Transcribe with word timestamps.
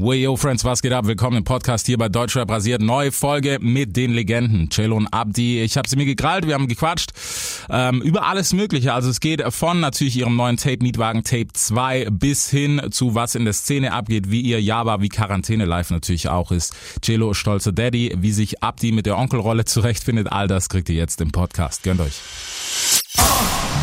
Way 0.00 0.22
yo 0.22 0.34
Friends, 0.34 0.64
was 0.64 0.80
geht 0.80 0.94
ab? 0.94 1.06
Willkommen 1.06 1.36
im 1.36 1.44
Podcast 1.44 1.84
hier 1.84 1.98
bei 1.98 2.08
Deutschrap 2.08 2.50
rasiert. 2.50 2.80
Neue 2.80 3.12
Folge 3.12 3.58
mit 3.60 3.96
den 3.96 4.12
Legenden. 4.12 4.70
Cello 4.70 4.96
und 4.96 5.08
Abdi. 5.08 5.60
Ich 5.60 5.76
habe 5.76 5.86
sie 5.86 5.96
mir 5.96 6.06
gekrallt, 6.06 6.46
wir 6.46 6.54
haben 6.54 6.68
gequatscht 6.68 7.10
ähm, 7.68 8.00
über 8.00 8.24
alles 8.24 8.54
mögliche. 8.54 8.94
Also 8.94 9.10
es 9.10 9.20
geht 9.20 9.42
von 9.52 9.80
natürlich 9.80 10.16
ihrem 10.16 10.36
neuen 10.36 10.56
Tape 10.56 10.78
Mietwagen 10.80 11.22
Tape 11.22 11.48
2 11.52 12.06
bis 12.12 12.48
hin 12.48 12.80
zu 12.90 13.14
was 13.14 13.34
in 13.34 13.44
der 13.44 13.52
Szene 13.52 13.92
abgeht, 13.92 14.30
wie 14.30 14.40
ihr 14.40 14.62
Java, 14.62 15.02
wie 15.02 15.10
Quarantäne 15.10 15.66
live 15.66 15.90
natürlich 15.90 16.30
auch 16.30 16.50
ist. 16.50 16.74
Cello 17.02 17.34
stolzer 17.34 17.72
Daddy, 17.72 18.14
wie 18.16 18.32
sich 18.32 18.62
Abdi 18.62 18.92
mit 18.92 19.04
der 19.04 19.18
Onkelrolle 19.18 19.66
zurechtfindet, 19.66 20.32
all 20.32 20.48
das 20.48 20.70
kriegt 20.70 20.88
ihr 20.88 20.96
jetzt 20.96 21.20
im 21.20 21.30
Podcast. 21.30 21.82
Gönnt 21.82 22.00
euch. 22.00 22.14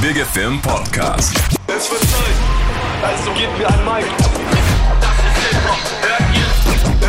Big 0.01 0.17
Film 0.33 0.59
Podcast. 0.63 1.35
Es 1.67 1.91
wird 1.91 2.01
Zeit. 2.01 3.03
Also 3.03 3.31
gebt 3.33 3.55
mir 3.59 3.67
ein 3.67 3.85
Mic. 3.85 4.46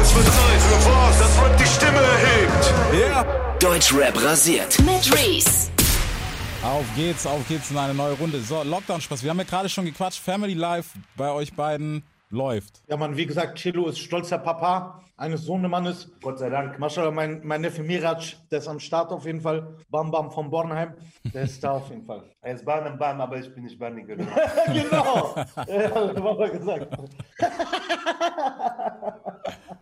Es 0.09 0.15
wird 0.15 0.25
Zeit 0.25 0.61
für 0.63 0.91
was, 0.91 1.19
das 1.19 1.43
Rap 1.43 1.57
die 1.59 1.67
Stimme 1.67 1.99
erhebt. 1.99 3.63
Deutschrap 3.63 4.25
rasiert. 4.25 4.79
mit 4.79 5.15
Reese. 5.15 5.69
Auf 6.63 6.87
geht's, 6.97 7.27
auf 7.27 7.47
geht's 7.47 7.71
in 7.71 7.77
eine 7.77 7.93
neue 7.93 8.15
Runde. 8.15 8.41
So, 8.41 8.63
Lockdown-Spaß. 8.63 9.23
Wir 9.23 9.29
haben 9.29 9.39
ja 9.39 9.45
gerade 9.45 9.69
schon 9.69 9.85
gequatscht. 9.85 10.19
Family 10.19 10.55
Life 10.55 10.99
bei 11.15 11.31
euch 11.31 11.53
beiden 11.53 12.03
läuft. 12.31 12.83
Ja, 12.89 12.97
Mann, 12.97 13.17
wie 13.17 13.27
gesagt, 13.27 13.59
Chilo 13.59 13.89
ist 13.89 13.99
stolzer 13.99 14.39
Papa 14.39 15.03
eines 15.17 15.45
Sohnemannes. 15.45 16.11
Gott 16.23 16.39
sei 16.39 16.49
Dank. 16.49 16.79
Maschallah, 16.79 17.11
mein, 17.11 17.41
mein 17.45 17.61
Neffe 17.61 17.83
Miraj, 17.83 18.37
der 18.51 18.59
ist 18.59 18.69
am 18.69 18.79
Start 18.79 19.13
auf 19.13 19.27
jeden 19.27 19.41
Fall. 19.41 19.77
Bam 19.91 20.11
Bam 20.11 20.31
von 20.31 20.51
Bornheim, 20.51 20.95
der 21.35 21.43
ist 21.43 21.63
da 21.63 21.73
auf 21.73 21.89
jeden 21.91 22.05
Fall. 22.05 22.23
Er 22.41 22.55
ist 22.55 22.65
Bahn 22.65 22.87
im 22.87 22.97
Bahn, 22.97 23.21
aber 23.21 23.39
ich 23.39 23.53
bin 23.53 23.65
nicht 23.65 23.79
Bahn 23.79 23.97
genau. 24.07 24.25
genau, 24.67 25.35
ja, 25.67 26.25
war 26.25 26.35
mal 26.35 26.51
gesagt. 26.51 26.97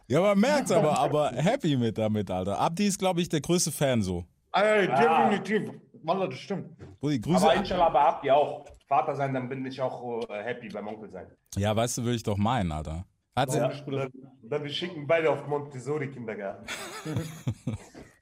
Ja, 0.08 0.20
man 0.20 0.38
merkt's 0.38 0.70
aber, 0.70 0.98
aber 0.98 1.32
happy 1.32 1.76
mit 1.76 1.98
damit, 1.98 2.30
Alter. 2.30 2.60
Abdi 2.60 2.86
ist, 2.86 2.98
glaube 2.98 3.20
ich, 3.20 3.28
der 3.28 3.40
größte 3.40 3.72
Fan 3.72 4.02
so. 4.02 4.24
Ey, 4.52 4.86
definitiv. 4.86 5.70
Wallah, 6.04 6.28
das 6.28 6.38
stimmt. 6.38 6.76
Brudi, 7.00 7.20
Grüße. 7.20 7.44
Aber 7.44 7.54
inshallah, 7.54 7.86
aber 7.86 8.24
ihr 8.24 8.36
auch 8.36 8.64
Vater 8.86 9.16
sein, 9.16 9.34
dann 9.34 9.48
bin 9.48 9.64
ich 9.66 9.80
auch 9.80 10.28
äh, 10.28 10.42
happy 10.42 10.68
beim 10.68 10.86
Onkel 10.86 11.10
sein. 11.10 11.26
ja, 11.56 11.74
weißt 11.74 11.98
du, 11.98 12.02
würde 12.04 12.16
ich 12.16 12.22
doch 12.22 12.36
meinen, 12.36 12.72
Alter. 12.72 13.04
Hat 13.34 13.52
Ja, 13.52 13.68
dann, 13.68 14.10
dann 14.42 14.62
wir 14.62 14.70
schicken 14.70 15.06
beide 15.06 15.30
auf 15.30 15.46
Montessori 15.46 16.08
Kindergarten. 16.10 16.64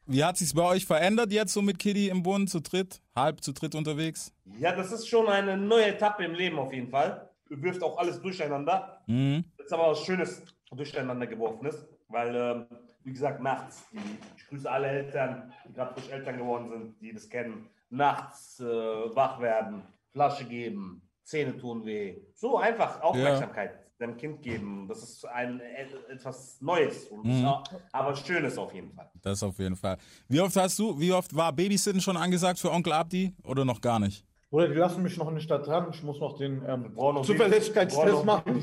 Wie 0.07 0.23
hat 0.23 0.37
sich's 0.37 0.53
bei 0.53 0.63
euch 0.65 0.85
verändert 0.85 1.33
jetzt 1.33 1.55
so 1.55 1.63
mit 1.63 1.79
Kitty 1.79 2.09
im 2.09 2.23
Bund, 2.23 2.51
zu 2.51 2.61
dritt, 2.61 3.01
halb 3.15 3.43
zu 3.43 3.53
dritt 3.53 3.75
unterwegs? 3.75 4.33
Ja, 4.59 4.75
das 4.75 4.93
ist 4.93 5.09
schon 5.09 5.29
eine 5.29 5.57
neue 5.57 5.87
Etappe 5.87 6.25
im 6.25 6.35
Leben 6.35 6.59
auf 6.59 6.73
jeden 6.73 6.91
Fall. 6.91 7.31
Wirft 7.49 7.83
auch 7.83 7.97
alles 7.97 8.21
durcheinander. 8.21 9.01
Mhm. 9.07 9.45
Das 9.57 9.67
ist 9.67 9.73
aber 9.73 9.93
was 9.93 10.01
Schönes 10.01 10.43
durcheinander 10.71 11.27
geworfen 11.27 11.67
ist, 11.67 11.87
weil, 12.09 12.35
ähm, 12.35 12.67
wie 13.05 13.13
gesagt, 13.13 13.41
nachts, 13.41 13.85
ich 14.37 14.47
grüße 14.49 14.71
alle 14.71 14.89
Eltern, 14.89 15.53
die 15.67 15.73
gerade 15.73 15.95
frisch 15.95 16.11
Eltern 16.11 16.37
geworden 16.37 16.69
sind, 16.69 17.01
die 17.01 17.13
das 17.13 17.29
kennen, 17.29 17.69
nachts 17.89 18.61
äh, 18.61 18.65
wach 18.65 19.41
werden, 19.41 19.83
Flasche 20.15 20.45
geben, 20.45 21.03
Zähne 21.25 21.57
tun 21.59 21.85
weh. 21.85 22.19
So 22.35 22.57
einfach 22.59 23.01
Aufmerksamkeit 23.03 23.81
dem 24.01 24.17
Kind 24.17 24.43
geben. 24.43 24.87
Das 24.89 25.03
ist 25.03 25.25
ein 25.27 25.61
et- 25.61 26.09
etwas 26.11 26.61
Neues, 26.61 27.07
und 27.09 27.25
ja, 27.43 27.63
aber 27.93 28.15
Schönes 28.15 28.57
auf 28.59 28.73
jeden 28.75 28.93
Fall. 28.93 29.11
Das 29.23 29.43
auf 29.43 29.59
jeden 29.59 29.75
Fall. 29.77 29.97
Wie 30.29 30.41
oft 30.41 30.55
hast 30.57 30.79
du, 30.79 30.97
wie 30.99 31.13
oft 31.13 31.35
war 31.35 31.53
Babysitten 31.53 32.01
schon 32.01 32.17
angesagt 32.17 32.59
für 32.61 32.71
Onkel 32.71 32.93
Abdi 32.93 33.35
oder 33.45 33.65
noch 33.65 33.81
gar 33.81 33.99
nicht? 33.99 34.25
Bruder, 34.51 34.69
die 34.69 34.75
lassen 34.75 35.03
mich 35.03 35.17
noch 35.17 35.29
in 35.29 35.35
die 35.37 35.41
Stadt 35.43 35.67
ran. 35.67 35.89
Ich 35.93 36.03
muss 36.05 36.21
noch 36.21 36.37
den 36.39 36.63
ähm, 36.67 36.93
Brauchen 36.95 37.17
noch 37.17 37.25
Zuverlässigkeitstest 37.25 38.25
machen. 38.25 38.57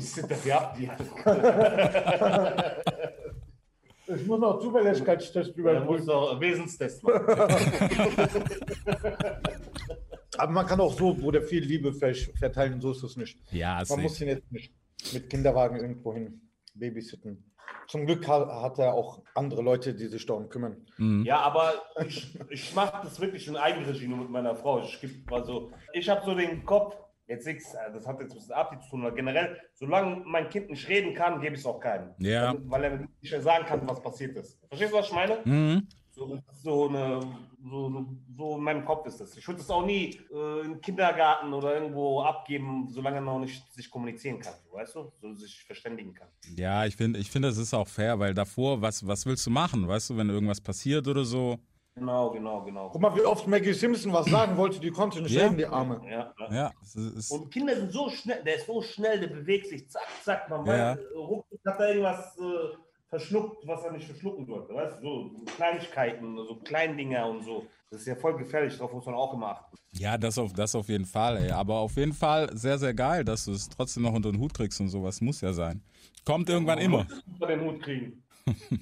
Ich 4.14 4.26
muss 4.26 4.40
noch 4.40 4.58
Zuverlässigkeitstest 4.60 5.56
Man 5.56 5.86
muss 5.86 6.02
überprüfen. 6.02 6.06
noch 6.06 6.38
Wesenstest 6.40 7.02
machen. 7.04 7.24
Aber 10.38 10.52
man 10.52 10.66
kann 10.66 10.80
auch 10.80 10.92
so, 10.96 11.14
Bruder, 11.14 11.42
viel 11.42 11.62
Liebe 11.64 11.92
ver 11.92 12.14
verteilen. 12.14 12.80
So 12.80 12.92
ist 12.92 13.02
es 13.02 13.16
nicht. 13.16 13.38
Ja, 13.52 13.74
Man 13.76 13.84
safe. 13.84 14.00
muss 14.02 14.20
ihn 14.20 14.28
jetzt 14.28 14.50
nicht 14.52 14.72
mit 15.12 15.28
Kinderwagen 15.30 15.76
irgendwo 15.78 16.14
hin 16.14 16.40
babysitten. 16.74 17.44
Zum 17.88 18.06
Glück 18.06 18.26
ha- 18.28 18.62
hat 18.62 18.78
er 18.78 18.94
auch 18.94 19.22
andere 19.34 19.60
Leute, 19.62 19.94
die 19.94 20.06
sich 20.06 20.24
darum 20.24 20.48
kümmern. 20.48 20.86
Ja, 21.24 21.40
aber 21.40 21.74
ich, 22.06 22.38
ich 22.50 22.74
mache 22.74 23.02
das 23.04 23.20
wirklich 23.20 23.46
in 23.48 23.56
Eigenregie 23.56 24.06
nur 24.08 24.18
mit 24.18 24.30
meiner 24.30 24.54
Frau. 24.54 24.80
Ich, 24.82 24.98
also, 25.30 25.70
ich 25.92 26.08
habe 26.08 26.24
so 26.24 26.34
den 26.34 26.64
Kopf, 26.64 26.96
jetzt 27.26 27.46
nichts, 27.46 27.74
äh, 27.74 27.92
das 27.92 28.06
hat 28.06 28.20
jetzt 28.20 28.34
was 28.36 28.48
mit 28.48 28.56
Abdi 28.56 28.78
zu 28.80 28.90
tun, 28.90 29.02
aber 29.04 29.14
generell, 29.14 29.58
solange 29.74 30.22
mein 30.24 30.48
Kind 30.48 30.70
nicht 30.70 30.88
reden 30.88 31.14
kann, 31.14 31.40
gebe 31.40 31.54
ich 31.54 31.60
es 31.60 31.66
auch 31.66 31.80
keinem. 31.80 32.10
Ja. 32.18 32.54
Weil 32.66 32.84
er 32.84 33.06
nicht 33.20 33.42
sagen 33.42 33.66
kann, 33.66 33.86
was 33.88 34.00
passiert 34.02 34.36
ist. 34.36 34.58
Verstehst 34.68 34.92
du, 34.92 34.96
was 34.96 35.06
ich 35.08 35.12
meine? 35.14 35.38
Mhm. 35.44 35.88
So, 36.14 36.38
so, 36.62 36.88
eine, 36.88 37.20
so, 37.64 38.04
so 38.36 38.56
in 38.56 38.62
meinem 38.62 38.84
Kopf 38.84 39.06
ist 39.06 39.18
das. 39.18 39.34
Ich 39.34 39.48
würde 39.48 39.62
es 39.62 39.70
auch 39.70 39.84
nie 39.86 40.20
äh, 40.30 40.60
im 40.60 40.78
Kindergarten 40.82 41.52
oder 41.54 41.74
irgendwo 41.74 42.20
abgeben, 42.20 42.86
solange 42.90 43.16
er 43.16 43.20
noch 43.22 43.38
nicht 43.38 43.72
sich 43.72 43.90
kommunizieren 43.90 44.38
kann, 44.38 44.52
weißt 44.72 44.94
du? 44.94 45.10
So 45.22 45.34
sich 45.34 45.64
verständigen 45.64 46.12
kann. 46.12 46.28
Ja, 46.54 46.84
ich 46.84 46.96
finde, 46.96 47.18
ich 47.18 47.30
finde, 47.30 47.48
das 47.48 47.56
ist 47.56 47.72
auch 47.72 47.88
fair, 47.88 48.18
weil 48.18 48.34
davor, 48.34 48.82
was, 48.82 49.06
was 49.06 49.24
willst 49.24 49.46
du 49.46 49.50
machen? 49.50 49.88
Weißt 49.88 50.10
du, 50.10 50.16
wenn 50.18 50.28
irgendwas 50.28 50.60
passiert 50.60 51.08
oder 51.08 51.24
so? 51.24 51.58
Genau, 51.94 52.30
genau, 52.30 52.62
genau. 52.62 52.90
Guck 52.90 53.00
mal, 53.00 53.14
wie 53.16 53.22
oft 53.22 53.46
Maggie 53.46 53.72
Simpson 53.72 54.12
was 54.12 54.26
sagen 54.26 54.56
wollte, 54.58 54.80
die 54.80 54.90
konnte 54.90 55.20
nicht 55.22 55.32
Ja. 55.34 55.44
reden, 55.44 55.56
die 55.56 55.66
Arme. 55.66 56.00
Ja, 56.10 56.34
ja. 56.38 56.54
Ja, 56.54 56.72
es 56.82 56.94
ist, 56.94 57.16
es- 57.16 57.30
Und 57.30 57.50
Kinder 57.50 57.74
sind 57.74 57.90
so 57.90 58.10
schnell, 58.10 58.42
der 58.44 58.56
ist 58.56 58.66
so 58.66 58.82
schnell, 58.82 59.18
der 59.20 59.28
bewegt 59.28 59.66
sich, 59.68 59.88
zack, 59.90 60.08
zack, 60.22 60.48
man 60.50 60.66
Ja. 60.66 60.92
weiß, 60.94 60.98
äh, 60.98 61.16
ruckzuck 61.16 61.60
hat 61.66 61.80
er 61.80 61.88
irgendwas 61.88 62.36
äh, 62.38 62.76
verschluckt, 63.12 63.66
was 63.66 63.84
er 63.84 63.92
nicht 63.92 64.06
verschlucken 64.06 64.46
sollte, 64.46 64.72
weißt 64.72 65.02
du, 65.02 65.36
so 65.36 65.44
Kleinigkeiten, 65.44 66.34
so 66.34 66.56
Kleindinger 66.64 67.28
und 67.28 67.44
so. 67.44 67.66
Das 67.90 68.00
ist 68.00 68.06
ja 68.06 68.16
voll 68.16 68.38
gefährlich, 68.38 68.74
darauf 68.78 68.94
muss 68.94 69.04
man 69.04 69.14
auch 69.14 69.34
immer 69.34 69.48
achten. 69.48 69.76
ja, 69.92 70.16
das 70.16 70.38
auf, 70.38 70.54
das 70.54 70.74
auf 70.74 70.88
jeden 70.88 71.04
Fall, 71.04 71.36
ey. 71.36 71.50
Aber 71.50 71.74
auf 71.74 71.94
jeden 71.96 72.14
Fall 72.14 72.48
sehr, 72.56 72.78
sehr 72.78 72.94
geil, 72.94 73.22
dass 73.22 73.44
du 73.44 73.52
es 73.52 73.68
trotzdem 73.68 74.04
noch 74.04 74.14
unter 74.14 74.32
den 74.32 74.40
Hut 74.40 74.54
kriegst 74.54 74.80
und 74.80 74.88
sowas. 74.88 75.20
Muss 75.20 75.42
ja 75.42 75.52
sein. 75.52 75.82
Kommt 76.24 76.48
irgendwann 76.48 76.78
immer. 76.78 77.04
Man 77.04 77.06
muss 77.06 77.18
es 77.18 77.32
unter 77.34 77.46
den 77.48 77.60
Hut 77.60 77.82
kriegen. 77.82 78.24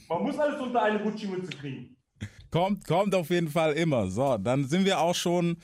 man 0.09 0.23
muss 0.23 0.39
alles 0.39 0.61
unter 0.61 0.83
eine 0.83 1.01
Gucci-Mütze 1.01 1.51
kriegen. 1.51 1.97
Kommt, 2.53 2.87
kommt 2.87 3.12
auf 3.17 3.31
jeden 3.31 3.49
Fall 3.49 3.73
immer. 3.73 4.07
So, 4.07 4.39
dann 4.39 4.65
sind 4.69 4.85
wir 4.85 5.01
auch 5.01 5.15
schon, 5.17 5.57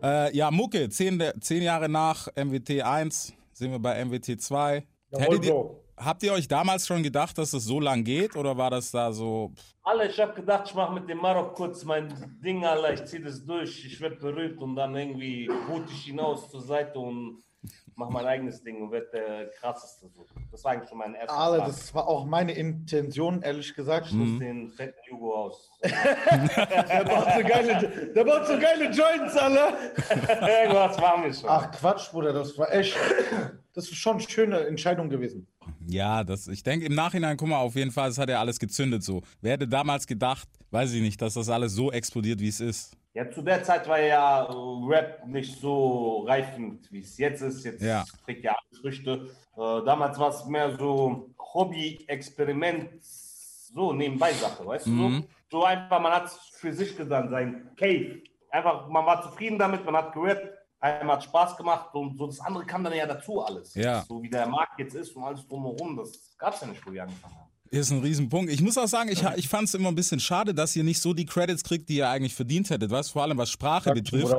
äh, 0.00 0.36
ja, 0.36 0.52
Mucke, 0.52 0.88
zehn, 0.88 1.20
zehn 1.40 1.62
Jahre 1.64 1.88
nach 1.88 2.28
MWT 2.36 2.82
1 2.82 3.34
sind 3.54 3.72
wir 3.72 3.80
bei 3.80 4.04
MWT 4.04 4.40
2. 4.40 4.86
Jawohl, 5.10 5.24
Hättet 5.24 5.46
ihr. 5.46 5.87
Habt 6.04 6.22
ihr 6.22 6.32
euch 6.32 6.48
damals 6.48 6.86
schon 6.86 7.02
gedacht, 7.02 7.36
dass 7.38 7.52
es 7.52 7.64
so 7.64 7.80
lang 7.80 8.04
geht 8.04 8.36
oder 8.36 8.56
war 8.56 8.70
das 8.70 8.90
da 8.90 9.12
so? 9.12 9.52
Alle, 9.82 10.08
ich 10.08 10.20
habe 10.20 10.34
gedacht, 10.34 10.68
ich 10.68 10.74
mache 10.74 10.92
mit 10.92 11.08
dem 11.08 11.18
Marok 11.18 11.54
kurz 11.54 11.84
mein 11.84 12.38
Ding, 12.44 12.64
Alter, 12.64 12.92
ich 12.92 13.04
ziehe 13.06 13.22
das 13.22 13.44
durch, 13.44 13.84
ich 13.84 14.00
werde 14.00 14.16
berühmt 14.16 14.60
und 14.60 14.76
dann 14.76 14.94
irgendwie 14.94 15.50
boot 15.66 15.90
ich 15.90 16.04
hinaus 16.04 16.50
zur 16.50 16.60
Seite 16.60 16.98
und 16.98 17.42
mache 17.96 18.12
mein 18.12 18.26
eigenes 18.26 18.62
Ding 18.62 18.80
und 18.82 18.92
werde 18.92 19.08
der 19.12 19.50
krasseste. 19.50 20.08
So. 20.14 20.24
Das 20.52 20.62
war 20.62 20.72
eigentlich 20.72 20.88
schon 20.88 20.98
mein 20.98 21.14
erster 21.14 21.36
Ale, 21.36 21.56
Plan. 21.56 21.68
das 21.68 21.94
war 21.94 22.06
auch 22.06 22.24
meine 22.24 22.52
Intention, 22.52 23.42
ehrlich 23.42 23.74
gesagt. 23.74 24.06
Ich 24.06 24.12
muss 24.12 24.38
den 24.38 24.70
fetten 24.70 24.98
Hugo 25.10 25.34
aus. 25.34 25.70
Der 25.82 27.04
baut 27.04 27.26
so 27.36 27.48
geile, 27.48 28.12
der 28.14 28.24
baut 28.24 28.46
so 28.46 28.58
geile 28.58 28.84
Joints, 28.90 29.36
alle. 29.36 29.92
Irgendwas 30.62 31.00
war 31.00 31.18
mir 31.18 31.32
schon. 31.34 31.48
Ach 31.50 31.70
Quatsch, 31.72 32.10
Bruder, 32.10 32.32
das 32.32 32.56
war 32.56 32.72
echt, 32.72 32.96
das 33.74 33.84
ist 33.84 33.96
schon 33.96 34.18
eine 34.18 34.28
schöne 34.28 34.66
Entscheidung 34.66 35.08
gewesen. 35.08 35.46
Ja, 35.90 36.22
das, 36.22 36.48
ich 36.48 36.62
denke 36.62 36.84
im 36.84 36.94
Nachhinein, 36.94 37.36
guck 37.38 37.48
mal, 37.48 37.58
auf 37.60 37.74
jeden 37.74 37.90
Fall, 37.90 38.10
es 38.10 38.18
hat 38.18 38.28
ja 38.28 38.40
alles 38.40 38.58
gezündet 38.58 39.02
so. 39.02 39.22
Wer 39.40 39.52
hätte 39.52 39.66
damals 39.66 40.06
gedacht, 40.06 40.46
weiß 40.70 40.92
ich 40.92 41.00
nicht, 41.00 41.20
dass 41.22 41.34
das 41.34 41.48
alles 41.48 41.72
so 41.72 41.90
explodiert, 41.90 42.40
wie 42.40 42.48
es 42.48 42.60
ist. 42.60 42.94
Ja, 43.14 43.28
zu 43.30 43.40
der 43.40 43.62
Zeit 43.62 43.88
war 43.88 43.98
ja 43.98 44.42
Rap 44.86 45.26
nicht 45.26 45.58
so 45.58 46.24
reifend, 46.26 46.92
wie 46.92 47.00
es 47.00 47.16
jetzt 47.16 47.40
ist. 47.40 47.64
Jetzt 47.64 47.82
Ja. 47.82 48.04
trägt 48.24 48.44
ja 48.44 48.52
alles 48.52 48.80
Früchte. 48.80 49.30
Äh, 49.56 49.84
damals 49.86 50.18
war 50.18 50.28
es 50.28 50.44
mehr 50.44 50.76
so 50.76 51.30
Hobby-Experiment, 51.54 52.90
so 53.02 53.92
nebenbei 53.92 54.32
Sache, 54.34 54.66
weißt 54.66 54.86
du? 54.86 54.90
Mhm. 54.90 55.24
So, 55.50 55.58
so 55.60 55.64
einfach, 55.64 56.00
man 56.00 56.12
hat 56.12 56.26
es 56.26 56.34
für 56.52 56.72
sich 56.72 56.96
getan, 56.96 57.30
sein 57.30 57.70
Cave. 57.76 58.20
Einfach, 58.50 58.88
man 58.88 59.06
war 59.06 59.22
zufrieden 59.22 59.58
damit, 59.58 59.84
man 59.86 59.96
hat 59.96 60.12
gerappt, 60.12 60.57
einem 60.80 61.10
hat 61.10 61.24
Spaß 61.24 61.56
gemacht 61.56 61.94
und 61.94 62.16
so 62.16 62.26
das 62.26 62.40
andere 62.40 62.64
kam 62.64 62.84
dann 62.84 62.94
ja 62.94 63.06
dazu 63.06 63.42
alles. 63.42 63.74
Ja. 63.74 64.02
So 64.02 64.22
wie 64.22 64.30
der 64.30 64.46
Markt 64.46 64.78
jetzt 64.78 64.94
ist 64.94 65.14
und 65.16 65.24
alles 65.24 65.46
drumherum, 65.46 65.96
das 65.96 66.36
gab 66.38 66.54
es 66.54 66.60
ja 66.60 66.66
nicht, 66.68 66.86
wo 66.86 66.92
wir 66.92 67.02
angefangen 67.02 67.34
haben. 67.34 67.48
Ist 67.70 67.90
ein 67.90 68.00
Riesenpunkt. 68.00 68.50
Ich 68.50 68.62
muss 68.62 68.78
auch 68.78 68.86
sagen, 68.86 69.10
ich, 69.10 69.22
ich 69.36 69.48
fand 69.48 69.68
es 69.68 69.74
immer 69.74 69.88
ein 69.88 69.94
bisschen 69.94 70.20
schade, 70.20 70.54
dass 70.54 70.74
ihr 70.74 70.84
nicht 70.84 71.00
so 71.00 71.12
die 71.12 71.26
Credits 71.26 71.62
kriegt, 71.62 71.88
die 71.88 71.96
ihr 71.96 72.08
eigentlich 72.08 72.34
verdient 72.34 72.70
hättet, 72.70 72.90
weißt 72.90 73.12
vor 73.12 73.22
allem 73.22 73.36
was 73.36 73.50
Sprache 73.50 73.92
betrifft. 73.92 74.34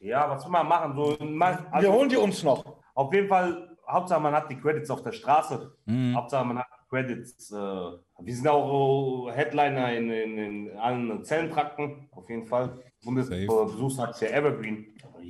Ja, 0.00 0.28
was 0.28 0.44
will 0.44 0.52
man 0.52 0.68
machen? 0.68 0.94
So, 0.94 1.16
man, 1.24 1.58
Wir 1.58 1.72
also, 1.72 1.92
holen 1.92 2.08
die 2.08 2.16
uns 2.16 2.42
noch. 2.42 2.64
Auf 2.94 3.12
jeden 3.14 3.28
Fall, 3.28 3.76
Hauptsache 3.88 4.20
man 4.20 4.34
hat 4.34 4.50
die 4.50 4.56
Credits 4.56 4.90
auf 4.90 5.02
der 5.02 5.12
Straße. 5.12 5.72
Mhm. 5.86 6.14
Hauptsache 6.14 6.44
man 6.44 6.58
hat 6.58 6.66
Credits. 6.90 7.50
Äh, 7.50 7.56
wir 7.56 8.34
sind 8.34 8.46
auch 8.46 9.28
äh, 9.28 9.32
Headliner 9.32 9.92
in, 9.94 10.10
in, 10.10 10.38
in 10.38 10.78
allen 10.78 11.24
Zellentrakten, 11.24 12.08
auf 12.12 12.28
jeden 12.28 12.46
Fall. 12.46 12.78
Bundesbesuchsaktie 13.04 14.26
Evergreen. 14.26 14.86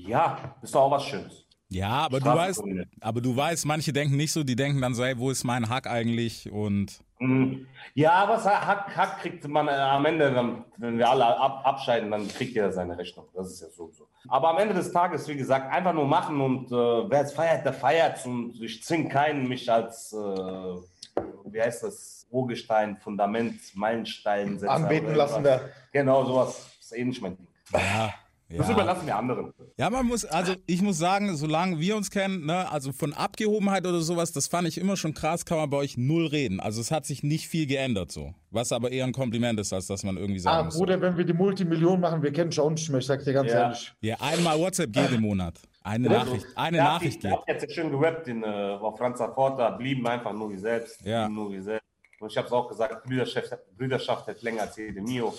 Ja, 0.06 0.56
ist 0.62 0.74
doch 0.74 0.82
auch 0.82 0.90
was 0.90 1.04
Schönes. 1.04 1.44
Ja, 1.68 1.88
aber 1.88 2.20
du 2.20 2.26
weißt, 2.26 2.62
aber 3.00 3.20
du 3.20 3.36
weißt, 3.36 3.66
manche 3.66 3.92
denken 3.92 4.16
nicht 4.16 4.32
so, 4.32 4.44
die 4.44 4.54
denken 4.54 4.80
dann 4.80 4.94
so, 4.94 5.02
ey, 5.02 5.18
wo 5.18 5.30
ist 5.30 5.42
mein 5.42 5.68
Hack 5.68 5.88
eigentlich? 5.88 6.50
Und 6.50 7.00
Mhm. 7.18 7.66
Ja, 7.94 8.28
was 8.28 8.44
Hack, 8.44 8.94
Hack 8.94 9.20
kriegt 9.20 9.46
man 9.48 9.68
äh, 9.68 9.70
am 9.70 10.04
Ende, 10.04 10.32
dann, 10.32 10.64
wenn 10.76 10.98
wir 10.98 11.08
alle 11.08 11.24
ab, 11.24 11.62
abscheiden, 11.64 12.10
dann 12.10 12.28
kriegt 12.28 12.54
jeder 12.54 12.72
seine 12.72 12.98
Rechnung. 12.98 13.26
Das 13.34 13.50
ist 13.50 13.62
ja 13.62 13.68
so. 13.68 13.90
so. 13.90 14.06
Aber 14.28 14.50
am 14.50 14.58
Ende 14.58 14.74
des 14.74 14.92
Tages, 14.92 15.26
wie 15.28 15.36
gesagt, 15.36 15.72
einfach 15.72 15.94
nur 15.94 16.06
machen 16.06 16.40
und 16.40 16.70
äh, 16.70 16.74
wer 17.10 17.22
es 17.22 17.32
feiert, 17.32 17.64
der 17.64 17.72
feiert 17.72 18.24
und 18.26 18.60
ich 18.60 18.82
zwinge 18.84 19.08
keinen, 19.08 19.48
mich 19.48 19.70
als, 19.70 20.12
äh, 20.12 20.16
wie 20.16 21.60
heißt 21.60 21.84
das, 21.84 22.26
Urgestein, 22.28 22.98
Fundament, 22.98 23.60
Meilenstein 23.74 24.58
setzen. 24.58 24.68
Anbeten 24.68 25.14
lassen 25.14 25.42
wir. 25.42 25.70
Genau, 25.92 26.24
sowas 26.24 26.66
ist 26.80 26.92
eh 26.92 27.04
nicht 27.04 27.22
mein 27.22 27.36
Ding. 27.36 27.46
ja, 27.72 28.12
Das 28.48 28.68
ja. 28.68 28.74
überlassen 28.74 29.06
wir 29.06 29.16
anderen. 29.16 29.52
Ja, 29.76 29.90
man 29.90 30.06
muss, 30.06 30.24
also 30.24 30.54
ich 30.66 30.80
muss 30.80 30.98
sagen, 30.98 31.36
solange 31.36 31.80
wir 31.80 31.96
uns 31.96 32.10
kennen, 32.10 32.46
ne, 32.46 32.70
also 32.70 32.92
von 32.92 33.12
Abgehobenheit 33.12 33.84
oder 33.86 34.00
sowas, 34.00 34.30
das 34.32 34.46
fand 34.46 34.68
ich 34.68 34.78
immer 34.78 34.96
schon 34.96 35.14
krass, 35.14 35.44
kann 35.44 35.58
man 35.58 35.68
bei 35.68 35.78
euch 35.78 35.96
null 35.96 36.26
reden. 36.26 36.60
Also 36.60 36.80
es 36.80 36.92
hat 36.92 37.06
sich 37.06 37.24
nicht 37.24 37.48
viel 37.48 37.66
geändert 37.66 38.12
so. 38.12 38.34
Was 38.50 38.70
aber 38.70 38.92
eher 38.92 39.04
ein 39.04 39.12
Kompliment 39.12 39.58
ist, 39.58 39.72
als 39.72 39.88
dass 39.88 40.04
man 40.04 40.16
irgendwie 40.16 40.38
sagen 40.38 40.58
Ah, 40.58 40.64
muss. 40.64 40.76
Bruder, 40.78 41.00
wenn 41.00 41.16
wir 41.16 41.24
die 41.24 41.32
Multimillionen 41.32 42.00
machen, 42.00 42.22
wir 42.22 42.32
kennen 42.32 42.52
schon 42.52 42.74
nicht 42.74 42.88
mehr, 42.88 43.00
ich 43.00 43.06
sag 43.06 43.24
dir 43.24 43.32
ganz 43.32 43.50
Ja. 43.50 43.62
ehrlich. 43.64 43.92
Ja, 44.00 44.16
einmal 44.20 44.58
WhatsApp 44.60 44.92
geht 44.92 45.10
im 45.10 45.22
Monat. 45.22 45.58
Eine 45.82 46.08
Nachricht, 46.08 46.46
eine 46.54 46.78
Nachricht 46.78 47.20
geht. 47.20 47.30
Der 47.30 47.38
hat 47.40 47.62
jetzt 47.62 47.72
schön 47.74 47.90
gerappt 47.90 48.28
in, 48.28 48.42
äh, 48.44 48.46
auf 48.46 48.96
Franz 48.96 49.18
Porta, 49.18 49.70
blieben 49.70 50.06
einfach 50.06 50.32
nur 50.32 50.50
wie 50.50 50.56
selbst. 50.56 51.04
Ja. 51.04 51.24
Blieben 51.26 51.34
nur 51.34 51.52
wie 51.52 51.60
selbst. 51.60 51.84
Und 52.20 52.30
ich 52.30 52.36
habe 52.36 52.46
es 52.46 52.52
auch 52.52 52.68
gesagt, 52.68 53.04
Brüderschaft, 53.04 53.50
Brüderschaft 53.76 54.26
hält 54.28 54.40
länger 54.42 54.62
als 54.62 54.76
jede 54.76 55.02
Mio. 55.02 55.34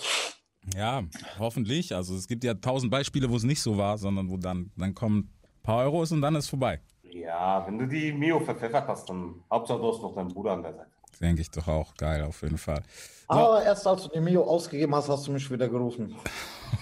Ja, 0.76 1.02
hoffentlich. 1.38 1.94
Also 1.94 2.14
es 2.14 2.26
gibt 2.26 2.44
ja 2.44 2.54
tausend 2.54 2.90
Beispiele, 2.90 3.30
wo 3.30 3.36
es 3.36 3.42
nicht 3.44 3.62
so 3.62 3.76
war, 3.76 3.98
sondern 3.98 4.28
wo 4.30 4.36
dann, 4.36 4.70
dann 4.76 4.94
kommen 4.94 5.18
ein 5.18 5.62
paar 5.62 5.84
Euros 5.84 6.12
und 6.12 6.20
dann 6.20 6.34
ist 6.34 6.48
vorbei. 6.48 6.80
Ja, 7.02 7.66
wenn 7.66 7.78
du 7.78 7.86
die 7.86 8.12
Mio 8.12 8.38
verpfeffert 8.40 8.86
hast, 8.86 9.08
dann 9.08 9.42
Hauptsache 9.50 9.78
du 9.78 9.92
hast 9.92 10.02
noch 10.02 10.14
deinen 10.14 10.28
Bruder 10.28 10.52
an 10.52 10.62
der 10.62 10.74
Seite. 10.74 10.90
Denke 11.20 11.42
ich 11.42 11.50
doch 11.50 11.66
auch. 11.66 11.94
Geil, 11.94 12.22
auf 12.22 12.42
jeden 12.42 12.58
Fall. 12.58 12.82
Aber 13.26 13.62
erst 13.62 13.86
als 13.86 14.04
du 14.04 14.08
die 14.10 14.20
Mio 14.20 14.42
ausgegeben 14.44 14.94
hast, 14.94 15.08
hast 15.08 15.26
du 15.26 15.32
mich 15.32 15.50
wieder 15.50 15.68
gerufen. 15.68 16.14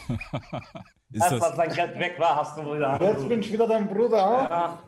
Ist 1.13 1.23
Erst 1.23 1.33
das, 1.33 1.43
als 1.43 1.57
dein 1.57 1.73
Geld 1.73 1.99
weg 1.99 2.17
war, 2.19 2.37
hast 2.37 2.59
du 2.59 2.63
wieder. 2.63 3.01
Jetzt 3.01 3.29
bin 3.29 3.41
ich 3.41 3.53
wieder 3.53 3.69
dein 3.69 3.87
Bruder? 3.89 4.51
Ah, 4.51 4.79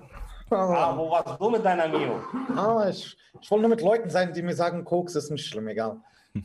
ah, 0.50 0.97
wo 0.97 1.11
warst 1.11 1.41
du 1.41 1.50
mit 1.50 1.65
deiner 1.65 1.89
Mio? 1.89 2.21
Ah, 2.56 2.89
ich, 2.89 3.17
ich 3.41 3.50
wollte 3.50 3.62
nur 3.62 3.71
mit 3.71 3.81
Leuten 3.83 4.11
sein, 4.11 4.33
die 4.33 4.43
mir 4.43 4.55
sagen, 4.55 4.85
Koks 4.85 5.15
ist 5.15 5.31
nicht 5.31 5.47
schlimm, 5.47 5.69
egal. 5.69 6.00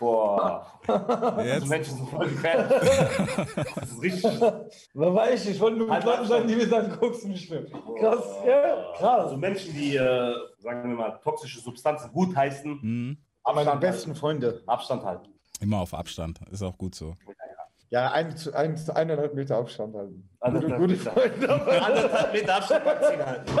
Boah, 0.00 0.66
jetzt? 1.44 1.66
Menschen 1.68 1.96
sind 1.98 2.08
voll 2.08 2.26
gefährlich. 2.28 2.70
Das 3.76 3.90
ist 3.92 4.02
richtig. 4.02 4.40
Wer 4.94 5.14
weiß 5.14 5.44
ich, 5.44 5.50
ich 5.52 5.60
wollte 5.60 5.76
nur 5.76 5.86
mit 5.88 5.94
Halt 5.94 6.04
Leuten 6.06 6.26
sein, 6.26 6.48
die 6.48 6.56
mir 6.56 6.66
sagen, 6.66 6.90
Koks 6.98 7.18
ist 7.18 7.24
nicht 7.28 7.46
schlimm. 7.46 7.66
Krass, 7.98 8.24
ja, 8.46 8.92
krass. 8.96 9.24
Also 9.26 9.36
Menschen, 9.36 9.74
die, 9.74 9.94
äh, 9.96 10.34
sagen 10.58 10.88
wir 10.88 10.96
mal, 10.96 11.20
toxische 11.22 11.60
Substanzen 11.60 12.10
gut 12.12 12.34
heißen, 12.34 12.80
Hm, 12.80 13.18
Aber 13.44 13.62
meine 13.64 13.78
besten 13.78 14.14
Freunde. 14.14 14.62
Abstand 14.66 15.04
halten. 15.04 15.28
immer 15.60 15.80
auf 15.80 15.92
Abstand. 15.94 16.40
Ist 16.50 16.62
auch 16.62 16.76
gut 16.78 16.94
so. 16.94 17.14
Ja, 17.90 18.12
ein, 18.12 18.34
zu- 18.36 18.54
ein, 18.54 18.76
zu 18.76 18.94
eineinhalb 18.96 19.34
Meter 19.34 19.56
Abstand 19.58 19.94
halten. 19.94 20.28
Gute, 20.40 20.44
Anderthalb 20.46 20.80
gute 20.80 20.92
Meter. 20.94 21.10
Freunde. 21.12 21.48
Anderthalb 21.84 22.32
Meter 22.32 22.56
Abstand 22.56 22.84
halten. 22.86 23.52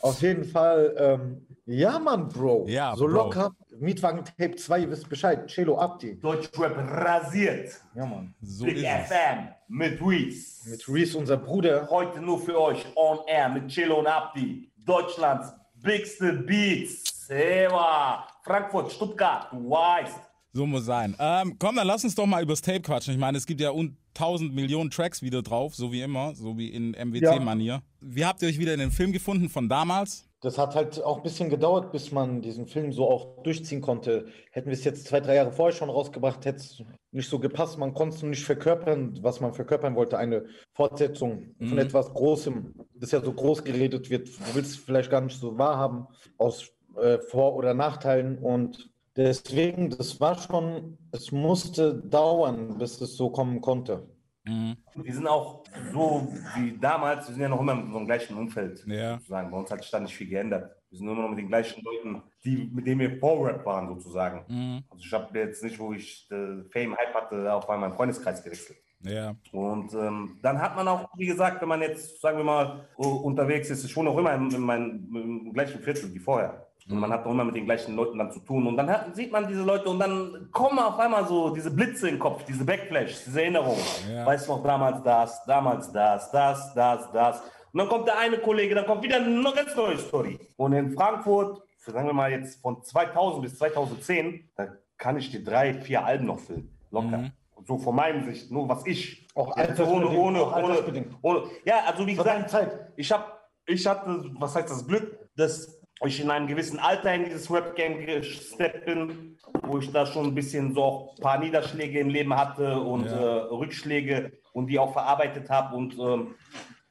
Auf 0.00 0.20
jeden 0.20 0.44
Fall, 0.44 0.94
ähm, 0.98 1.46
ja, 1.66 1.98
Mann, 1.98 2.28
Bro. 2.28 2.66
Ja, 2.68 2.94
so 2.96 3.06
Bro. 3.06 3.12
locker. 3.12 3.52
Mietwagen 3.78 4.24
Tape 4.24 4.56
2, 4.56 4.80
ihr 4.80 4.90
wisst 4.90 5.08
Bescheid. 5.08 5.46
Cello 5.48 5.78
Abdi. 5.78 6.18
Deutschrap 6.20 6.76
rasiert. 6.76 7.80
Ja, 7.94 8.06
Mann. 8.06 8.34
So 8.40 8.64
Big 8.64 8.76
ist 8.76 8.84
es. 8.84 9.08
FM 9.08 9.48
mit 9.68 10.00
Reese. 10.00 10.70
Mit 10.70 10.88
Reese, 10.88 11.18
unser 11.18 11.36
Bruder. 11.36 11.88
Heute 11.90 12.20
nur 12.20 12.40
für 12.40 12.60
euch 12.60 12.84
on 12.96 13.18
air 13.26 13.48
mit 13.48 13.68
Chilo 13.68 13.98
und 14.00 14.06
Abdi. 14.06 14.70
Deutschlands 14.84 15.52
bigste 15.82 16.32
Beats. 16.32 17.28
Ewa. 17.30 18.26
Frankfurt, 18.42 18.92
Stuttgart, 18.92 19.48
du 19.52 19.70
weißt. 19.70 20.20
So 20.52 20.66
muss 20.66 20.84
sein. 20.84 21.16
Ähm, 21.18 21.56
komm, 21.58 21.76
dann 21.76 21.86
lass 21.86 22.04
uns 22.04 22.14
doch 22.14 22.26
mal 22.26 22.42
übers 22.42 22.60
Tape 22.60 22.80
quatschen. 22.80 23.14
Ich 23.14 23.18
meine, 23.18 23.38
es 23.38 23.46
gibt 23.46 23.60
ja 23.60 23.70
un 23.70 23.96
tausend 24.14 24.54
Millionen 24.54 24.90
Tracks 24.90 25.20
wieder 25.20 25.42
drauf, 25.42 25.74
so 25.74 25.90
wie 25.90 26.00
immer, 26.02 26.34
so 26.36 26.56
wie 26.56 26.68
in 26.68 26.92
MWT-Manier. 26.92 27.82
Wie 28.00 28.24
habt 28.24 28.40
ihr 28.42 28.48
euch 28.48 28.58
wieder 28.58 28.72
in 28.72 28.78
den 28.80 28.92
Film 28.92 29.10
gefunden 29.10 29.48
von 29.48 29.68
damals? 29.68 30.28
Das 30.44 30.58
hat 30.58 30.74
halt 30.74 31.02
auch 31.02 31.16
ein 31.16 31.22
bisschen 31.22 31.48
gedauert, 31.48 31.90
bis 31.90 32.12
man 32.12 32.42
diesen 32.42 32.66
Film 32.66 32.92
so 32.92 33.08
auch 33.08 33.42
durchziehen 33.44 33.80
konnte. 33.80 34.26
Hätten 34.52 34.66
wir 34.66 34.74
es 34.74 34.84
jetzt 34.84 35.06
zwei, 35.06 35.20
drei 35.20 35.36
Jahre 35.36 35.52
vorher 35.52 35.74
schon 35.74 35.88
rausgebracht, 35.88 36.44
hätte 36.44 36.58
es 36.58 36.82
nicht 37.12 37.30
so 37.30 37.38
gepasst. 37.38 37.78
Man 37.78 37.94
konnte 37.94 38.16
es 38.16 38.22
nicht 38.22 38.44
verkörpern, 38.44 39.18
was 39.22 39.40
man 39.40 39.54
verkörpern 39.54 39.94
wollte. 39.96 40.18
Eine 40.18 40.44
Fortsetzung 40.74 41.54
von 41.58 41.68
Mhm. 41.70 41.78
etwas 41.78 42.12
Großem, 42.12 42.74
das 42.94 43.12
ja 43.12 43.22
so 43.22 43.32
groß 43.32 43.64
geredet 43.64 44.10
wird. 44.10 44.28
Du 44.28 44.54
willst 44.54 44.72
es 44.72 44.76
vielleicht 44.76 45.10
gar 45.10 45.22
nicht 45.22 45.40
so 45.40 45.56
wahrhaben, 45.56 46.08
aus 46.36 46.70
äh, 47.00 47.18
Vor- 47.30 47.54
oder 47.56 47.72
Nachteilen. 47.72 48.36
Und 48.38 48.90
deswegen, 49.16 49.88
das 49.88 50.20
war 50.20 50.36
schon, 50.36 50.98
es 51.10 51.32
musste 51.32 51.94
dauern, 51.94 52.76
bis 52.76 53.00
es 53.00 53.16
so 53.16 53.30
kommen 53.30 53.62
konnte. 53.62 54.06
Mhm. 54.44 54.76
Wir 54.94 55.14
sind 55.14 55.26
auch 55.26 55.64
so 55.92 56.32
wie 56.56 56.76
damals, 56.78 57.26
wir 57.28 57.34
sind 57.34 57.42
ja 57.42 57.48
noch 57.48 57.60
immer 57.60 57.72
in 57.72 57.90
so 57.90 57.96
einem 57.96 58.06
gleichen 58.06 58.36
Umfeld. 58.36 58.84
Ja. 58.86 59.14
Sozusagen. 59.14 59.50
Bei 59.50 59.56
uns 59.56 59.70
hat 59.70 59.82
sich 59.82 59.90
da 59.90 60.00
nicht 60.00 60.14
viel 60.14 60.28
geändert. 60.28 60.70
Wir 60.90 60.98
sind 60.98 61.08
immer 61.08 61.22
noch 61.22 61.30
mit 61.30 61.38
den 61.38 61.48
gleichen 61.48 61.82
Leuten, 61.82 62.22
die, 62.44 62.70
mit 62.72 62.86
denen 62.86 63.00
wir 63.00 63.18
Vor-Rap 63.18 63.64
waren, 63.64 63.88
sozusagen. 63.88 64.44
Mhm. 64.48 64.84
Also 64.90 65.04
ich 65.04 65.12
habe 65.12 65.38
jetzt 65.38 65.62
nicht, 65.64 65.78
wo 65.78 65.92
ich 65.92 66.28
äh, 66.30 66.62
Fame 66.70 66.96
Hype 66.96 67.14
hatte, 67.14 67.52
auf 67.52 67.68
einmal 67.68 67.88
meinen 67.88 67.96
Freundeskreis 67.96 68.44
gewechselt. 68.44 68.78
Ja. 69.00 69.34
Und 69.52 69.92
ähm, 69.94 70.38
dann 70.42 70.60
hat 70.60 70.76
man 70.76 70.88
auch, 70.88 71.08
wie 71.16 71.26
gesagt, 71.26 71.60
wenn 71.60 71.68
man 71.68 71.82
jetzt, 71.82 72.20
sagen 72.20 72.38
wir 72.38 72.44
mal, 72.44 72.88
unterwegs 72.96 73.68
ist, 73.70 73.84
ich 73.84 73.96
wohne 73.96 74.10
auch 74.10 74.18
immer 74.18 74.34
in, 74.34 74.50
in 74.50 74.60
meinem 74.62 75.14
im 75.14 75.52
gleichen 75.52 75.80
Viertel 75.80 76.12
wie 76.14 76.18
vorher. 76.18 76.63
Und 76.88 76.98
man 76.98 77.10
hat 77.10 77.24
auch 77.24 77.30
immer 77.30 77.44
mit 77.44 77.54
den 77.54 77.64
gleichen 77.64 77.96
Leuten 77.96 78.18
dann 78.18 78.30
zu 78.30 78.40
tun. 78.40 78.66
Und 78.66 78.76
dann 78.76 78.90
hat, 78.90 79.16
sieht 79.16 79.32
man 79.32 79.48
diese 79.48 79.62
Leute 79.62 79.88
und 79.88 79.98
dann 79.98 80.48
kommen 80.52 80.78
auf 80.78 80.98
einmal 80.98 81.26
so 81.26 81.48
diese 81.50 81.70
Blitze 81.70 82.10
im 82.10 82.18
Kopf, 82.18 82.44
diese 82.44 82.64
Backflash, 82.64 83.24
diese 83.24 83.40
Erinnerungen. 83.40 83.82
Ja. 84.10 84.26
Weißt 84.26 84.46
du 84.46 84.52
noch, 84.52 84.62
damals 84.62 85.02
das, 85.02 85.44
damals 85.46 85.90
das, 85.90 86.30
das, 86.30 86.74
das, 86.74 87.10
das. 87.12 87.40
Und 87.72 87.78
dann 87.78 87.88
kommt 87.88 88.06
der 88.06 88.18
eine 88.18 88.38
Kollege, 88.38 88.74
dann 88.74 88.84
kommt 88.84 89.02
wieder 89.02 89.16
eine 89.16 89.42
ganz 89.52 89.74
neue 89.74 89.98
Story. 89.98 90.38
Und 90.56 90.74
in 90.74 90.92
Frankfurt, 90.92 91.62
für, 91.78 91.92
sagen 91.92 92.06
wir 92.06 92.12
mal 92.12 92.30
jetzt 92.30 92.60
von 92.60 92.82
2000 92.82 93.42
bis 93.42 93.58
2010, 93.58 94.50
da 94.54 94.68
kann 94.98 95.16
ich 95.16 95.30
dir 95.30 95.42
drei, 95.42 95.74
vier 95.74 96.04
Alben 96.04 96.26
noch 96.26 96.38
füllen. 96.38 96.70
Locker. 96.90 97.18
Mhm. 97.18 97.32
So 97.66 97.78
von 97.78 97.96
meinem 97.96 98.24
Sicht, 98.24 98.50
nur 98.50 98.68
was 98.68 98.86
ich. 98.86 99.26
Auch 99.34 99.56
Jetzt 99.56 99.80
ohne, 99.80 100.08
ohne, 100.08 100.40
auch 100.40 100.62
ohne, 100.62 101.04
ohne. 101.22 101.42
Ja, 101.64 101.84
also 101.86 102.06
wie 102.06 102.14
gesagt, 102.14 102.50
Zeit. 102.50 102.92
ich 102.96 103.10
hab, 103.10 103.48
ich 103.66 103.86
hatte, 103.86 104.24
was 104.38 104.54
heißt 104.54 104.70
das 104.70 104.86
Glück, 104.86 105.18
dass 105.34 105.73
ich 106.04 106.20
in 106.20 106.30
einem 106.30 106.46
gewissen 106.46 106.78
Alter 106.78 107.14
in 107.14 107.24
dieses 107.24 107.50
Rap-Game 107.50 108.04
gesteppt 108.04 108.84
bin, 108.86 109.36
wo 109.62 109.78
ich 109.78 109.90
da 109.92 110.04
schon 110.06 110.26
ein 110.26 110.34
bisschen 110.34 110.74
so 110.74 110.82
auch 110.82 111.14
ein 111.16 111.22
paar 111.22 111.38
Niederschläge 111.38 112.00
im 112.00 112.08
Leben 112.10 112.34
hatte 112.36 112.78
und 112.80 113.06
Ja. 113.06 113.12
äh, 113.12 113.40
Rückschläge 113.44 114.32
und 114.52 114.66
die 114.66 114.78
auch 114.78 114.92
verarbeitet 114.92 115.48
habe 115.50 115.76
und 115.76 115.98
ähm, 115.98 116.34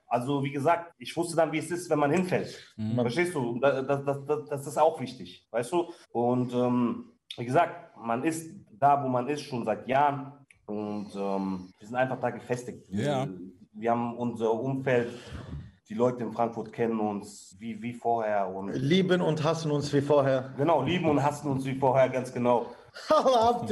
also 0.07 0.43
wie 0.43 0.51
gesagt, 0.51 0.93
ich 0.99 1.15
wusste 1.17 1.35
dann, 1.35 1.51
wie 1.51 1.57
es 1.57 1.71
ist, 1.71 1.89
wenn 1.89 1.97
man 1.97 2.11
hinfällt. 2.11 2.75
Verstehst 2.95 3.33
du? 3.33 3.59
Das, 3.59 3.85
das, 3.87 4.25
das, 4.27 4.45
das 4.47 4.67
ist 4.67 4.77
auch 4.77 4.99
wichtig, 5.01 5.47
weißt 5.49 5.71
du? 5.71 5.91
Und 6.11 6.53
ähm, 6.53 7.09
wie 7.35 7.45
gesagt, 7.45 7.97
man 7.97 8.23
ist 8.23 8.55
da, 8.79 9.03
wo 9.03 9.07
man 9.07 9.27
ist, 9.27 9.41
schon 9.41 9.65
seit 9.65 9.87
Jahren 9.87 10.33
und 10.67 11.07
ähm, 11.15 11.71
wir 11.79 11.87
sind 11.87 11.95
einfach 11.95 12.19
da 12.19 12.29
gefestigt. 12.29 12.85
Ja. 12.89 13.27
Wir 13.73 13.89
haben 13.91 14.15
unser 14.17 14.51
Umfeld, 14.53 15.09
die 15.89 15.93
Leute 15.93 16.23
in 16.23 16.31
Frankfurt 16.31 16.71
kennen 16.71 16.99
uns 16.99 17.55
wie, 17.59 17.81
wie 17.81 17.93
vorher 17.93 18.47
und 18.47 18.73
Lieben 18.73 19.21
und 19.21 19.43
hassen 19.43 19.71
uns 19.71 19.91
wie 19.93 20.01
vorher. 20.01 20.53
genau, 20.57 20.81
lieben 20.81 21.09
und 21.09 21.21
hassen 21.21 21.49
uns 21.49 21.65
wie 21.65 21.75
vorher, 21.75 22.09
ganz 22.09 22.33
genau. 22.33 22.67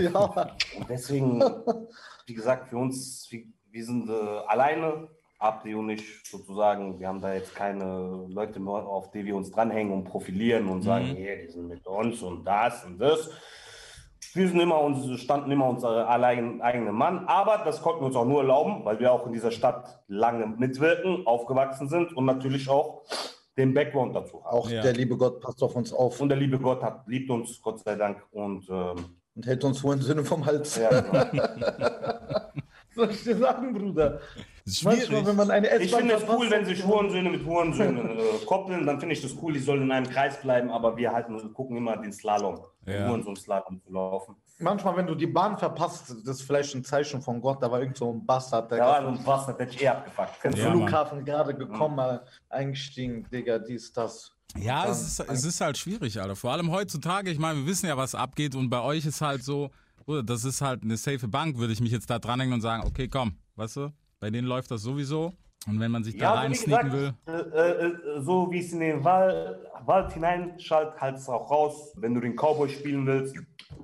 Und 0.77 0.89
deswegen, 0.89 1.39
wie 2.25 2.33
gesagt, 2.33 2.69
für 2.69 2.77
uns, 2.77 3.29
wir, 3.69 3.85
sind 3.85 4.09
äh, 4.09 4.13
alleine, 4.47 5.09
Abdi 5.37 5.73
und 5.73 5.89
ich 5.89 6.23
sozusagen. 6.23 6.99
Wir 6.99 7.07
haben 7.07 7.21
da 7.21 7.33
jetzt 7.33 7.55
keine 7.55 8.25
Leute 8.29 8.59
mehr, 8.59 8.73
auf 8.73 9.11
die 9.11 9.25
wir 9.25 9.35
uns 9.35 9.51
dranhängen 9.51 9.93
und 9.93 10.03
profilieren 10.05 10.67
und 10.67 10.83
sagen, 10.83 11.05
hier, 11.05 11.35
die 11.37 11.51
sind 11.51 11.67
mit 11.67 11.85
uns 11.87 12.21
und 12.21 12.45
das 12.45 12.85
und 12.85 12.99
das. 12.99 13.29
Wir 14.33 14.47
sind 14.47 14.59
immer 14.59 14.79
uns, 14.79 15.19
standen 15.19 15.51
immer 15.51 15.67
unser 15.67 16.07
allein, 16.07 16.61
eigenen 16.61 16.95
Mann, 16.95 17.25
aber 17.27 17.63
das 17.65 17.81
konnten 17.81 18.01
wir 18.01 18.05
uns 18.07 18.15
auch 18.15 18.25
nur 18.25 18.41
erlauben, 18.41 18.85
weil 18.85 18.99
wir 18.99 19.11
auch 19.11 19.25
in 19.27 19.33
dieser 19.33 19.51
Stadt 19.51 20.01
lange 20.07 20.47
mitwirken, 20.47 21.27
aufgewachsen 21.27 21.89
sind 21.89 22.15
und 22.15 22.25
natürlich 22.25 22.69
auch 22.69 23.01
den 23.57 23.73
Background 23.73 24.15
dazu 24.15 24.43
haben. 24.43 24.57
Auch 24.57 24.69
Ja. 24.69 24.81
der 24.81 24.93
liebe 24.93 25.17
Gott 25.17 25.41
passt 25.41 25.61
auf 25.61 25.75
uns 25.75 25.91
auf 25.91 26.21
Und 26.21 26.29
der 26.29 26.37
liebe 26.37 26.57
Gott 26.59 26.81
hat, 26.81 27.07
liebt 27.07 27.29
uns, 27.29 27.61
Gott 27.61 27.79
sei 27.79 27.95
Dank. 27.95 28.25
Und 28.31 28.67
ähm, 28.69 29.17
und 29.35 29.45
hält 29.45 29.63
uns 29.63 29.81
wohl 29.83 29.95
im 29.95 30.01
Sinne 30.01 30.23
vom 30.23 30.45
Hals. 30.45 30.77
ja, 30.77 30.89
genau. 31.01 31.25
soll 32.95 33.11
ich 33.11 33.23
dir 33.23 33.37
sagen, 33.37 33.73
Bruder? 33.73 34.19
Manchmal, 34.65 34.97
schwierig. 34.97 35.25
wenn 35.25 35.35
man 35.35 35.51
eine 35.51 35.69
S-Bahn 35.69 35.81
Ich 35.83 35.95
finde 35.95 36.13
es 36.15 36.23
cool, 36.29 36.51
wenn 36.51 36.65
sich 36.65 36.85
Hurensöhne 36.85 37.29
mit 37.29 37.45
Hurensöhnen 37.45 38.19
äh, 38.19 38.45
koppeln, 38.45 38.85
dann 38.85 38.99
finde 38.99 39.13
ich 39.13 39.21
das 39.21 39.35
cool, 39.41 39.53
die 39.53 39.59
sollen 39.59 39.83
in 39.83 39.91
einem 39.91 40.07
Kreis 40.07 40.39
bleiben, 40.41 40.69
aber 40.69 40.97
wir 40.97 41.11
halten, 41.11 41.53
gucken 41.53 41.77
immer 41.77 41.97
den 41.97 42.13
Slalom, 42.13 42.59
Ja. 42.85 42.93
den 42.93 43.09
Hurensohn-Slalom 43.09 43.79
zu 43.85 43.91
laufen. 43.93 44.35
Manchmal, 44.59 44.95
wenn 44.97 45.07
du 45.07 45.15
die 45.15 45.27
Bahn 45.27 45.57
verpasst, 45.57 46.09
das 46.09 46.37
ist 46.37 46.41
vielleicht 46.43 46.73
ein 46.75 46.83
Zeichen 46.83 47.21
von 47.21 47.39
Gott, 47.41 47.61
da 47.61 47.71
war 47.71 47.79
irgend 47.79 47.97
so 47.97 48.11
ein 48.11 48.25
Bastard, 48.25 48.71
der 48.71 48.77
Ja, 48.79 48.91
also 48.93 49.25
was, 49.25 49.45
das 49.47 49.57
hätte 49.59 49.73
ich 49.75 49.81
eh 49.83 49.87
abgefuckt. 49.87 50.41
Kennst 50.41 50.57
Ja, 50.59 50.65
du? 50.65 50.69
Mann. 50.79 50.87
Flughafen 50.87 51.25
gerade 51.25 51.53
gekommen, 51.55 51.95
mal 51.95 52.25
eingestiegen, 52.49 53.25
Digga, 53.31 53.59
dies, 53.59 53.91
das. 53.93 54.31
Ja, 54.57 54.83
Dann- 54.83 54.91
es 54.91 55.01
ist, 55.01 55.19
es 55.19 55.45
ist 55.45 55.61
halt 55.61 55.77
schwierig, 55.77 56.19
Alter. 56.21 56.35
Vor 56.35 56.51
allem 56.51 56.71
heutzutage, 56.71 57.31
ich 57.31 57.39
meine, 57.39 57.59
wir 57.59 57.65
wissen 57.67 57.87
ja, 57.87 57.97
was 57.97 58.13
abgeht 58.15 58.53
und 58.55 58.69
bei 58.69 58.81
euch 58.81 59.05
ist 59.05 59.21
halt 59.21 59.43
so, 59.43 59.69
Bruder, 60.05 60.23
das 60.23 60.43
ist 60.43 60.61
halt 60.61 60.83
eine 60.83 60.97
safe 60.97 61.27
Bank, 61.27 61.57
würde 61.57 61.73
ich 61.73 61.79
mich 61.81 61.91
jetzt 61.91 62.09
da 62.09 62.19
dranhängen 62.19 62.53
und 62.55 62.61
sagen, 62.61 62.83
okay, 62.85 63.07
komm, 63.07 63.37
weißt 63.55 63.77
du, 63.77 63.93
bei 64.19 64.29
denen 64.29 64.47
läuft 64.47 64.69
das 64.71 64.81
sowieso. 64.81 65.33
Und 65.67 65.79
wenn 65.79 65.91
man 65.91 66.03
sich 66.03 66.17
da 66.17 66.23
Ja, 66.23 66.29
also 66.31 66.41
rein 66.41 66.51
wie 66.51 66.55
sneaken 66.55 66.91
will. 66.91 67.13
gesagt, 67.25 67.55
äh, 67.55 67.85
äh, 67.85 68.21
so 68.21 68.51
wie 68.51 68.59
es 68.59 68.73
in 68.73 68.79
den 68.79 69.03
Wald, 69.03 69.59
Wald 69.85 70.11
hineinschaltet, 70.11 70.99
halt 70.99 71.17
es 71.17 71.29
auch 71.29 71.49
raus. 71.51 71.93
Wenn 71.97 72.13
du 72.15 72.21
den 72.21 72.35
Cowboy 72.35 72.67
spielen 72.69 73.05
willst, 73.05 73.35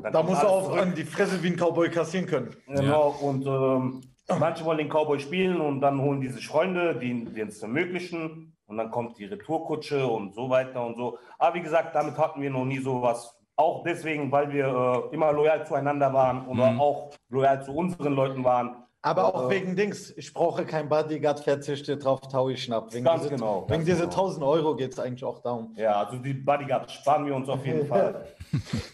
dann 0.02 0.12
Da 0.14 0.24
musst 0.24 0.42
du 0.42 0.48
auch 0.48 0.66
zurück. 0.66 0.82
an 0.82 0.96
die 0.96 1.04
Fresse 1.04 1.42
wie 1.44 1.48
ein 1.50 1.56
Cowboy 1.56 1.90
kassieren 1.90 2.26
können. 2.26 2.56
Genau, 2.68 3.10
und 3.22 3.46
ähm, 3.46 4.02
manche 4.40 4.66
wollen 4.66 4.80
den 4.80 4.90
Cowboy 4.90 5.20
spielen 5.20 5.62
und 5.62 5.80
dann 5.82 6.02
holen 6.02 6.20
die 6.20 6.30
sich 6.30 6.48
Freunde, 6.48 6.96
die 6.96 7.26
die 7.26 7.42
es 7.42 7.62
ermöglichen. 7.62 8.54
Und 8.66 8.78
dann 8.78 8.92
kommt 8.92 9.18
die 9.18 9.26
Retourkutsche 9.26 10.06
und 10.06 10.34
so 10.36 10.50
weiter 10.50 10.86
und 10.86 10.98
so. 10.98 11.18
Aber 11.40 11.56
wie 11.56 11.62
gesagt, 11.62 11.96
damit 11.96 12.18
hatten 12.18 12.42
wir 12.42 12.50
noch 12.50 12.66
nie 12.66 12.80
sowas. 12.80 13.34
Auch 13.56 13.84
deswegen, 13.84 14.30
weil 14.32 14.52
wir 14.52 14.68
äh, 15.12 15.16
immer 15.16 15.32
loyal 15.32 15.66
zueinander 15.66 16.12
waren 16.14 16.46
oder 16.48 16.72
Mhm. 16.72 16.82
auch 16.82 17.12
loyal 17.30 17.64
zu 17.64 17.72
unseren 17.72 18.14
Leuten 18.14 18.44
waren. 18.44 18.84
Aber 19.08 19.34
auch 19.34 19.50
Äh, 19.50 19.56
wegen 19.56 19.76
Dings. 19.76 20.14
Ich 20.18 20.34
brauche 20.34 20.66
kein 20.66 20.90
Bodyguard, 20.90 21.40
verzichte 21.40 21.98
drauf, 21.98 22.20
taue 22.22 22.54
ich 22.54 22.64
schnapp. 22.64 22.94
Wegen 22.94 23.06
Ganz 23.06 23.24
diese, 23.24 23.36
genau, 23.36 23.62
Wegen 23.62 23.68
ganz 23.70 23.86
diese 23.86 24.02
genau. 24.02 24.12
1000 24.12 24.44
Euro 24.46 24.76
geht 24.76 24.92
es 24.94 25.00
eigentlich 25.00 25.24
auch 25.24 25.40
darum. 25.40 25.74
Ja, 25.76 26.04
also 26.04 26.18
die 26.22 26.34
Bodyguards 26.34 26.94
sparen 26.94 27.26
wir 27.26 27.36
uns 27.36 27.48
auf 27.48 27.66
jeden 27.66 27.86
Fall. 27.88 28.26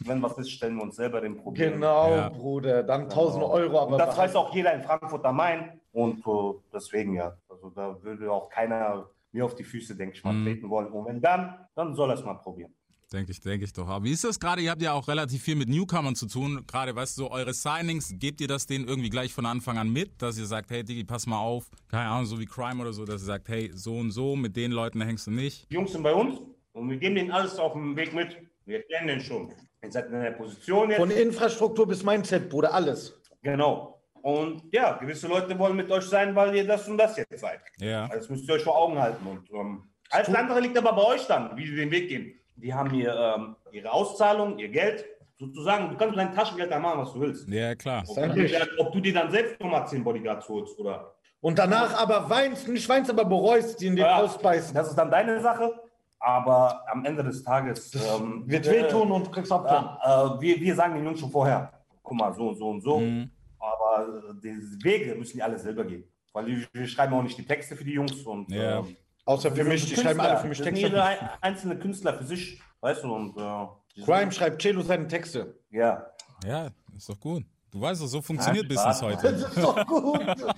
Wenn 0.01 0.21
was 0.21 0.37
ist, 0.37 0.51
stellen 0.51 0.75
wir 0.75 0.83
uns 0.83 0.95
selber 0.95 1.19
den 1.21 1.35
Problem. 1.37 1.73
Genau, 1.73 2.09
Ja. 2.11 2.29
Bruder. 2.29 2.83
Dann 2.83 3.03
1000 3.03 3.43
Euro, 3.43 3.79
aber 3.79 3.91
Und 3.93 3.97
das 3.97 4.17
weiß 4.17 4.35
auch 4.35 4.53
jeder 4.53 4.73
in 4.73 4.83
Frankfurt 4.83 5.25
am 5.25 5.37
Main. 5.37 5.79
Und 5.91 6.19
äh, 6.19 6.53
deswegen 6.73 7.15
ja. 7.15 7.35
Also 7.49 7.69
da 7.71 7.95
würde 8.03 8.31
auch 8.31 8.49
keiner 8.49 9.07
mir 9.31 9.45
auf 9.45 9.55
die 9.55 9.63
Füße, 9.63 9.95
denke 9.95 10.15
ich 10.15 10.23
mal, 10.23 10.33
Mhm. 10.33 10.45
treten 10.45 10.69
wollen. 10.69 10.87
Und 10.91 11.05
wenn 11.07 11.21
dann, 11.21 11.55
dann 11.75 11.95
soll 11.95 12.09
er 12.11 12.15
es 12.15 12.23
mal 12.23 12.35
probieren. 12.35 12.73
Denke 13.13 13.31
ich, 13.31 13.39
denke 13.41 13.63
ich 13.65 13.71
doch. 13.73 13.87
Aber 13.87 14.03
wie 14.03 14.11
ist 14.11 14.23
das 14.23 14.39
gerade? 14.39 14.61
Ihr 14.63 14.71
habt 14.71 14.81
ja 14.81 14.93
auch 14.93 15.07
relativ 15.07 15.43
viel 15.43 15.55
mit 15.55 15.69
Newcomern 15.69 16.15
zu 16.15 16.27
tun. 16.27 16.63
Gerade, 16.65 16.95
weißt 16.95 17.15
du, 17.17 17.23
so 17.23 17.31
eure 17.31 17.53
Signings, 17.53 18.15
gebt 18.17 18.41
ihr 18.41 18.47
das 18.47 18.65
denen 18.65 18.87
irgendwie 18.87 19.11
gleich 19.11 19.31
von 19.31 19.45
Anfang 19.45 19.77
an 19.77 19.93
mit, 19.93 20.19
dass 20.21 20.37
ihr 20.39 20.47
sagt, 20.47 20.71
hey 20.71 20.83
Digi, 20.83 21.03
pass 21.03 21.27
mal 21.27 21.37
auf, 21.37 21.65
keine 21.89 22.09
Ahnung, 22.09 22.25
so 22.25 22.39
wie 22.39 22.47
Crime 22.47 22.81
oder 22.81 22.91
so, 22.91 23.05
dass 23.05 23.21
ihr 23.21 23.25
sagt, 23.25 23.49
hey, 23.49 23.69
so 23.73 23.97
und 23.97 24.09
so, 24.11 24.35
mit 24.35 24.55
den 24.55 24.71
Leuten 24.71 24.99
hängst 25.01 25.27
du 25.27 25.31
nicht. 25.31 25.69
Die 25.69 25.75
Jungs 25.75 25.91
sind 25.91 26.01
bei 26.01 26.13
uns 26.13 26.39
und 26.71 26.89
wir 26.89 26.97
geben 26.97 27.13
denen 27.15 27.29
alles 27.31 27.59
auf 27.59 27.73
dem 27.73 27.95
Weg 27.95 28.13
mit. 28.15 28.35
Wir 28.65 28.77
erklären 28.77 29.05
denen 29.05 29.21
schon. 29.21 29.53
Ihr 29.83 29.91
seid 29.91 30.07
in 30.07 30.19
der 30.19 30.31
Position 30.31 30.89
jetzt. 30.89 30.99
Von 30.99 31.11
Infrastruktur 31.11 31.87
bis 31.87 32.03
Mindset, 32.03 32.49
Bruder, 32.49 32.73
alles. 32.73 33.15
genau. 33.43 34.01
Und 34.23 34.63
ja, 34.73 34.93
gewisse 34.93 35.27
Leute 35.27 35.59
wollen 35.59 35.75
mit 35.75 35.91
euch 35.91 36.05
sein, 36.05 36.33
weil 36.33 36.55
ihr 36.55 36.65
das 36.65 36.87
und 36.87 36.97
das 36.97 37.17
jetzt 37.17 37.37
seid. 37.39 37.59
Ja. 37.77 38.05
Also 38.05 38.15
Das 38.19 38.29
müsst 38.29 38.47
ihr 38.47 38.55
euch 38.55 38.63
vor 38.63 38.77
Augen 38.77 38.97
halten. 38.97 39.27
Und 39.27 39.51
ähm, 39.51 39.83
alles 40.09 40.29
andere 40.33 40.61
liegt 40.61 40.77
aber 40.77 40.93
bei 40.93 41.03
euch 41.03 41.27
dann, 41.27 41.55
wie 41.57 41.67
sie 41.67 41.75
den 41.75 41.91
Weg 41.91 42.07
gehen. 42.07 42.33
Die 42.55 42.73
haben 42.73 42.89
hier 42.91 43.15
ähm, 43.15 43.55
ihre 43.71 43.91
Auszahlung, 43.91 44.57
ihr 44.59 44.69
Geld. 44.69 45.05
Sozusagen, 45.39 45.89
du 45.89 45.97
kannst 45.97 46.15
mit 46.15 46.19
deinem 46.25 46.35
Taschengeld 46.35 46.71
da 46.71 46.79
machen, 46.79 47.01
was 47.01 47.13
du 47.13 47.19
willst. 47.19 47.49
Ja, 47.49 47.75
klar. 47.75 48.03
Ob 48.07 48.15
du, 48.15 48.33
dir, 48.33 48.67
ob 48.77 48.91
du 48.93 48.99
dir 48.99 49.13
dann 49.13 49.31
selbst 49.31 49.59
nochmal 49.59 49.87
10 49.87 50.03
Bodyguards 50.03 50.47
holst 50.47 50.79
oder. 50.79 51.15
Und 51.41 51.59
danach 51.59 51.99
aber 52.01 52.29
weinst, 52.29 52.67
nicht 52.67 52.87
weinst, 52.87 53.09
aber 53.09 53.25
bereust, 53.25 53.81
die 53.81 53.87
in 53.87 53.95
den 53.95 54.05
Ja, 54.05 54.17
ausbeißen. 54.17 54.73
Das 54.73 54.87
ist 54.89 54.95
dann 54.95 55.11
deine 55.11 55.41
Sache. 55.41 55.73
Aber 56.19 56.81
am 56.89 57.03
Ende 57.03 57.21
des 57.21 57.43
Tages 57.43 57.93
ähm, 57.95 58.43
Wird 58.45 58.65
äh, 58.67 58.71
wehtun 58.83 59.11
und 59.11 59.29
kriegst 59.29 59.51
Abfall. 59.51 59.97
Äh, 60.37 60.41
wir, 60.41 60.61
wir 60.61 60.75
sagen 60.75 60.95
den 60.95 61.03
Jungs 61.03 61.19
schon 61.19 61.29
vorher, 61.31 61.73
guck 62.01 62.17
mal, 62.17 62.33
so 62.33 62.47
und 62.47 62.55
so 62.55 62.69
und 62.69 62.81
so. 62.81 62.99
Mhm. 62.99 63.29
Aber 63.59 64.07
äh, 64.29 64.33
die 64.41 64.83
Wege 64.85 65.15
müssen 65.15 65.35
die 65.35 65.43
alle 65.43 65.59
selber 65.59 65.83
gehen. 65.83 66.05
Weil 66.31 66.45
wir, 66.45 66.65
wir 66.71 66.87
schreiben 66.87 67.13
auch 67.13 67.23
nicht 67.23 67.37
die 67.37 67.45
Texte 67.45 67.75
für 67.75 67.83
die 67.83 67.93
Jungs. 67.93 68.23
Und, 68.23 68.49
Ja. 68.49 68.79
ähm, 68.79 68.95
Außer 69.25 69.51
für 69.51 69.57
wir 69.57 69.63
mich, 69.65 69.85
die 69.87 69.95
schreiben 69.95 70.19
alle 70.19 70.37
für 70.39 70.47
mich 70.47 70.57
Das 70.57 70.65
Texte. 70.67 70.85
jede 70.85 71.03
ein- 71.03 71.29
einzelne 71.41 71.77
Künstler 71.79 72.13
für 72.13 72.25
sich, 72.25 72.61
weißt 72.81 73.03
du, 73.03 73.13
und 73.13 73.37
äh, 73.37 74.03
Crime 74.03 74.31
schreibt 74.31 74.61
Celo 74.61 74.81
seine 74.81 75.07
Texte. 75.07 75.57
Ja. 75.71 76.07
Ja, 76.45 76.69
ist 76.95 77.07
doch 77.09 77.19
gut. 77.19 77.43
Du 77.71 77.79
weißt 77.81 78.01
doch, 78.01 78.07
so 78.07 78.21
funktioniert 78.21 78.65
Ja, 78.71 78.75
Business 78.75 79.01
heute. 79.01 79.27
ist 79.27 79.57
doch 79.57 79.85
gut. 79.87 80.19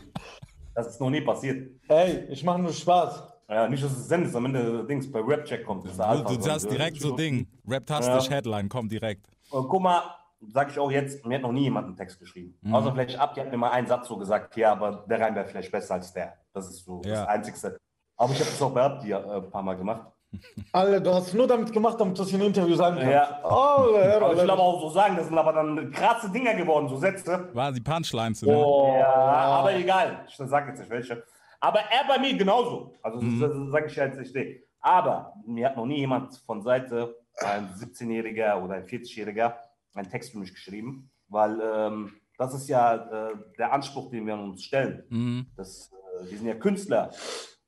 Das 0.77 0.88
ist 0.88 1.00
noch 1.00 1.10
nie 1.10 1.22
passiert. 1.22 1.72
Ey, 1.88 2.25
ich 2.29 2.43
mache 2.43 2.60
nur 2.60 2.74
Spaß. 2.74 3.24
Ja, 3.48 3.65
nicht, 3.69 3.81
dass 3.81 3.93
es 3.93 4.10
sendest, 4.10 4.36
am 4.36 4.43
Ende 4.45 4.86
Dings 4.86 5.10
bei 5.10 5.22
Rapcheck 5.24 5.65
kommt. 5.65 5.86
Das 5.86 5.91
ist 5.93 5.98
der 6.00 6.15
Du, 6.17 6.41
sagst 6.41 6.65
und, 6.65 6.74
direkt 6.74 7.00
so 7.00 7.12
und 7.12 7.19
Ding. 7.19 7.48
Raptastisch 7.65 8.25
Ja. 8.29 8.36
Headline, 8.36 8.67
kommt 8.67 8.91
direkt. 8.91 9.25
guck 9.50 9.81
mal, 9.81 10.01
sag 10.51 10.69
ich 10.72 10.77
auch 10.77 10.91
jetzt, 10.91 11.25
mir 11.25 11.36
hat 11.36 11.43
noch 11.43 11.53
nie 11.53 11.62
jemand 11.63 11.88
einen 11.88 11.95
Text 11.95 12.19
geschrieben. 12.19 12.57
Mhm. 12.62 12.75
Außer 12.75 12.91
vielleicht 12.91 13.17
ab, 13.17 13.36
die 13.36 13.39
hat 13.39 13.51
mir 13.51 13.55
mal 13.57 13.69
einen 13.72 13.88
Satz 13.88 14.10
so 14.10 14.17
gesagt, 14.17 14.57
ja, 14.57 14.74
aber 14.74 15.05
der 15.10 15.22
Reim 15.22 15.34
wäre 15.34 15.45
vielleicht 15.45 15.72
besser 15.72 15.93
als 15.93 16.12
der. 16.12 16.34
Das 16.51 16.67
ist 16.69 16.84
so 16.84 17.01
Ja. 17.05 17.12
das 17.22 17.27
Einzigste. 17.29 17.77
Aber 18.17 18.31
ich 18.34 18.39
habe 18.39 18.50
das 18.50 18.62
auch 18.62 18.72
bei 18.72 18.81
Abdi 18.81 19.12
äh, 19.12 19.15
ein 19.15 19.50
paar 19.50 19.63
Mal 19.63 19.75
gemacht. 19.75 20.07
Alle, 20.74 21.01
du 21.01 21.13
hast 21.13 21.34
nur 21.34 21.48
damit 21.48 21.72
gemacht, 21.72 22.00
damit 22.00 22.17
du 22.17 22.24
es 22.24 22.29
in 22.29 22.36
einem 22.36 22.48
Interview 22.48 22.75
sagen 22.75 22.95
kannst. 22.98 23.12
Ja. 23.12 23.39
Alle, 23.43 24.15
Aber 24.17 24.34
ich 24.34 24.41
will 24.41 24.50
aber 24.50 24.62
auch 24.63 24.81
so 24.81 24.89
sagen, 24.89 25.15
das 25.15 25.27
sind 25.27 25.38
aber 25.38 25.53
dann 25.53 25.91
krasse 25.91 26.29
Dinger 26.29 26.53
geworden, 26.55 26.89
so 26.89 26.98
Sätze. 26.98 27.50
War 27.53 27.72
die 27.72 27.79
Punchlines, 27.81 28.41
ne? 28.41 28.55
Oh. 28.55 28.95
Ja, 29.00 29.13
aber 29.13 29.74
egal. 29.75 30.25
Ich 30.27 30.36
sage 30.36 30.69
jetzt 30.69 30.79
nicht 30.79 30.89
welche. 30.89 31.24
Aber 31.62 31.79
er 31.79 32.05
bei 32.07 32.19
mir 32.19 32.36
genauso. 32.38 32.93
Also 33.01 33.22
Mhm. 33.22 33.39
das, 33.39 33.51
das 33.51 33.72
sage 33.72 33.86
ich 33.88 33.95
jetzt 33.95 34.19
nicht. 34.19 34.36
nee. 34.36 34.62
Aber 34.81 35.34
mir 35.48 35.67
hat 35.67 35.77
noch 35.77 35.86
nie 35.86 35.98
jemand 36.00 36.36
von 36.45 36.62
Seite, 36.62 37.15
ein 37.43 37.69
17-Jähriger 37.74 38.62
oder 38.63 38.75
ein 38.75 38.86
40-Jähriger, 38.86 39.53
einen 39.95 40.10
Text 40.10 40.31
für 40.31 40.38
mich 40.39 40.53
geschrieben. 40.53 41.10
Weil 41.27 41.60
ähm, 41.62 42.13
das 42.38 42.53
ist 42.53 42.67
ja 42.67 42.95
äh, 43.29 43.34
der 43.57 43.72
Anspruch, 43.74 44.12
den 44.12 44.27
wir 44.27 44.34
an 44.36 44.51
uns 44.51 44.63
stellen. 44.63 45.03
Mhm. 45.10 45.48
Das, 45.55 45.91
äh, 46.22 46.29
wir 46.29 46.38
sind 46.38 46.48
ja 46.48 46.55
Künstler. 46.55 47.10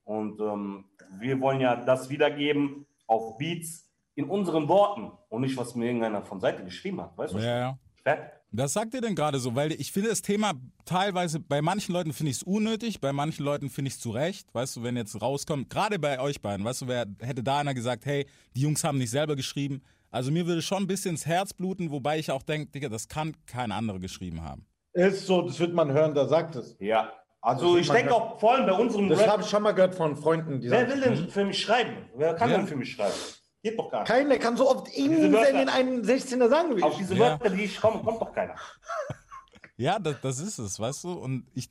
Und 0.08 0.40
ähm, 0.40 0.86
wir 1.20 1.42
wollen 1.42 1.60
ja 1.60 1.76
das 1.76 2.10
wiedergeben 2.10 2.86
auf 3.08 3.38
Beats 3.38 3.92
in 4.16 4.30
unseren 4.30 4.70
Worten 4.70 5.12
und 5.28 5.42
nicht, 5.42 5.58
was 5.58 5.76
mir 5.76 5.88
irgendeiner 5.88 6.22
von 6.22 6.40
Seite 6.40 6.64
geschrieben 6.64 7.02
hat. 7.02 7.18
Weißt 7.18 7.34
du? 7.34 7.40
Ja, 7.40 7.60
ja. 7.60 7.80
Fertig. 8.04 8.32
Was 8.52 8.72
sagt 8.72 8.94
ihr 8.94 9.02
denn 9.02 9.16
gerade 9.16 9.38
so? 9.40 9.54
Weil 9.54 9.74
ich 9.74 9.92
finde 9.92 10.10
das 10.10 10.22
Thema 10.22 10.54
teilweise, 10.86 11.42
bei 11.42 11.62
manchen 11.62 11.92
Leuten 11.92 12.14
finde 12.14 12.32
ich 12.32 12.38
es 12.38 12.44
unnötig, 12.44 13.02
bei 13.02 13.12
manchen 13.12 13.44
Leuten 13.44 13.70
finde 13.70 13.90
ich 13.90 13.96
es 13.96 14.00
zu 14.00 14.12
Recht. 14.12 14.48
Weißt 14.54 14.78
du, 14.78 14.84
wenn 14.84 14.96
jetzt 14.96 15.22
rauskommt, 15.22 15.70
gerade 15.70 16.00
bei 16.00 16.22
euch 16.22 16.42
beiden, 16.42 16.66
weißt 16.66 16.84
du, 16.84 16.88
wer 16.88 17.06
hätte 17.20 17.44
da 17.44 17.60
einer 17.60 17.74
gesagt, 17.74 18.06
hey, 18.06 18.26
die 18.56 18.62
Jungs 18.62 18.86
haben 18.86 19.00
nicht 19.00 19.12
selber 19.12 19.36
geschrieben. 19.36 19.82
Also 20.10 20.32
mir 20.32 20.48
würde 20.48 20.62
schon 20.62 20.84
ein 20.84 20.88
bisschen 20.88 21.12
ins 21.12 21.26
Herz 21.26 21.54
bluten, 21.54 21.92
wobei 21.92 22.18
ich 22.18 22.32
auch 22.32 22.44
denke, 22.44 22.72
Digga, 22.72 22.88
das 22.88 23.10
kann 23.10 23.36
kein 23.46 23.74
anderer 23.74 24.00
geschrieben 24.00 24.42
haben. 24.42 24.66
Ist 24.94 25.28
so, 25.28 25.42
das 25.42 25.60
wird 25.60 25.74
man 25.74 25.92
hören, 25.92 26.16
der 26.16 26.28
sagt 26.28 26.56
es. 26.56 26.78
Ja. 26.80 27.12
Also 27.48 27.77
ich 27.77 27.89
denke 27.89 28.13
auch 28.13 28.38
vor 28.42 28.56
allem 28.56 28.66
bei 28.66 28.74
unserem 28.74 29.08
Das 29.08 29.25
habe 29.25 29.42
ich 29.42 29.50
schon 29.50 29.63
mal 29.63 29.72
gehört 29.72 29.96
von 29.96 30.18
Freunden, 30.18 30.60
die 30.60 30.70
wer 30.70 30.82
sagen, 30.82 30.92
will 30.92 31.01
denn 31.01 31.30
für 31.30 31.46
mich 31.46 31.62
schreiben? 31.62 32.10
Wer 32.13 32.34
kann 32.34 32.51
Ja. 32.51 32.58
denn 32.58 32.68
für 32.68 32.75
mich 32.75 32.92
schreiben? 32.92 33.13
Geht 33.63 33.80
doch 33.80 33.89
gar 33.89 34.00
nicht. 34.01 34.10
keiner 34.10 34.38
kann 34.38 34.58
so 34.58 34.70
oft 34.70 34.89
in 34.89 35.34
einen 35.34 36.04
16er 36.04 36.50
sagen 36.50 36.75
wie 36.75 36.84
Auf 36.84 36.92
ich. 36.94 36.98
diese 37.00 37.13
Ja. 37.16 37.39
Wörter, 37.39 37.50
die 37.50 37.63
ich 37.63 37.80
komme, 37.80 38.04
kommt 38.04 38.22
doch 38.22 38.34
keiner. 38.34 38.56
Ja, 39.79 40.00
das, 40.00 40.15
das 40.22 40.39
ist 40.39 40.57
es, 40.57 40.79
weißt 40.79 41.03
du? 41.03 41.12
Und 41.13 41.46
ich, 41.53 41.69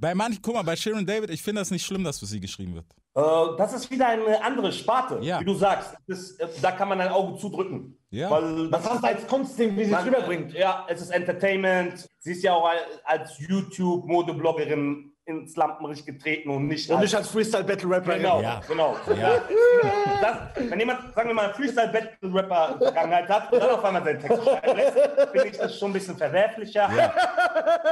bei 0.00 0.14
manchen, 0.14 0.42
guck 0.42 0.54
mal, 0.54 0.62
bei 0.62 0.74
Sharon 0.74 1.06
David, 1.06 1.30
ich 1.30 1.40
finde 1.42 1.60
das 1.60 1.70
nicht 1.70 1.86
schlimm, 1.86 2.02
dass 2.02 2.18
für 2.18 2.26
sie 2.26 2.40
geschrieben 2.40 2.74
wird. 2.74 2.86
Äh, 3.14 3.56
das 3.56 3.72
ist 3.74 3.90
wieder 3.90 4.08
eine 4.08 4.42
andere 4.42 4.72
Sparte, 4.72 5.18
Ja. 5.22 5.40
wie 5.40 5.44
du 5.44 5.54
sagst. 5.54 5.94
Das, 6.08 6.32
äh, 6.32 6.48
da 6.60 6.72
kann 6.72 6.88
man 6.88 7.00
ein 7.00 7.08
Auge 7.10 7.38
zudrücken. 7.38 7.96
Ja. 8.10 8.28
Weil 8.30 8.72
Was 8.72 8.88
hast 8.90 9.02
du 9.02 9.06
als 9.06 9.26
Kunstding, 9.26 9.76
wie 9.76 9.84
sie 9.84 9.92
es 9.92 10.04
rüberbringt? 10.04 10.52
Ja, 10.52 10.84
es 10.88 11.00
ist 11.00 11.10
Entertainment. 11.10 12.08
Sie 12.18 12.32
ist 12.32 12.42
ja 12.42 12.54
auch 12.54 12.66
al- 12.68 12.76
als 13.04 13.38
YouTube-Modebloggerin 13.38 15.12
ins 15.28 15.54
Lampenlicht 15.56 16.06
getreten 16.06 16.48
und 16.48 16.66
nicht 16.66 16.90
Und 16.90 17.00
nicht 17.00 17.14
als 17.14 17.28
Freestyle-Battle-Rapper. 17.28 18.16
Genau, 18.16 18.40
Ja. 18.40 18.60
genau. 18.66 18.96
Ja. 19.14 19.32
Das, 20.22 20.70
wenn 20.70 20.78
jemand, 20.80 21.14
sagen 21.14 21.28
wir 21.28 21.34
mal, 21.34 21.52
Freestyle-Battle-Rapper-Vergangenheit 21.52 23.28
hat 23.28 23.52
und 23.52 23.60
dann 23.60 23.70
auf 23.70 23.84
einmal 23.84 24.02
seinen 24.04 24.20
Text 24.20 24.42
schreiben 24.42 24.76
lässt, 24.76 24.98
finde 25.32 25.46
ich 25.48 25.58
das 25.58 25.78
schon 25.78 25.90
ein 25.90 25.92
bisschen 25.92 26.16
verwerflicher, 26.16 26.88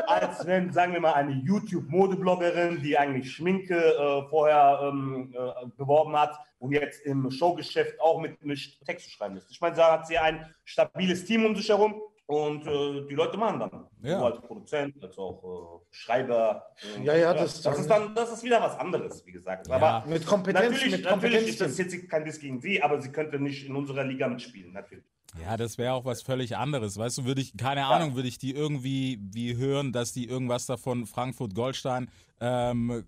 als 0.07 0.47
wenn, 0.47 0.73
sagen 0.73 0.95
wir 0.95 1.01
mal, 1.01 1.13
eine 1.13 1.33
YouTube-Modebloggerin, 1.33 2.81
die 2.83 2.97
eigentlich 2.99 3.33
Schminke 3.33 3.77
äh, 3.77 4.29
vorher 4.31 4.81
ähm, 4.83 5.35
äh, 5.37 5.67
beworben 5.77 6.19
hat 6.19 6.39
und 6.59 6.73
jetzt 6.73 7.05
im 7.05 7.31
Showgeschäft 7.31 8.01
auch 8.01 8.19
mit 8.21 8.43
mischt, 8.45 8.83
Texte 8.87 9.11
schreiben 9.11 9.35
lässt. 9.35 9.51
Ich 9.51 9.61
meine, 9.61 9.77
da 9.77 9.93
hat 9.93 10.07
sie 10.07 10.17
ein 10.19 10.47
stabiles 10.65 11.25
Team 11.27 11.45
um 11.45 11.55
sich 11.55 11.69
herum. 11.69 12.01
Und 12.27 12.67
äh, 12.67 13.07
die 13.09 13.15
Leute 13.15 13.37
machen 13.39 13.61
dann. 13.61 13.87
Ja. 14.03 14.19
Sowohl 14.19 14.33
als 14.33 14.41
Produzent, 14.41 15.03
als 15.03 15.17
auch 15.17 15.81
äh, 15.83 15.87
Schreiber. 15.95 16.67
Und, 16.97 17.05
Ja, 17.05 17.15
ja, 17.17 17.33
das- 17.33 17.63
das 17.63 17.79
ist 17.79 17.89
dann, 17.89 18.15
das 18.17 18.33
ist 18.33 18.43
wieder 18.43 18.61
was 18.61 18.77
anderes, 18.79 19.25
wie 19.25 19.31
gesagt. 19.33 19.71
Aber 19.71 20.05
Mit 20.09 20.27
Kompetenz, 20.27 20.73
Natürlich, 20.73 20.93
mit 20.97 21.05
natürlich 21.05 21.49
ist 21.49 21.61
das 21.61 21.79
jetzt 21.79 22.09
kein 22.09 22.25
Diss 22.25 22.41
gegen 22.41 22.61
sie, 22.61 22.83
aber 22.83 23.01
sie 23.01 23.11
könnte 23.13 23.39
nicht 23.39 23.67
in 23.67 23.77
unserer 23.77 24.03
Liga 24.03 24.27
mitspielen, 24.27 24.73
natürlich. 24.73 25.05
Ja, 25.41 25.57
das 25.57 25.79
wäre 25.79 25.93
auch 25.93 26.05
was 26.05 26.23
völlig 26.23 26.57
anderes. 26.57 26.97
Weißt 26.99 27.19
du, 27.19 27.25
würde 27.27 27.43
ich, 27.43 27.57
keine 27.57 27.85
Ahnung, 27.87 28.15
würde 28.17 28.27
ich 28.29 28.39
die 28.39 28.53
irgendwie 28.55 29.21
wie 29.33 29.57
hören, 29.57 29.93
dass 29.93 30.13
die 30.13 30.27
irgendwas 30.27 30.67
davon 30.67 31.07
Frankfurt 31.07 31.55
Goldstein, 31.55 32.09
ähm, 32.41 33.05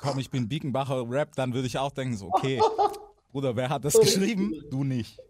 komm, 0.00 0.18
ich 0.18 0.30
bin 0.30 0.48
Biekenbacher 0.48 1.08
Rap, 1.08 1.36
dann 1.36 1.52
würde 1.54 1.66
ich 1.68 1.78
auch 1.78 1.92
denken, 1.92 2.16
so, 2.16 2.28
okay, 2.32 2.60
Bruder, 3.30 3.54
wer 3.54 3.68
hat 3.68 3.84
das 3.84 3.94
geschrieben? 3.94 4.54
Du 4.70 4.82
nicht. 4.82 5.20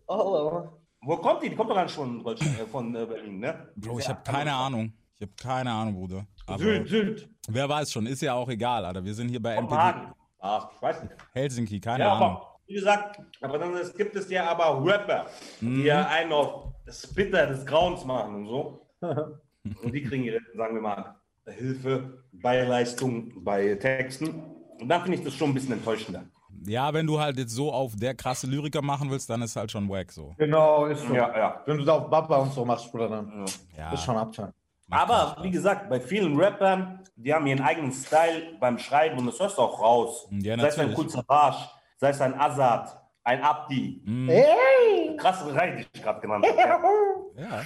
Wo 1.03 1.17
kommt 1.17 1.43
die? 1.43 1.51
Die 1.51 1.57
kommt 1.57 1.71
doch 1.71 1.75
gar 1.77 1.85
nicht 1.85 1.95
von, 1.95 2.25
äh, 2.27 2.67
von 2.71 2.95
äh, 2.95 3.07
Berlin, 3.07 3.39
ne? 3.41 3.69
Bro, 3.77 3.99
ich 3.99 4.09
habe 4.09 4.21
keine 4.23 4.53
Ahnung. 4.53 4.93
Ich 5.17 5.23
habe 5.23 5.33
keine 5.41 5.71
Ahnung, 5.73 5.95
Bruder. 5.95 6.27
Aber 6.47 6.59
Sylt, 6.59 6.89
Sylt. 6.89 7.29
wer 7.49 7.69
weiß 7.69 7.93
schon, 7.93 8.07
ist 8.07 8.23
ja 8.23 8.35
auch 8.35 8.49
egal, 8.49 8.85
Alter. 8.85 9.05
Wir 9.05 9.15
sind 9.15 9.29
hier 9.29 9.41
bei 9.41 9.57
Kopenhagen. 9.57 10.13
Ach, 10.39 10.71
ich 10.75 10.83
weiß 10.83 11.03
nicht. 11.03 11.15
Helsinki, 11.33 11.81
keine 11.81 12.05
Ja, 12.05 12.13
Ahnung. 12.15 12.29
aber 12.29 12.57
wie 12.67 12.75
gesagt, 12.75 13.21
aber 13.41 13.59
dann 13.59 13.75
es 13.75 13.95
gibt 13.95 14.15
es 14.17 14.31
ja 14.31 14.51
aber 14.51 14.83
Rapper, 14.85 15.27
Mhm. 15.61 15.75
die 15.77 15.83
ja 15.85 16.07
einen 16.07 16.33
auf 16.33 16.73
Spitter 16.89 17.47
des 17.47 17.65
Grauens 17.67 18.05
machen 18.05 18.35
und 18.37 18.47
so. 18.47 18.87
und 19.03 19.93
die 19.93 20.03
kriegen 20.03 20.25
ihre, 20.25 20.41
sagen 20.55 20.75
wir 20.75 20.83
mal, 20.83 21.17
Hilfe 21.47 22.25
bei 22.33 22.63
Leistung, 22.63 23.33
bei 23.45 23.75
Texten. 23.75 24.29
Und 24.81 24.89
dann 24.89 25.03
finde 25.03 25.19
ich 25.19 25.25
das 25.25 25.35
schon 25.35 25.51
ein 25.51 25.55
bisschen 25.55 25.73
enttäuschender. 25.73 26.25
Ja, 26.67 26.93
wenn 26.93 27.07
du 27.07 27.19
halt 27.19 27.39
jetzt 27.39 27.53
so 27.53 27.73
auf 27.73 27.97
der 27.97 28.15
krasse 28.15 28.47
Lyriker 28.47 28.83
machen 28.83 29.11
willst, 29.11 29.29
dann 29.31 29.43
ist 29.43 29.57
halt 29.57 29.71
schon 29.71 29.89
wack 29.89 30.13
so. 30.13 30.35
Genau, 30.39 30.87
ist 30.87 31.07
so. 31.07 31.15
Ja, 31.15 31.37
ja. 31.37 31.63
Wenn 31.67 31.79
du 31.79 31.85
da 31.85 31.95
auf 31.95 32.11
Baba 32.11 32.37
und 32.39 32.53
so 32.53 32.65
machst, 32.65 32.91
Bruder, 32.91 33.09
dann 33.09 33.45
Ja, 33.77 33.93
ist 33.93 34.05
schon 34.05 34.17
Abfall. 34.17 34.53
Aber 34.91 35.37
wie 35.43 35.51
gesagt, 35.51 35.89
bei 35.89 36.01
vielen 36.01 36.39
Rappern, 36.39 37.05
die 37.15 37.33
haben 37.33 37.47
ihren 37.47 37.63
eigenen 37.63 37.93
Style 37.93 38.57
beim 38.59 38.77
Schreiben 38.79 39.19
und 39.19 39.27
das 39.27 39.39
hörst 39.39 39.57
du 39.57 39.63
auch 39.63 39.81
raus. 39.81 40.29
Ja, 40.31 40.59
sei 40.59 40.67
es 40.67 40.79
ein. 40.79 40.95
Kul 40.95 41.09
Savage, 41.09 41.69
sei 41.97 42.11
es 42.11 42.21
ein 42.21 42.35
Azad, 42.39 43.01
ein 43.23 43.43
Abdi. 43.43 44.03
Mhm. 44.05 45.17
Krasse 45.17 45.55
Reihe, 45.55 45.77
die 45.77 45.87
ich 45.93 46.03
gerade 46.03 46.21
genannt 46.21 46.45
habe. 46.47 46.87
ja. 47.37 47.63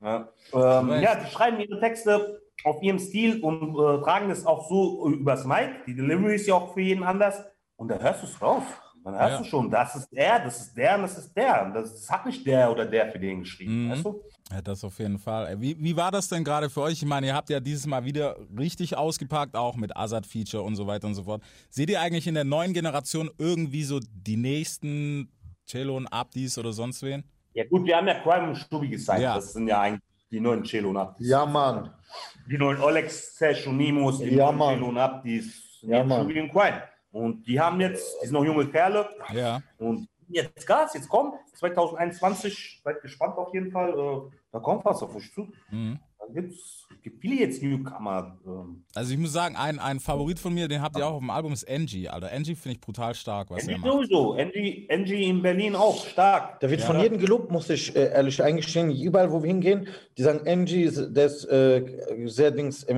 Ja, 0.00 0.28
ähm, 0.52 1.02
ja, 1.02 1.16
die 1.16 1.28
schreiben 1.28 1.58
ihre 1.58 1.80
Texte 1.80 2.40
auf 2.62 2.80
ihrem 2.82 3.00
Stil 3.00 3.40
und 3.42 3.74
äh, 3.74 4.00
tragen 4.02 4.30
es 4.30 4.46
auch 4.46 4.68
so 4.68 5.08
übers 5.08 5.44
Mic. 5.44 5.70
Die 5.88 5.94
Delivery 5.96 6.36
ist 6.36 6.46
ja 6.46 6.54
auch 6.54 6.72
für 6.72 6.80
jeden 6.80 7.02
anders. 7.02 7.44
Und 7.78 7.88
da 7.88 7.98
hörst 7.98 8.22
du 8.22 8.26
es 8.26 8.42
raus. 8.42 8.62
Dann 9.04 9.14
hörst 9.14 9.30
Ja. 9.32 9.38
du 9.38 9.44
schon, 9.44 9.70
das 9.70 9.94
ist 9.94 10.12
er, 10.12 10.40
das 10.40 10.60
ist 10.60 10.74
der 10.76 10.96
und 10.96 11.02
das 11.02 11.16
ist 11.16 11.32
der. 11.34 11.64
Und 11.64 11.74
das, 11.74 11.92
das 11.94 12.10
hat 12.10 12.26
nicht 12.26 12.44
der 12.44 12.70
oder 12.70 12.84
der 12.84 13.10
für 13.10 13.18
den 13.18 13.40
geschrieben. 13.40 13.86
Mhm. 13.86 13.90
Weißt 13.92 14.04
du? 14.04 14.20
Ja, 14.50 14.60
das 14.60 14.82
auf 14.84 14.98
jeden 14.98 15.18
Fall. 15.18 15.46
Ey, 15.46 15.60
Wie, 15.60 15.76
wie 15.82 15.96
war 15.96 16.10
das 16.10 16.28
denn 16.28 16.42
gerade 16.42 16.68
für 16.68 16.82
euch? 16.82 16.94
Ich 16.94 17.04
meine, 17.06 17.28
ihr 17.28 17.34
habt 17.34 17.48
ja 17.48 17.60
dieses 17.60 17.86
Mal 17.86 18.04
wieder 18.04 18.36
richtig 18.58 18.96
ausgepackt, 18.96 19.54
auch 19.56 19.76
mit 19.76 19.96
Azad-Feature 19.96 20.62
und 20.62 20.74
so 20.76 20.86
weiter 20.86 21.06
und 21.06 21.14
so 21.14 21.22
fort. 21.22 21.42
Seht 21.70 21.88
ihr 21.90 22.00
eigentlich 22.00 22.26
in 22.26 22.34
der 22.34 22.44
neuen 22.44 22.72
Generation 22.74 23.30
irgendwie 23.38 23.84
so 23.84 24.00
die 24.00 24.36
nächsten 24.36 25.30
Cello 25.66 25.96
und 25.96 26.06
Abdis 26.08 26.58
oder 26.58 26.72
sonst 26.72 27.02
wen? 27.02 27.22
Ja, 27.54 27.64
gut, 27.64 27.86
wir 27.86 27.96
haben 27.96 28.08
ja 28.08 28.14
Crime 28.20 28.48
und 28.48 28.56
Stubi 28.56 28.88
gezeigt. 28.88 29.22
Ja. 29.22 29.36
Das 29.36 29.52
sind 29.52 29.68
ja 29.68 29.80
eigentlich 29.80 30.02
die 30.30 30.40
neuen 30.40 30.64
Cello 30.64 30.90
und 30.90 30.96
Abdis. 30.96 31.28
Ja, 31.28 31.46
Mann. 31.46 31.90
Die 32.50 32.58
neuen 32.58 32.80
Olex, 32.80 33.36
Sesh 33.36 33.66
und 33.66 33.76
Nimos, 33.76 34.18
die 34.18 34.34
Ja, 34.34 34.46
neuen 34.46 34.58
Mann. 34.58 34.74
Cello 34.74 34.88
und 34.88 34.98
Abdis. 34.98 35.78
Ja, 35.82 36.02
Mann. 36.04 36.24
Stubi 36.24 36.40
und 36.40 36.50
Crime. 36.50 36.82
Und 37.18 37.46
die 37.46 37.58
haben 37.60 37.80
jetzt, 37.80 38.16
die 38.22 38.26
sind 38.26 38.34
noch 38.34 38.44
junge 38.44 38.66
Kerle. 38.68 39.08
Ja. 39.34 39.60
Und 39.78 40.08
jetzt 40.28 40.66
Gas, 40.66 40.94
jetzt 40.94 41.08
kommt 41.08 41.34
2021, 41.54 42.80
seid 42.84 43.02
gespannt 43.02 43.36
auf 43.36 43.52
jeden 43.52 43.70
Fall. 43.70 43.90
Äh, 43.90 44.30
da 44.52 44.58
kommt 44.60 44.84
was 44.84 45.02
auf 45.02 45.14
euch 45.16 45.32
zu. 45.32 45.48
Mhm. 45.70 45.98
Da 46.18 46.26
gibt's 46.34 46.84
gibt 47.02 47.20
viele 47.22 47.36
jetzt 47.36 47.62
Newcomer. 47.62 48.36
Ähm, 48.46 48.84
Also 48.94 49.12
ich 49.12 49.18
muss 49.18 49.32
sagen, 49.32 49.56
ein, 49.56 49.78
ein 49.78 49.98
Favorit 50.00 50.38
von 50.38 50.52
mir, 50.52 50.68
den 50.68 50.82
habt 50.82 50.96
ihr 50.98 51.06
auch 51.06 51.14
auf 51.14 51.20
dem 51.20 51.30
Album, 51.30 51.52
ist 51.52 51.66
Angie, 51.70 52.08
Alter. 52.08 52.30
Angie 52.32 52.54
finde 52.54 52.74
ich 52.76 52.80
brutal 52.80 53.14
stark, 53.14 53.50
was 53.50 53.62
er 53.66 53.76
Angie 53.76 53.80
macht. 53.80 53.92
sowieso, 53.92 54.32
Angie, 54.34 54.86
Angie 54.90 55.24
in 55.24 55.40
Berlin 55.40 55.74
auch 55.76 56.04
stark. 56.06 56.60
Der 56.60 56.68
wird 56.70 56.82
von 56.82 57.00
jedem 57.00 57.18
gelobt, 57.18 57.50
muss 57.50 57.70
ich 57.70 57.94
äh, 57.96 58.10
ehrlich 58.12 58.42
eingestehen. 58.42 58.90
Überall, 58.90 59.30
wo 59.32 59.42
wir 59.42 59.46
hingehen, 59.48 59.88
die 60.18 60.22
sagen, 60.22 60.46
Angie, 60.46 60.82
ist- 60.82 61.14
der 61.14 61.26
ist 61.26 61.44
äh, 61.46 62.26
sehr 62.26 62.50
Dings, 62.50 62.84
äh, 62.84 62.94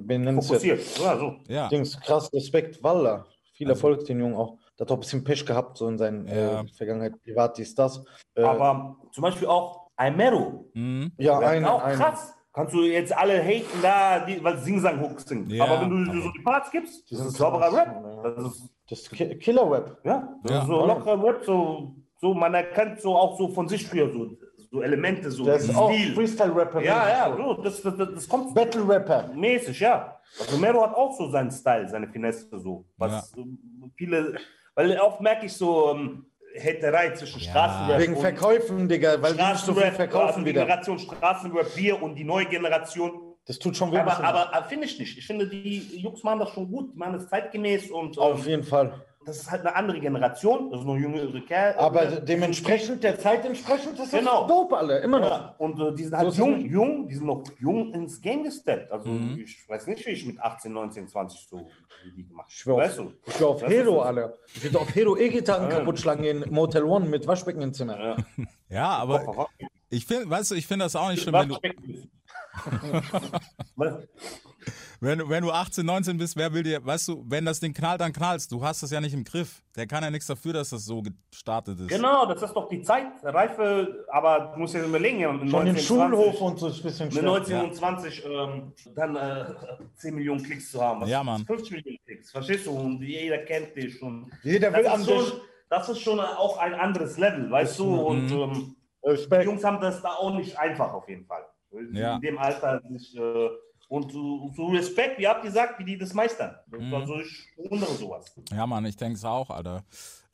benennenswert. 0.00 0.62
Fokussiert. 0.62 0.98
Ja, 1.00 1.18
so. 1.18 1.36
Ja. 1.48 1.68
Dings, 1.68 2.00
krass, 2.00 2.32
Respekt, 2.32 2.82
Walla. 2.82 3.24
Viel 3.54 3.70
Erfolg, 3.70 4.04
den 4.06 4.18
Jungen 4.20 4.34
auch. 4.34 4.58
Der 4.78 4.84
hat 4.84 4.90
auch 4.90 4.96
ein 4.96 5.00
bisschen 5.00 5.22
Pech 5.24 5.46
gehabt, 5.46 5.78
so 5.78 5.88
in 5.88 5.96
seiner 5.96 6.28
Ja. 6.34 6.60
äh, 6.62 6.66
Vergangenheit, 6.76 7.12
privat, 7.22 7.56
dies, 7.56 7.74
das. 7.74 8.04
Äh, 8.34 8.42
Aber 8.42 8.96
zum 9.12 9.22
Beispiel 9.22 9.46
auch 9.48 9.88
Aimero. 9.96 10.68
Mhm. 10.74 11.12
ja, 11.18 11.40
Ja, 11.40 11.48
eine, 11.48 11.72
auch 11.72 11.82
eine. 11.82 11.96
krass. 11.96 12.34
Kannst 12.52 12.72
du 12.74 12.82
jetzt 12.82 13.16
alle 13.16 13.42
haten 13.42 13.80
da, 13.82 14.20
die, 14.24 14.42
weil 14.42 14.58
Sing-Sang-Hooks 14.58 15.24
sind. 15.26 15.50
Ja. 15.50 15.64
Aber 15.64 15.80
wenn 15.82 16.04
du 16.04 16.20
so 16.22 16.30
die 16.30 16.42
Parts 16.42 16.70
gibst, 16.70 17.10
das 17.10 17.20
ist 17.26 17.36
sauberer 17.36 17.72
Rap. 17.76 18.02
Das 18.36 18.44
ist, 18.46 18.70
Das 18.90 19.00
ist 19.00 19.10
Ki- 19.10 19.36
Killer-Rap. 19.38 19.98
ja, 20.04 20.28
das 20.42 20.52
Ja. 20.52 20.58
ist 20.60 20.66
so 20.68 20.86
lockerer 20.86 21.24
Rap, 21.24 21.44
so, 21.44 21.94
so, 22.20 22.32
man 22.34 22.54
erkennt 22.54 23.00
so 23.00 23.16
auch 23.16 23.36
so 23.38 23.48
von 23.48 23.68
sich 23.68 23.86
früher 23.88 24.08
so, 24.12 24.36
so 24.70 24.82
Elemente, 24.82 25.30
so 25.32 25.50
auch 25.50 25.90
Stil. 25.92 26.14
Freestyle-Rapper. 26.14 26.80
Ja, 26.82 27.08
ja, 27.08 27.36
so. 27.36 27.54
das, 27.62 27.82
das, 27.82 27.96
das, 27.96 28.08
das 28.14 28.28
kommt 28.28 28.54
Battle-Rapper. 28.54 29.30
mäßig, 29.34 29.80
ja. 29.80 30.13
Also 30.40 30.56
Mero 30.58 30.82
hat 30.82 30.94
auch 30.94 31.16
so 31.16 31.30
seinen 31.30 31.50
Style, 31.50 31.88
seine 31.88 32.08
Finesse 32.08 32.58
so. 32.58 32.84
Was 32.96 33.32
ähm, 33.36 33.58
viele, 33.96 34.36
weil 34.74 34.98
oft 34.98 35.20
merke 35.20 35.46
ich 35.46 35.52
so 35.52 35.92
ähm, 35.92 36.26
Haterei 36.58 37.10
zwischen 37.10 37.40
Straßenrap 37.40 38.00
Wegen 38.00 38.16
Verkäufen, 38.16 38.88
Digga, 38.88 39.20
weil 39.20 39.34
die 39.34 39.42
nicht 39.42 39.58
so 39.58 39.74
viel 39.74 39.84
also 39.84 39.96
verkaufen 39.96 40.44
die 40.44 40.50
wieder. 40.50 40.62
Generation 40.64 40.98
Straßenrap, 40.98 41.76
wir 41.76 42.02
und 42.02 42.14
die 42.14 42.24
neue 42.24 42.46
Generation. 42.46 43.34
Das 43.46 43.58
tut 43.58 43.76
schon 43.76 43.92
weh. 43.92 43.98
Aber, 43.98 44.24
aber, 44.24 44.54
aber 44.54 44.66
finde 44.66 44.86
ich 44.86 44.98
nicht. 44.98 45.18
Ich 45.18 45.26
finde, 45.26 45.46
die 45.46 45.98
Jungs 45.98 46.22
machen 46.22 46.40
das 46.40 46.50
schon 46.50 46.70
gut, 46.70 46.94
die 46.94 46.98
machen 46.98 47.14
das 47.14 47.28
zeitgemäß 47.28 47.90
und 47.90 48.16
Auf 48.18 48.44
ähm, 48.44 48.48
jeden 48.48 48.62
Fall. 48.64 49.04
Das 49.24 49.38
ist 49.38 49.50
halt 49.50 49.62
eine 49.62 49.74
andere 49.74 50.00
Generation, 50.00 50.70
das 50.70 50.80
sind 50.80 50.88
noch 50.88 50.96
jüngere 50.96 51.40
Kerle. 51.40 51.78
Aber 51.78 52.06
dementsprechend, 52.06 53.02
der 53.02 53.18
Zeit 53.18 53.44
entsprechend, 53.44 53.98
ist 53.98 54.12
das 54.12 54.20
Genau. 54.20 54.46
dope 54.46 54.76
alle, 54.76 54.98
immer 55.00 55.20
noch. 55.20 55.30
Ja, 55.30 55.54
und 55.58 55.80
äh, 55.80 55.94
die 55.94 56.04
sind 56.04 56.16
halt 56.16 56.26
So 56.26 56.30
ist 56.32 56.38
jung, 56.38 56.64
es. 56.64 56.70
jung, 56.72 57.08
die 57.08 57.14
sind 57.14 57.26
noch 57.26 57.42
jung 57.58 57.92
ins 57.94 58.20
Game 58.20 58.42
gesteppt. 58.44 58.90
Also 58.92 59.08
ich 59.38 59.68
weiß 59.68 59.86
nicht, 59.86 60.06
wie 60.06 60.10
ich 60.10 60.26
mit 60.26 60.38
18, 60.40 60.72
19, 60.72 61.08
20 61.08 61.48
so 61.48 61.66
die 62.16 62.26
gemacht 62.26 62.48
Ich 62.50 62.56
schwör 62.58 62.76
Weißt 62.76 62.98
auf, 63.00 63.06
du? 63.06 63.12
ich 63.26 63.34
schwör 63.34 63.48
auf 63.48 63.60
du, 63.60 63.66
Hero, 63.68 64.02
alle. 64.02 64.38
Ich 64.54 64.62
würde 64.64 64.78
auf 64.80 64.94
Hero 64.94 65.16
E-Gitarren 65.16 65.68
kaputt 65.70 65.98
schlagen 65.98 66.24
in 66.24 66.44
Motel 66.50 66.84
One 66.84 67.06
mit 67.06 67.26
Waschbecken 67.26 67.62
im 67.62 67.72
Zimmer. 67.72 67.98
Ja. 67.98 68.16
Ja, 68.70 68.88
aber 68.96 69.48
ich 69.88 70.04
finde, 70.04 70.28
weißt 70.28 70.50
du, 70.50 70.54
ich 70.56 70.66
finde 70.66 70.86
das 70.86 70.96
auch 70.96 71.08
nicht 71.10 71.22
schlimm, 71.22 71.34
wenn 71.34 71.48
du? 71.50 71.56
wenn, 75.00 75.18
du- 75.18 75.28
wenn 75.28 75.42
du 75.42 75.50
18, 75.50 75.84
19 75.84 76.16
bist, 76.18 76.36
wer 76.36 76.52
will 76.52 76.62
dir, 76.62 76.84
weißt 76.84 77.08
du, 77.08 77.24
wenn 77.28 77.44
das 77.44 77.60
Ding 77.60 77.72
knallt, 77.72 78.00
dann 78.00 78.12
knallst. 78.12 78.50
Du 78.52 78.62
hast 78.64 78.82
das 78.82 78.90
ja 78.90 79.00
nicht 79.00 79.14
im 79.14 79.24
Griff. 79.24 79.62
Der 79.76 79.86
kann 79.86 80.02
ja 80.04 80.10
nichts 80.10 80.26
dafür, 80.26 80.52
dass 80.52 80.70
das 80.70 80.84
so 80.84 81.02
gestartet 81.02 81.80
ist. 81.80 81.88
Genau, 81.88 82.26
das 82.26 82.42
ist 82.42 82.52
doch 82.54 82.68
die 82.68 82.82
Zeit, 82.82 83.06
Reife, 83.22 84.04
aber 84.10 84.52
du 84.54 84.60
musst 84.60 84.74
ja 84.74 84.84
überlegen, 84.84 85.20
ja, 85.20 85.32
mit 85.32 85.50
Von 85.50 85.64
dem 85.66 85.74
19, 85.74 85.78
Schulhof 85.84 86.36
20, 86.38 86.40
und 86.42 86.58
so 86.58 86.68
ist 86.68 86.76
ein 86.76 86.82
bisschen 86.82 87.04
mit 87.06 87.14
schwer. 87.14 87.22
19 87.24 87.60
und 87.60 87.74
20 87.74 88.24
ähm, 88.24 88.72
dann 88.94 89.16
äh, 89.16 89.44
10 89.96 90.14
Millionen 90.14 90.42
Klicks 90.42 90.70
zu 90.70 90.80
haben. 90.80 91.00
Was 91.00 91.08
Ja, 91.10 91.22
Mann. 91.24 91.44
50 91.44 91.70
Millionen 91.72 91.98
Klicks, 92.06 92.30
verstehst 92.30 92.66
du? 92.66 92.70
Und 92.72 93.00
jeder 93.02 93.38
kennt 93.38 93.74
dich 93.76 93.98
schon. 93.98 94.30
Jeder 94.42 94.72
will 94.72 94.84
Das 94.84 94.94
an 94.94 95.00
ist, 95.00 95.08
dich. 95.10 95.16
schon, 95.28 95.40
das 95.70 95.88
ist 95.88 96.00
schon 96.00 96.20
auch 96.20 96.58
ein 96.58 96.74
anderes 96.74 97.18
Level, 97.18 97.50
weißt 97.50 97.78
du? 97.80 97.94
Und 97.94 98.30
ähm, 98.30 98.76
die. 99.04 99.36
Jungs 99.44 99.62
haben 99.64 99.80
das 99.80 100.00
da 100.00 100.10
auch 100.14 100.34
nicht 100.34 100.56
einfach 100.58 100.92
auf 100.94 101.08
jeden 101.08 101.26
Fall. 101.26 101.44
Ja. 101.92 102.14
In 102.14 102.20
dem 102.22 102.38
Alter 102.38 102.80
sich, 102.88 103.16
äh, 103.16 103.48
und 103.94 104.10
so, 104.10 104.50
so 104.56 104.66
Respekt, 104.66 105.18
wie 105.18 105.28
habt 105.28 105.44
ihr 105.44 105.50
gesagt, 105.50 105.78
wie 105.78 105.84
die 105.84 105.96
das 105.96 106.12
meistern. 106.14 106.56
Also 106.92 107.20
ich 107.20 107.46
wundere 107.70 107.92
sowas. 107.92 108.34
Ja, 108.50 108.66
Mann, 108.66 108.84
ich 108.86 108.96
denke 108.96 109.14
es 109.14 109.24
auch, 109.24 109.50
Alter. 109.50 109.84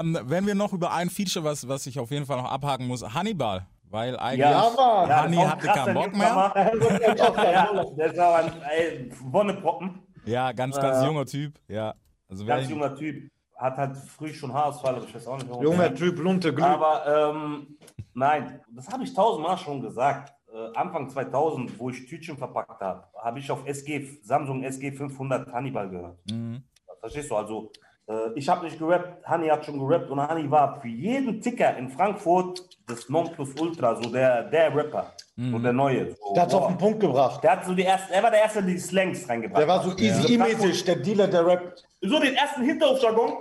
Ähm, 0.01 0.19
wenn 0.23 0.47
wir 0.47 0.55
noch 0.55 0.73
über 0.73 0.93
ein 0.93 1.11
Feature, 1.11 1.45
was, 1.45 1.69
was 1.69 1.87
ich 1.87 1.99
auf 1.99 2.11
jeden 2.11 2.25
Fall 2.25 2.39
noch 2.39 2.51
abhaken 2.51 2.87
muss, 2.87 3.03
Hannibal. 3.03 3.67
Weil 3.91 4.17
eigentlich. 4.19 4.39
Ja, 4.41 4.71
Mann. 4.75 5.09
Ja, 5.09 5.23
Hanni 5.23 5.37
hatte 5.37 5.67
keinen 5.67 5.95
Bock 5.95 6.17
mehr. 6.17 6.53
Der 7.99 8.07
ist 8.07 8.19
aber 8.19 8.37
ein 8.37 8.53
ey, 8.63 9.13
Wonneproppen. 9.25 10.01
Ja, 10.25 10.53
ganz, 10.53 10.77
ganz 10.77 11.05
junger 11.05 11.27
Typ. 11.27 11.59
Ja. 11.69 11.95
Also 12.29 12.47
Ganz 12.47 12.65
ihn- 12.65 12.71
junger 12.71 12.95
Typ. 12.95 13.31
Hat 13.57 13.77
halt 13.77 13.97
früh 13.97 14.33
schon 14.33 14.55
Haarausfall, 14.55 14.95
aber 14.95 15.05
ich 15.05 15.15
weiß 15.15 15.27
auch 15.27 15.37
nicht 15.37 15.51
warum. 15.51 15.63
Junger 15.65 15.95
Typ, 15.95 16.19
Lunte, 16.19 16.55
Glück. 16.55 16.67
Aber 16.67 17.33
ähm, 17.35 17.77
nein, 18.15 18.61
das 18.75 18.89
habe 18.89 19.05
ich 19.05 19.13
tausendmal 19.13 19.59
schon 19.59 19.83
gesagt. 19.83 20.33
Äh, 20.53 20.77
Anfang 20.77 21.09
2000, 21.09 21.79
wo 21.79 21.91
ich 21.91 22.07
Tütchen 22.07 22.37
verpackt 22.37 22.81
habe, 22.81 23.05
habe 23.23 23.39
ich 23.39 23.51
auf 23.51 23.65
SG, 23.67 24.19
Samsung 24.23 24.63
SG 24.65 24.91
500 24.93 25.53
Hannibal 25.53 25.89
gehört. 25.89 26.19
Mhm. 26.31 26.63
Verstehst 26.99 27.31
du? 27.31 27.37
Also, 27.37 27.71
äh, 28.09 28.33
ich 28.35 28.49
habe 28.49 28.65
nicht 28.65 28.79
gerappt, 28.79 29.25
Hanni 29.25 29.47
hat 29.49 29.65
schon 29.65 29.79
gerappt 29.79 30.11
und 30.11 30.21
Hanni 30.21 30.51
war 30.51 30.81
für 30.81 30.89
jeden 30.89 31.41
Ticker 31.41 31.77
in 31.77 31.89
Frankfurt 31.89 32.61
das 32.89 33.09
Nonplusultra, 33.09 33.95
so 34.03 34.11
der, 34.11 34.43
der 34.51 34.75
Rapper, 34.75 35.13
so 35.37 35.59
der 35.59 35.73
Neue. 35.73 36.11
So, 36.17 36.35
Der 36.35 36.43
hat's 36.43 36.55
auf 36.55 36.63
boah. 36.63 36.69
den 36.69 36.79
Punkt 36.79 37.01
gebracht. 37.01 37.43
Der 37.45 37.53
hat 37.53 37.65
so 37.65 37.73
die 37.75 37.85
ersten, 37.85 38.13
er 38.13 38.23
war 38.23 38.31
der 38.33 38.41
Erste, 38.43 38.61
der 38.63 38.73
die 38.73 38.79
Slangs 38.79 39.29
reingebracht 39.29 39.61
Der 39.61 39.69
war 39.69 39.83
so 39.85 39.93
hat. 39.93 40.01
easy 40.01 40.35
E-mäßig, 40.35 40.85
der 40.85 40.97
Dealer, 40.97 41.29
der 41.29 41.47
rappt. 41.47 41.85
So 42.03 42.19
den 42.19 42.35
ersten 42.35 42.63
Hinterhofjargon 42.63 43.33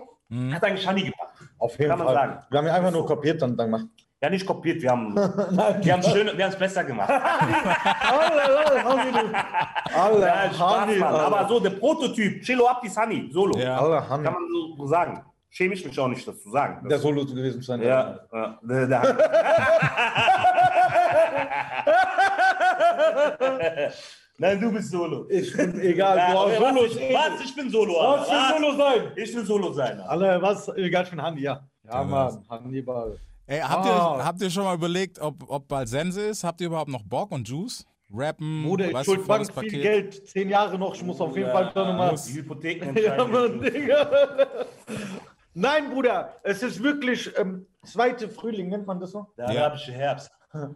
hat 0.53 0.63
eigentlich 0.63 0.87
Hanni 0.87 1.01
gebracht. 1.05 1.33
Auf 1.57 1.77
jeden 1.79 1.89
Kann 1.89 1.97
man 1.99 2.07
Fall. 2.07 2.15
sagen. 2.15 2.39
Wir 2.51 2.57
haben 2.59 2.65
ihn 2.67 2.71
einfach 2.71 2.91
nur 2.91 3.05
kopiert 3.05 3.41
und 3.41 3.57
dann 3.57 3.71
gemacht. 3.71 3.87
Ja, 4.21 4.29
nicht 4.29 4.45
kopiert, 4.45 4.81
wir 4.81 4.91
haben 4.91 5.13
Nein, 5.51 5.77
wir 5.81 5.93
haben 5.93 6.03
schön, 6.03 6.29
wir 6.35 6.43
haben 6.43 6.51
es 6.51 6.59
besser 6.59 6.83
gemacht. 6.83 7.09
Allah, 9.93 10.53
Spaß, 10.53 11.01
Aber 11.01 11.47
so 11.47 11.59
der 11.61 11.69
Prototyp, 11.69 12.41
Chelo 12.43 12.67
Abdis 12.67 12.97
Hani, 12.97 13.29
Solo. 13.31 13.57
Ja. 13.57 13.77
Allah, 13.77 14.01
Kann 14.01 14.23
man 14.23 14.35
so 14.77 14.85
sagen. 14.87 15.23
Schäme 15.51 15.73
ich 15.73 15.83
mich 15.85 15.97
auch 15.99 16.07
nicht, 16.09 16.27
das 16.27 16.43
zu 16.43 16.49
sagen. 16.51 16.79
Das 16.83 16.89
der 16.89 16.99
Solo 16.99 17.25
gewesen 17.25 17.61
sein. 17.61 17.81
Ja. 17.81 18.19
Der, 18.61 18.87
der 18.87 19.01
Nein, 24.37 24.59
du 24.59 24.69
bist 24.71 24.91
Solo. 24.91 25.25
Ich 25.29 25.55
bin 25.55 25.79
egal. 25.79 26.17
Nein, 26.17 26.31
du 26.33 26.37
auch 26.37 26.51
Solo. 26.51 26.83
Ich, 26.85 26.95
was? 27.13 27.41
ich 27.43 27.55
bin 27.55 27.69
Solo. 27.69 27.93
Was? 27.93 28.27
Ich 28.27 28.33
bin 28.33 28.41
Solo 28.61 28.75
sein. 28.77 29.11
Ich 29.15 29.33
bin 29.35 29.45
Solo 29.45 29.71
sein. 29.73 29.99
Alle, 30.01 30.41
was? 30.41 30.67
Egal, 30.75 31.03
ich 31.05 31.09
bin 31.09 31.21
Hani, 31.21 31.41
ja. 31.41 31.61
Ja, 31.83 32.03
Mann, 32.03 32.43
Hannibal. 32.49 33.17
Ey, 33.49 33.61
habt, 33.61 33.85
Ah. 33.87 34.15
ihr, 34.19 34.25
habt 34.25 34.41
ihr 34.43 34.49
schon 34.51 34.63
mal 34.63 34.75
überlegt, 34.75 35.17
ob, 35.19 35.49
ob 35.49 35.67
bald 35.67 35.89
Sense 35.89 36.21
ist? 36.21 36.43
Habt 36.43 36.61
ihr 36.61 36.67
überhaupt 36.67 36.91
noch 36.91 37.01
Bock 37.01 37.31
und 37.31 37.49
Juice? 37.49 37.83
Rappen? 38.13 38.63
Bruder, 38.63 38.91
ich 38.91 39.05
schuld 39.05 39.25
Bank 39.27 39.45
viel 39.47 39.53
Paket? 39.55 39.81
Geld. 39.81 40.27
Zehn 40.27 40.49
Jahre 40.49 40.77
noch, 40.77 40.93
ich 40.93 41.03
muss 41.03 41.19
auf 41.19 41.35
jeden 41.35 41.51
Fall 41.51 41.71
da 41.73 41.85
nochmal. 41.87 42.15
Die 42.27 42.33
Hypotheken 42.33 42.93
Ja, 42.99 43.13
entscheiden. 43.15 43.31
Mann, 43.31 43.61
Digga. 43.61 44.09
Nein, 45.55 45.89
Bruder, 45.89 46.35
es 46.43 46.61
ist 46.61 46.81
wirklich 46.81 47.31
ähm, 47.37 47.65
zweite 47.83 48.29
Frühling, 48.29 48.69
nennt 48.69 48.85
man 48.85 48.99
das 48.99 49.11
so? 49.11 49.25
Der 49.37 49.47
arabische 49.49 49.91
Herbst. 49.93 50.29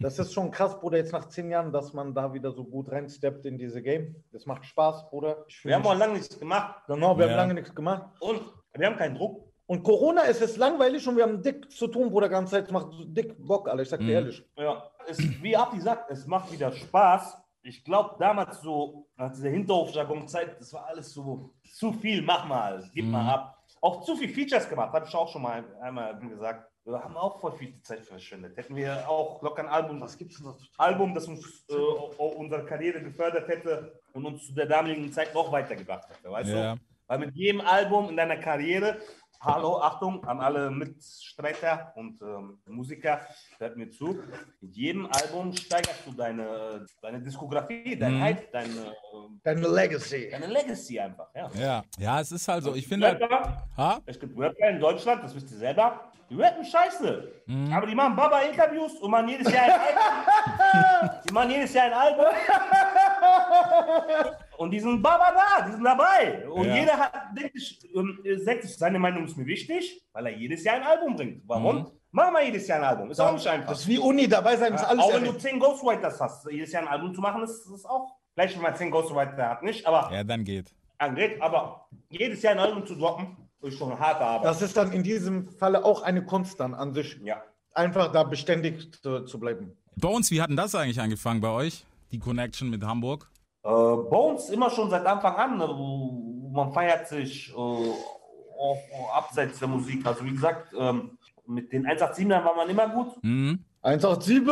Das 0.00 0.18
ist 0.18 0.34
schon 0.34 0.50
krass, 0.50 0.78
Bruder, 0.78 0.98
jetzt 0.98 1.12
nach 1.12 1.28
zehn 1.28 1.50
Jahren, 1.50 1.72
dass 1.72 1.94
man 1.94 2.14
da 2.14 2.32
wieder 2.34 2.52
so 2.52 2.62
gut 2.62 2.92
reinsteppt 2.92 3.46
in 3.46 3.56
diese 3.56 3.80
Game. 3.82 4.14
Das 4.32 4.44
macht 4.44 4.66
Spaß, 4.66 5.08
Bruder. 5.08 5.46
Wir 5.62 5.74
haben 5.76 5.86
auch 5.86 5.96
lange 5.96 6.12
nichts 6.14 6.38
gemacht. 6.38 6.82
Genau, 6.86 7.16
wir 7.18 7.24
Ja. 7.24 7.30
haben 7.32 7.36
lange 7.38 7.54
nichts 7.54 7.74
gemacht. 7.74 8.02
Und 8.20 8.42
wir 8.74 8.86
haben 8.86 8.96
keinen 8.96 9.14
Druck. 9.16 9.43
Und 9.66 9.82
Corona, 9.82 10.24
es 10.26 10.40
ist 10.42 10.56
langweilig 10.58 11.06
und 11.08 11.16
wir 11.16 11.22
haben 11.22 11.42
dick 11.42 11.70
zu 11.70 11.86
tun, 11.86 12.10
Bruder, 12.10 12.28
ganze 12.28 12.52
Zeit. 12.52 12.66
Es 12.66 12.70
macht 12.70 12.88
dick 13.06 13.34
Bock, 13.38 13.68
Alter, 13.68 13.82
ich 13.82 13.88
sag 13.88 14.00
dir 14.00 14.12
ehrlich. 14.12 14.44
Ja, 14.56 14.90
es, 15.08 15.18
wie 15.42 15.56
Abdi 15.56 15.80
sagt, 15.80 16.10
es 16.10 16.26
macht 16.26 16.52
wieder 16.52 16.70
Spaß. 16.70 17.38
Ich 17.62 17.82
glaube, 17.82 18.16
damals 18.18 18.60
so, 18.60 19.06
nach 19.16 19.32
dieser 19.32 19.48
Hinterhofjargon-Zeit, 19.48 20.60
das 20.60 20.72
war 20.74 20.86
alles 20.86 21.12
so 21.14 21.50
zu 21.72 21.92
viel, 21.94 22.20
mach 22.20 22.46
mal, 22.46 22.84
gib 22.92 23.06
mal 23.06 23.26
ab. 23.32 23.64
Auch 23.80 24.02
zu 24.04 24.16
viel 24.16 24.28
Features 24.28 24.68
gemacht, 24.68 24.92
habe 24.92 25.06
ich 25.08 25.14
auch 25.14 25.28
schon 25.28 25.40
mal 25.42 25.64
einmal 25.80 26.18
gesagt. 26.18 26.70
Wir 26.84 27.02
haben 27.02 27.16
auch 27.16 27.40
voll 27.40 27.52
viel 27.52 27.80
Zeit 27.80 28.04
verschwendet. 28.04 28.58
Hätten 28.58 28.76
wir 28.76 29.08
auch 29.08 29.40
locker 29.40 29.62
ein 29.62 29.68
Album, 29.70 29.98
was 30.02 30.18
gibt's 30.18 30.40
noch? 30.40 30.58
Album, 30.76 31.14
das 31.14 31.26
uns 31.26 31.64
äh, 31.70 31.74
unsere 32.18 32.66
Karriere 32.66 33.00
gefördert 33.02 33.48
hätte 33.48 33.98
und 34.12 34.26
uns 34.26 34.46
zu 34.46 34.52
der 34.52 34.66
damaligen 34.66 35.10
Zeit 35.10 35.32
noch 35.32 35.50
weitergebracht 35.50 36.06
hätte, 36.10 36.30
weißt 36.30 36.50
Ja. 36.50 36.74
du? 36.74 36.80
Weil 37.06 37.18
mit 37.18 37.34
jedem 37.34 37.62
Album 37.62 38.10
in 38.10 38.16
deiner 38.16 38.36
Karriere, 38.36 38.98
hallo, 39.44 39.78
Achtung 39.80 40.24
an 40.26 40.40
alle 40.40 40.70
Mitstreiter 40.70 41.92
und 41.96 42.20
ähm, 42.22 42.58
Musiker, 42.66 43.20
hört 43.58 43.76
mir 43.76 43.90
zu, 43.90 44.18
mit 44.60 44.74
jedem 44.74 45.06
Album 45.06 45.52
steigerst 45.54 46.06
du 46.06 46.12
deine, 46.12 46.86
deine 47.02 47.20
Diskografie, 47.20 47.96
dein 47.96 48.20
Hype, 48.20 48.50
deine, 48.52 48.94
ähm, 49.14 49.40
Deine 49.42 49.68
Legacy. 49.68 50.30
deine 50.30 50.46
Legacy 50.46 50.98
einfach. 50.98 51.28
Ja. 51.34 51.50
Ja. 51.58 51.82
ja, 51.98 52.20
es 52.20 52.32
ist 52.32 52.48
halt 52.48 52.64
so. 52.64 52.74
Ich 52.74 52.86
finde 52.88 53.08
halt. 53.08 53.20
Rapper, 53.20 53.66
Ha? 53.76 54.00
es 54.06 54.18
gibt 54.18 54.38
Rapper 54.38 54.68
in 54.70 54.80
Deutschland, 54.80 55.22
das 55.22 55.34
wisst 55.34 55.50
ihr 55.50 55.58
selber, 55.58 56.10
die 56.30 56.40
rappen 56.40 56.64
scheiße. 56.64 57.30
Aber 57.72 57.86
die 57.86 57.94
machen 57.94 58.16
Baba-Interviews 58.16 58.94
und 59.00 59.10
machen 59.10 59.28
jedes 59.28 59.52
Jahr 59.52 59.64
ein 59.64 59.72
Album. 59.72 61.10
die 61.28 61.32
machen 61.34 61.50
jedes 61.50 61.74
Jahr 61.74 61.84
ein 61.86 61.92
Album. 61.92 62.24
Und 64.58 64.70
die 64.70 64.80
sind 64.80 65.02
Baba 65.02 65.32
da, 65.32 65.66
die 65.66 65.72
sind 65.72 65.84
dabei. 65.84 66.48
Und 66.48 66.66
Ja. 66.66 66.76
jeder 66.76 66.92
hat, 66.98 67.12
denkt 67.36 67.54
sich, 67.58 67.78
ähm, 67.94 68.18
sagt 68.44 68.64
seine 68.64 68.98
Meinung 68.98 69.24
ist 69.24 69.36
mir 69.36 69.46
wichtig, 69.46 70.04
weil 70.12 70.26
er 70.26 70.36
jedes 70.36 70.64
Jahr 70.64 70.76
ein 70.76 70.82
Album 70.82 71.16
bringt. 71.16 71.42
Warum? 71.46 71.90
Machen 72.10 72.34
wir 72.34 72.44
jedes 72.44 72.66
Jahr 72.68 72.78
ein 72.78 72.84
Album. 72.84 73.10
Ist 73.10 73.20
auch 73.20 73.32
nicht 73.32 73.46
einfach. 73.46 73.70
Das 73.70 73.80
ist 73.80 73.88
wie 73.88 73.98
Uni, 73.98 74.28
dabei 74.28 74.56
sein 74.56 74.74
ist 74.74 74.84
alles 74.84 75.02
auch 75.04 75.12
wenn 75.14 75.24
du. 75.24 75.32
10 75.32 75.58
Ghostwriters 75.58 76.20
hast, 76.20 76.48
jedes 76.50 76.70
Jahr 76.72 76.82
ein 76.82 76.88
Album 76.88 77.12
zu 77.14 77.20
machen, 77.20 77.42
ist, 77.42 77.66
ist 77.74 77.84
auch. 77.84 78.08
Vielleicht, 78.34 78.54
wenn 78.56 78.62
man 78.62 78.76
10 78.76 78.90
Ghostwriter 78.90 79.48
hat, 79.50 79.62
nicht, 79.62 79.84
aber 79.86 80.10
Ja, 80.12 80.22
dann 80.24 80.44
geht. 80.44 80.72
angeht, 80.98 81.40
aber 81.42 81.88
jedes 82.08 82.42
Jahr 82.42 82.52
ein 82.54 82.60
Album 82.60 82.86
zu 82.86 82.94
droppen, 82.94 83.36
ist 83.62 83.78
schon 83.78 83.90
eine 83.90 83.98
harte 83.98 84.24
Arbeit. 84.24 84.44
Das 84.46 84.62
ist 84.62 84.76
dann 84.76 84.92
in 84.92 85.02
diesem 85.02 85.48
Falle 85.48 85.84
auch 85.84 86.02
eine 86.02 86.24
Kunst 86.24 86.60
dann 86.60 86.74
an 86.74 86.94
sich. 86.94 87.18
ja. 87.24 87.42
Einfach 87.76 88.12
da 88.12 88.22
beständig 88.22 88.92
zu, 89.02 89.24
zu 89.24 89.40
bleiben. 89.40 89.76
Bones, 89.96 90.30
wie 90.30 90.40
hat 90.40 90.48
denn 90.48 90.56
das 90.56 90.76
eigentlich 90.76 91.00
angefangen 91.00 91.40
bei 91.40 91.48
euch? 91.48 91.84
Die 92.12 92.20
Connection 92.20 92.70
mit 92.70 92.84
Hamburg? 92.84 93.28
Äh, 93.64 93.68
uns 94.16 94.50
immer 94.50 94.70
schon 94.70 94.90
seit 94.90 95.06
Anfang 95.06 95.34
an, 95.36 95.58
ne, 95.58 95.68
wo- 95.68 96.50
man 96.52 96.72
feiert 96.72 97.08
sich 97.08 97.50
äh, 97.50 97.54
auch, 97.56 98.78
auch 98.98 99.16
abseits 99.16 99.58
der 99.58 99.68
Musik. 99.68 100.06
Also 100.06 100.24
wie 100.24 100.30
gesagt, 100.32 100.72
ähm, 100.78 101.18
mit 101.46 101.72
den 101.72 101.86
187ern 101.86 102.44
war 102.44 102.54
man 102.56 102.68
immer 102.70 102.88
gut. 102.88 103.22
Mhm. 103.22 103.64
187! 103.82 104.46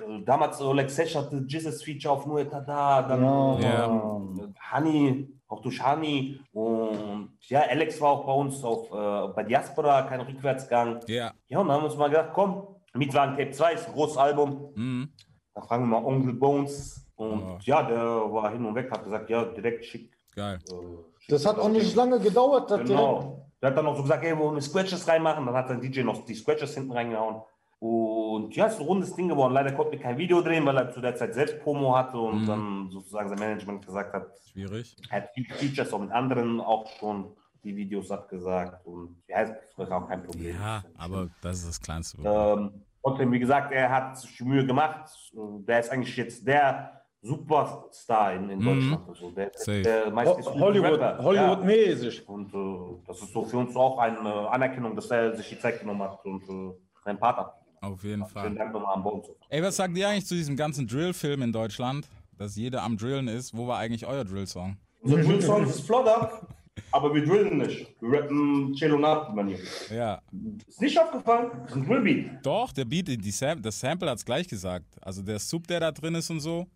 Äh, 0.00 0.24
damals 0.24 0.60
Oleg 0.60 0.90
Sesh 0.90 1.14
hatte 1.16 1.44
Jesus 1.46 1.82
Feature 1.82 2.14
auf 2.14 2.26
Nur 2.26 2.44
da, 2.44 3.02
dann 3.02 3.22
Ja. 3.60 3.84
ähm, 3.86 4.54
Hani, 4.58 5.28
auch 5.48 5.60
durch 5.62 5.82
Hani 5.82 6.40
und 6.52 7.30
ja, 7.48 7.60
Alex 7.68 8.00
war 8.00 8.10
auch 8.10 8.24
bei 8.26 8.32
uns 8.32 8.62
auf, 8.64 8.90
äh, 8.92 9.32
bei 9.34 9.42
Diaspora, 9.44 10.02
kein 10.02 10.20
Rückwärtsgang. 10.20 11.00
Ja. 11.06 11.32
Ja, 11.48 11.58
und 11.60 11.68
dann 11.68 11.76
haben 11.76 11.82
wir 11.82 11.88
uns 11.90 11.96
mal 11.96 12.08
gedacht, 12.08 12.30
komm, 12.34 12.66
Mietwagen 12.94 13.36
Tape 13.36 13.50
2 13.52 13.72
ist 13.74 13.86
ein 13.88 13.92
großes 13.94 14.16
Album. 14.16 14.70
Mhm. 14.74 15.12
Da 15.54 15.60
fragen 15.62 15.84
wir 15.88 16.00
mal 16.00 16.04
Onkel 16.06 16.32
Bones. 16.34 17.04
Und 17.18 17.42
Oh. 17.42 17.58
ja, 17.62 17.82
der 17.82 17.98
war 18.32 18.50
hin 18.52 18.64
und 18.64 18.74
weg, 18.76 18.90
hat 18.92 19.02
gesagt, 19.04 19.28
ja, 19.28 19.44
direkt 19.44 19.84
schick. 19.84 20.12
Geil. 20.36 20.58
äh, 20.70 20.72
schick 21.18 21.28
Das 21.30 21.44
hat 21.44 21.58
auch 21.58 21.68
nicht 21.68 21.94
lange 21.96 22.20
gedauert. 22.20 22.70
Direkt- 22.70 22.88
Genau. 22.88 23.44
Der 23.60 23.70
hat 23.70 23.76
dann 23.76 23.86
noch 23.86 23.96
so 23.96 24.02
gesagt, 24.02 24.22
ey, 24.24 24.30
wir 24.30 24.38
wollen 24.38 24.54
die 24.54 24.60
Scratches 24.62 25.06
reinmachen. 25.08 25.44
Dann 25.44 25.54
hat 25.56 25.68
der 25.68 25.78
DJ 25.78 26.02
noch 26.04 26.24
die 26.24 26.34
Scratches 26.36 26.74
hinten 26.74 26.92
reingehauen. 26.92 27.42
Und 27.80 28.54
ja, 28.54 28.66
es 28.66 28.74
ist 28.74 28.80
ein 28.80 28.86
rundes 28.86 29.14
Ding 29.16 29.28
geworden. 29.28 29.52
Leider 29.52 29.72
konnte 29.72 29.92
wir 29.92 29.98
kein 30.00 30.16
Video 30.16 30.40
drehen, 30.42 30.64
weil 30.64 30.76
er 30.76 30.90
zu 30.92 31.00
der 31.00 31.16
Zeit 31.16 31.34
selbst 31.34 31.60
Promo 31.60 31.96
hatte 31.96 32.18
und 32.18 32.46
dann 32.46 32.88
sozusagen 32.90 33.28
sein 33.28 33.38
Management 33.38 33.84
gesagt 33.84 34.12
hat, 34.14 34.28
Schwierig. 34.52 34.96
er 35.10 35.22
hat 35.22 35.30
viele 35.34 35.52
Features 35.54 35.92
auch 35.92 35.98
mit 36.00 36.10
anderen 36.12 36.60
auch 36.60 36.86
schon 37.00 37.32
die 37.64 37.74
Videos 37.74 38.10
abgesagt. 38.12 38.86
Und 38.86 39.20
ja, 39.26 39.40
ist 39.42 39.80
auch 39.90 40.08
kein 40.08 40.22
Problem. 40.22 40.54
Ja, 40.60 40.84
aber 40.96 41.28
das 41.42 41.58
ist 41.58 41.68
das 41.68 41.80
Kleinste. 41.80 42.18
Ähm, 42.24 42.82
trotzdem, 43.02 43.32
wie 43.32 43.38
gesagt, 43.40 43.72
er 43.72 43.90
hat 43.90 44.18
sich 44.18 44.36
die 44.36 44.44
Mühe 44.44 44.64
gemacht. 44.64 45.10
Der 45.32 45.80
ist 45.80 45.90
eigentlich 45.90 46.16
jetzt 46.16 46.46
der 46.46 46.97
Superstar 47.20 48.34
in, 48.34 48.50
in 48.50 48.60
Deutschland. 48.60 49.08
Also 49.08 49.30
der, 49.30 49.50
Safe. 49.54 49.82
der 49.82 50.14
Hollywood. 50.14 51.00
Hollywood-mäßig. 51.18 52.18
Ja. 52.18 52.32
Und 52.32 52.54
äh, 52.54 53.02
das 53.06 53.22
ist 53.22 53.32
so 53.32 53.44
für 53.44 53.58
uns 53.58 53.74
auch 53.74 53.98
eine 53.98 54.48
Anerkennung, 54.50 54.94
dass 54.94 55.10
er 55.10 55.36
sich 55.36 55.48
die 55.48 55.58
Zeit 55.58 55.80
genommen 55.80 56.02
hat 56.02 56.24
und 56.24 56.42
äh, 56.44 56.74
seinen 57.04 57.18
Part 57.18 57.38
abgegeben 57.38 57.76
hat. 57.82 57.92
Auf 57.92 58.04
jeden 58.04 58.24
Vielen 58.24 58.28
Fall. 58.28 58.54
Dank 58.54 58.72
nochmal 58.72 58.96
an 58.96 59.02
Bones. 59.02 59.28
Ey, 59.48 59.62
was 59.62 59.76
sagt 59.76 59.96
ihr 59.96 60.08
eigentlich 60.08 60.26
zu 60.26 60.34
diesem 60.34 60.56
ganzen 60.56 60.86
Drill-Film 60.86 61.42
in 61.42 61.52
Deutschland? 61.52 62.08
Dass 62.36 62.56
jeder 62.56 62.82
am 62.84 62.96
Drillen 62.96 63.26
ist. 63.26 63.56
Wo 63.56 63.66
war 63.66 63.78
eigentlich 63.78 64.06
euer 64.06 64.24
Drill-Song? 64.24 64.76
Unser 65.00 65.22
Drill-Song 65.22 65.64
ist 65.64 65.80
Flodder, 65.80 66.46
aber 66.92 67.14
wir 67.14 67.24
drillen 67.24 67.58
nicht. 67.58 67.94
Wir 68.00 68.20
rappen 68.20 68.72
Chill 68.74 68.92
und 68.92 69.04
Ab, 69.04 69.34
Manier. 69.34 69.58
Ja. 69.90 70.20
Ist 70.66 70.80
nicht 70.80 70.98
aufgefallen? 70.98 71.50
Das 71.62 71.70
ist 71.70 71.76
ein 71.76 71.86
Drillbeat. 71.86 72.46
Doch, 72.46 72.72
der 72.72 72.84
Beat, 72.84 73.08
die 73.08 73.30
Sam 73.30 73.60
das 73.60 73.78
Sample 73.78 74.08
hat's 74.08 74.24
gleich 74.24 74.46
gesagt. 74.46 74.86
Also 75.00 75.22
der 75.22 75.38
Sub, 75.38 75.66
der 75.66 75.80
da 75.80 75.92
drin 75.92 76.14
ist 76.14 76.30
und 76.30 76.40
so. 76.40 76.66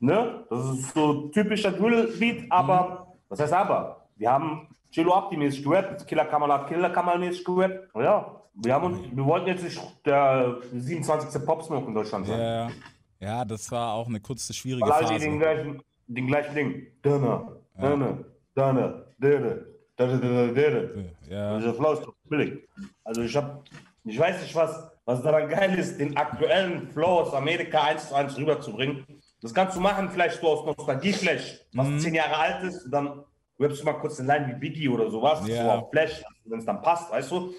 Ne? 0.00 0.44
Das 0.50 0.64
ist 0.70 0.94
so 0.94 1.28
typischer 1.28 1.72
Drill-Beat, 1.72 2.50
aber, 2.50 3.14
was 3.28 3.40
heißt 3.40 3.52
aber? 3.52 4.06
Wir 4.16 4.30
haben 4.32 4.68
Chilo 4.90 5.14
Abdi-mäßig 5.14 5.62
gerappt, 5.64 6.06
Killer 6.06 6.24
Kamal 6.26 6.52
hat 6.52 6.68
Killer 6.68 6.90
Kamal-mäßig 6.90 7.44
gerappt. 7.44 7.88
Ja, 7.94 8.40
wir, 8.54 8.74
haben, 8.74 8.84
uns- 8.92 9.16
wir 9.16 9.24
wollten 9.24 9.46
jetzt 9.48 9.64
nicht 9.64 9.80
der 10.06 10.56
27. 10.72 11.44
Pop-Smoke 11.46 11.86
in 11.88 11.94
Deutschland 11.94 12.26
sein. 12.26 12.38
Ja, 12.40 12.70
ja, 13.20 13.44
das 13.44 13.70
war 13.70 13.94
auch 13.94 14.08
eine 14.08 14.20
kurze, 14.20 14.52
schwierige 14.52 14.84
Weil 14.84 14.92
alle 14.92 15.18
den 15.18 15.20
Phase. 15.20 15.38
gleichen, 15.38 15.82
den 16.08 16.26
gleichen 16.26 16.54
Ding. 16.54 16.86
Döner, 17.04 17.52
Döner, 17.80 18.18
Döner, 18.56 19.04
Döner, 19.18 19.56
Döner, 19.98 20.18
Döner, 20.18 20.52
Döner. 20.52 20.88
Ja, 21.30 21.56
Dieser 21.58 21.74
Flow 21.74 21.92
ist 21.92 22.02
doch 22.04 22.14
billig. 22.28 22.68
Also 23.04 23.22
ich 23.22 23.34
hab, 23.36 23.62
ich 24.04 24.18
weiß 24.18 24.42
nicht, 24.42 24.54
was, 24.54 24.90
was 25.04 25.22
daran 25.22 25.48
geil 25.48 25.78
ist, 25.78 25.98
den 25.98 26.16
aktuellen 26.16 26.88
Flow 26.92 27.20
aus 27.20 27.32
Amerika 27.34 27.82
eins 27.84 28.08
zu 28.08 28.14
eins 28.14 28.36
rüberzubringen. 28.36 29.06
Das 29.42 29.52
kannst 29.52 29.76
du 29.76 29.80
machen, 29.80 30.08
vielleicht 30.10 30.40
so 30.40 30.48
aus 30.48 30.64
Nostalgie, 30.64 31.12
vielleicht, 31.12 31.66
was 31.74 31.88
Mhm. 31.88 31.98
zehn 31.98 32.14
Jahre 32.14 32.36
alt 32.36 32.62
ist, 32.64 32.84
und 32.84 32.90
dann 32.92 33.24
rappst 33.58 33.80
du 33.80 33.84
mal 33.84 33.94
kurz 33.94 34.18
eine 34.20 34.28
Line 34.28 34.48
wie 34.54 34.58
Biggie 34.60 34.88
oder 34.88 35.10
sowas, 35.10 35.46
Ja. 35.46 35.64
so 35.64 35.70
auf 35.70 35.90
Flash, 35.90 36.22
wenn 36.44 36.60
es 36.60 36.64
dann 36.64 36.80
passt, 36.80 37.10
weißt 37.10 37.30
du. 37.30 37.52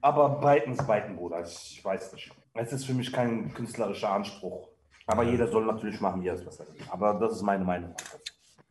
Aber 0.00 0.28
Breiten 0.40 0.72
ist 0.72 0.84
Breiten, 0.86 1.16
Bruder. 1.16 1.42
Ich 1.46 1.80
weiß 1.84 2.12
nicht. 2.12 2.30
Es 2.54 2.72
ist 2.72 2.84
für 2.84 2.92
mich 2.94 3.12
kein 3.12 3.52
künstlerischer 3.54 4.10
Anspruch. 4.10 4.68
Aber 5.06 5.22
jeder 5.24 5.48
soll 5.48 5.64
natürlich 5.66 6.00
machen, 6.00 6.22
wie 6.22 6.28
er 6.28 6.34
es 6.34 6.44
besser 6.44 6.64
will. 6.66 6.80
Aber 6.90 7.14
das 7.14 7.32
ist 7.36 7.42
meine 7.42 7.64
Meinung. 7.64 7.94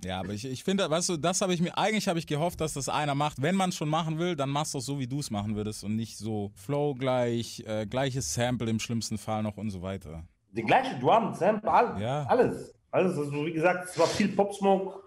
ja, 0.03 0.19
aber 0.19 0.33
ich, 0.33 0.45
ich 0.45 0.63
finde, 0.63 0.89
weißt 0.89 1.09
du, 1.09 1.17
das 1.17 1.41
habe 1.41 1.53
ich 1.53 1.61
mir, 1.61 1.77
eigentlich 1.77 2.07
habe 2.07 2.19
ich 2.19 2.27
gehofft, 2.27 2.59
dass 2.61 2.73
das 2.73 2.89
einer 2.89 3.15
macht. 3.15 3.41
Wenn 3.41 3.55
man 3.55 3.69
es 3.69 3.75
schon 3.75 3.89
machen 3.89 4.17
will, 4.19 4.35
dann 4.35 4.49
machst 4.49 4.73
du 4.73 4.77
es 4.79 4.85
so, 4.85 4.99
wie 4.99 5.07
du 5.07 5.19
es 5.19 5.29
machen 5.31 5.55
würdest 5.55 5.83
und 5.83 5.95
nicht 5.95 6.17
so 6.17 6.51
Flow 6.55 6.93
gleich, 6.95 7.63
äh, 7.67 7.85
gleiches 7.85 8.33
Sample 8.33 8.69
im 8.69 8.79
schlimmsten 8.79 9.17
Fall 9.17 9.41
noch 9.43 9.57
und 9.57 9.69
so 9.71 9.81
weiter. 9.81 10.23
Die 10.51 10.63
gleiche 10.63 10.97
Drum, 10.99 11.33
Sample, 11.33 11.71
all, 11.71 12.01
Ja. 12.01 12.23
alles. 12.23 12.73
Alles. 12.91 13.17
Also, 13.17 13.45
wie 13.45 13.53
gesagt, 13.53 13.89
es 13.89 13.97
war 13.97 14.07
viel 14.07 14.29
Pop-Smoke 14.29 14.99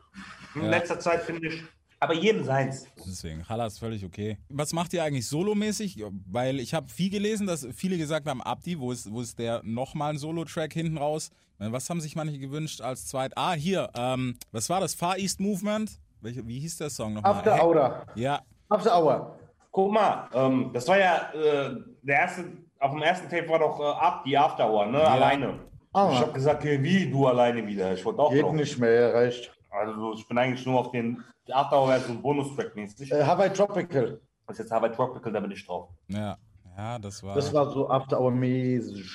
in 0.54 0.62
Ja. 0.62 0.70
letzter 0.70 0.98
Zeit, 0.98 1.22
finde 1.22 1.48
ich. 1.48 1.62
Aber 2.00 2.14
jedem 2.14 2.44
seins. 2.44 2.86
Deswegen, 3.06 3.48
Halla 3.48 3.66
ist 3.66 3.78
völlig 3.78 4.04
okay. 4.04 4.36
Was 4.50 4.72
macht 4.74 4.92
ihr 4.92 5.02
eigentlich 5.02 5.26
solomäßig? 5.26 6.02
Weil 6.30 6.60
ich 6.60 6.74
habe 6.74 6.88
viel 6.88 7.08
gelesen, 7.10 7.46
dass 7.46 7.66
viele 7.74 7.96
gesagt 7.96 8.26
haben, 8.28 8.42
Abdi, 8.42 8.78
wo 8.78 8.92
ist, 8.92 9.10
wo 9.10 9.20
ist 9.22 9.38
der 9.38 9.62
nochmal 9.64 10.10
ein 10.12 10.18
Solo-Track 10.18 10.72
hinten 10.72 10.98
raus? 10.98 11.30
Was 11.58 11.88
haben 11.88 12.00
sich 12.00 12.14
manche 12.16 12.38
gewünscht 12.38 12.80
als 12.82 13.06
zweit? 13.06 13.32
Ah, 13.36 13.52
hier, 13.52 13.88
ähm, 13.96 14.36
was 14.52 14.68
war 14.68 14.80
das? 14.80 14.92
Far 14.94 15.16
East 15.18 15.40
Movement? 15.40 15.98
Welche, 16.20 16.46
wie 16.46 16.58
hieß 16.58 16.78
der 16.78 16.90
Song 16.90 17.14
nochmal? 17.14 17.32
After? 17.36 17.62
Hour. 17.64 18.06
Ja, 18.16 18.42
After 18.68 18.98
Hour. 18.98 19.38
Guck 19.70 19.92
mal, 19.92 20.28
ähm, 20.34 20.70
das 20.74 20.86
war 20.88 20.98
ja 20.98 21.32
äh, 21.32 21.76
der 22.02 22.16
erste, 22.18 22.44
auf 22.80 22.90
dem 22.92 23.02
ersten 23.02 23.28
Tape 23.28 23.48
war 23.48 23.58
doch 23.58 23.80
äh, 23.80 23.82
Up, 23.84 24.24
die 24.24 24.36
After 24.36 24.68
Hour, 24.70 24.86
ne? 24.86 25.00
Alleine. 25.06 25.58
Ah, 25.92 26.10
Ich 26.12 26.20
habe 26.20 26.32
gesagt, 26.32 26.64
hey, 26.64 26.82
wie 26.82 27.08
du 27.10 27.26
alleine 27.26 27.64
wieder? 27.66 27.92
Ich 27.94 28.04
wollte 28.04 28.20
auch 28.20 28.32
geht 28.32 28.42
drauf. 28.42 28.52
nicht 28.52 28.78
mehr, 28.78 29.14
reicht. 29.14 29.52
Also 29.70 30.12
ich 30.14 30.26
bin 30.26 30.36
eigentlich 30.38 30.64
nur 30.66 30.80
auf 30.80 30.90
den 30.90 31.22
Afterhour-Version 31.50 32.20
Bonus-Track 32.22 32.74
mäßig. 32.76 33.12
Äh, 33.12 33.22
Hawaii 33.24 33.50
Tropical. 33.52 34.20
Das 34.46 34.56
ist 34.58 34.64
jetzt 34.64 34.72
Hawaii 34.72 34.92
Tropical, 34.92 35.32
da 35.32 35.40
bin 35.40 35.50
ich 35.50 35.64
drauf. 35.66 35.88
Ja, 36.08 36.36
ja, 36.76 36.98
das 36.98 37.22
war. 37.22 37.34
Das 37.34 37.52
war 37.52 37.70
so 37.70 37.88
After 37.88 38.20
Hour 38.20 38.30
mäßig. 38.32 39.08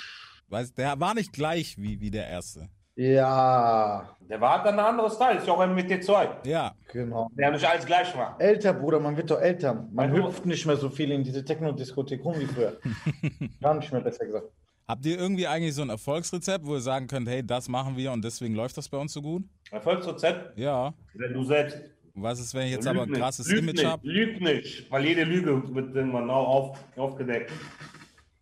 weiß, 0.47 0.73
der 0.73 0.99
war 0.99 1.13
nicht 1.13 1.31
gleich 1.33 1.77
wie, 1.77 1.99
wie 1.99 2.11
der 2.11 2.27
erste. 2.27 2.69
Ja, 2.99 4.09
Der 4.27 4.41
war 4.41 4.61
dann 4.61 4.77
ein 4.77 4.85
anderes 4.85 5.17
Teil, 5.17 5.37
ist 5.37 5.47
ja 5.47 5.53
auch 5.53 5.59
ein 5.61 5.73
mit 5.73 5.89
T2. 5.89 6.45
Ja, 6.45 6.73
genau. 6.91 7.29
Der 7.37 7.49
nicht 7.51 7.65
alles 7.65 7.85
gleich 7.85 8.13
war. 8.17 8.35
Älter, 8.39 8.73
Bruder, 8.73 8.99
man 8.99 9.15
wird 9.15 9.31
doch 9.31 9.39
älter. 9.39 9.85
Man 9.93 10.11
Also- 10.11 10.27
hüpft 10.27 10.45
nicht 10.45 10.65
mehr 10.65 10.75
so 10.75 10.89
viel 10.89 11.09
in 11.11 11.23
diese 11.23 11.45
Techno-Diskothek 11.45 12.23
rum 12.25 12.35
wie 12.39 12.45
früher. 12.45 12.77
Gar 13.61 13.75
nicht 13.75 13.89
mehr, 13.93 14.01
besser 14.01 14.25
gesagt. 14.25 14.47
Habt 14.85 15.05
ihr 15.05 15.17
irgendwie 15.17 15.47
eigentlich 15.47 15.73
so 15.75 15.81
ein 15.81 15.89
Erfolgsrezept, 15.89 16.65
wo 16.65 16.73
ihr 16.75 16.81
sagen 16.81 17.07
könnt, 17.07 17.29
hey, 17.29 17.41
das 17.45 17.69
machen 17.69 17.95
wir 17.95 18.11
und 18.11 18.21
deswegen 18.23 18.53
läuft 18.53 18.75
das 18.75 18.89
bei 18.89 18.97
uns 18.97 19.13
so 19.13 19.21
gut? 19.21 19.43
Erfolgsrezept, 19.71 20.57
Ja. 20.59 20.93
wenn 21.13 21.33
du 21.33 21.43
selbst. 21.45 21.77
Was 22.15 22.39
ist, 22.41 22.53
wenn 22.53 22.65
ich 22.67 22.73
jetzt 22.73 22.85
Lüg 22.85 22.95
aber 22.95 23.03
ein 23.03 23.13
krasses 23.13 23.47
lüg 23.47 23.59
Image 23.59 23.85
habe? 23.85 24.05
Lüg 24.05 24.41
nicht, 24.41 24.91
weil 24.91 25.05
jede 25.05 25.23
Lüge 25.23 25.73
wird 25.73 25.95
irgendwann 25.95 26.29
auch 26.29 26.47
auf, 26.47 26.79
aufgedeckt. 26.97 27.51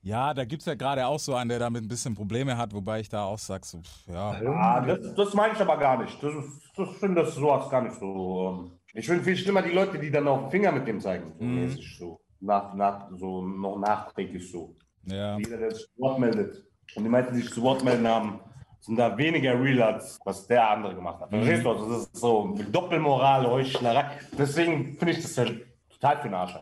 Ja, 0.02 0.34
da 0.34 0.46
gibt 0.46 0.62
es 0.62 0.66
ja 0.66 0.76
gerade 0.76 1.06
auch 1.06 1.20
so 1.20 1.36
einen, 1.36 1.50
der 1.50 1.60
damit 1.60 1.84
ein 1.84 1.88
bisschen 1.88 2.16
Probleme 2.16 2.56
hat, 2.58 2.74
wobei 2.74 3.00
ich 3.02 3.10
da 3.10 3.24
auch 3.26 3.40
sag, 3.40 3.66
so, 3.66 3.80
pff, 3.80 4.08
ja. 4.08 4.32
Ah, 4.56 4.82
das, 4.82 5.14
das 5.16 5.34
meine 5.34 5.54
ich 5.54 5.60
aber 5.60 5.78
gar 5.78 6.02
nicht. 6.02 6.22
Das, 6.24 6.34
das, 6.78 6.90
ich 6.90 6.98
finde 6.98 7.24
das 7.24 7.36
sowas 7.36 7.70
gar 7.70 7.82
nicht 7.82 7.96
so. 8.00 8.68
ähm, 8.70 8.72
Ich 8.94 9.06
finde 9.06 9.24
viel 9.24 9.36
schlimmer 9.36 9.62
die 9.62 9.72
Leute, 9.72 10.00
die 10.00 10.10
dann 10.12 10.28
auf 10.28 10.42
den 10.44 10.52
Finger 10.52 10.72
mit 10.72 10.88
dem 10.88 11.02
zeigen. 11.02 11.34
So 11.38 11.44
Mhm. 11.44 11.56
mäßig 11.62 11.98
so. 12.00 12.20
Nach, 12.40 12.74
nach, 12.76 13.10
so 13.18 13.42
noch 13.42 13.78
nachträglich 13.80 14.50
so. 14.52 14.76
Ja, 15.06 15.38
Jeder, 15.38 15.58
der 15.58 15.72
sich 15.72 15.88
zu 15.88 16.00
Wort 16.02 16.20
meldet. 16.20 16.64
Und 16.96 17.04
die 17.04 17.10
meisten, 17.10 17.34
die 17.36 17.42
sich 17.42 17.52
zu 17.54 17.62
Wort 17.64 17.84
melden 17.84 18.08
haben, 18.08 18.40
sind 18.80 18.96
da 18.98 19.18
weniger 19.18 19.60
real, 19.60 19.82
als 19.94 20.20
was 20.24 20.46
der 20.48 20.70
andere 20.70 20.96
gemacht 20.96 21.20
hat. 21.20 21.30
Verstehst 21.32 21.66
du? 21.66 21.72
Also 21.72 21.90
das 21.90 22.04
ist 22.04 22.16
so 22.16 22.56
Doppelmoral, 22.72 23.46
Heuchlerei. 23.48 24.06
Deswegen 24.38 24.96
finde 24.98 25.14
ich 25.14 25.22
das 25.22 25.36
ja 25.36 25.46
total 25.90 26.18
für 26.18 26.28
den 26.30 26.34
Arsch. 26.36 26.56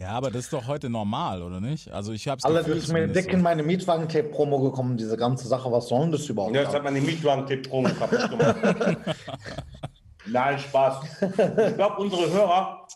Ja, 0.00 0.10
aber 0.10 0.30
das 0.30 0.44
ist 0.44 0.52
doch 0.52 0.66
heute 0.66 0.88
normal, 0.88 1.42
oder 1.42 1.60
nicht? 1.60 1.90
Also 1.90 2.12
ich 2.12 2.26
hab's 2.28 2.44
Alle, 2.44 2.62
mir 2.62 2.78
zumindest 2.80 3.16
dick 3.16 3.32
in 3.32 3.42
meine 3.42 3.62
Mietwagen-Tape-Promo 3.62 4.60
gekommen, 4.60 4.96
diese 4.96 5.16
ganze 5.16 5.48
Sache. 5.48 5.70
Was 5.72 5.88
soll 5.88 6.02
denn 6.02 6.12
das 6.12 6.28
überhaupt? 6.28 6.54
Ja, 6.54 6.62
jetzt 6.62 6.74
hat 6.74 6.84
man 6.84 6.94
den 6.94 7.04
Mietwagen-Tipp-Promo 7.04 7.88
kaputt 7.90 8.30
gemacht. 8.30 8.56
Nein, 10.26 10.58
Spaß. 10.58 11.22
Ich 11.22 11.74
glaube, 11.74 11.96
unsere 12.02 12.30
Hörer 12.30 12.86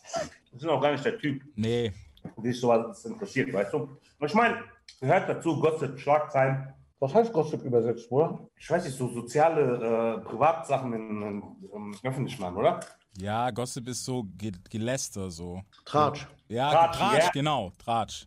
sind 0.57 0.69
auch 0.69 0.81
gar 0.81 0.93
nicht 0.93 1.05
der 1.05 1.19
Typ, 1.19 1.43
Nee, 1.57 1.93
die 2.39 2.49
sich 2.53 2.61
sowas 2.61 3.05
interessiert, 3.05 3.53
weißt 3.53 3.73
du? 3.73 3.79
Und 3.79 4.27
ich 4.27 4.35
meine, 4.35 4.59
gehört 5.01 5.29
dazu, 5.29 5.59
Gossip, 5.59 5.99
Schlagzeilen, 5.99 6.69
Was 7.01 7.15
heißt 7.15 7.33
Gossip 7.33 7.65
übersetzt, 7.65 8.09
Bruder? 8.09 8.39
ich 8.57 8.71
weiß 8.71 8.85
nicht, 8.85 8.97
so 8.97 9.09
soziale 9.09 10.21
äh, 10.21 10.25
Privatsachen 10.29 10.93
in, 10.93 11.23
in, 11.23 11.43
im 11.75 11.95
öffentlichen 12.05 12.43
machen, 12.43 12.57
oder? 12.59 12.81
Ja, 13.19 13.51
Gossip 13.51 13.89
ist 13.89 14.05
so 14.05 14.25
Ge 14.37 14.53
Geläster 14.71 15.31
so. 15.31 15.63
Tratsch. 15.85 16.27
Ja, 16.49 16.71
Tratsch, 16.71 16.99
Tratsch, 16.99 17.25
ja. 17.25 17.31
genau, 17.33 17.73
Tratsch. 17.79 18.27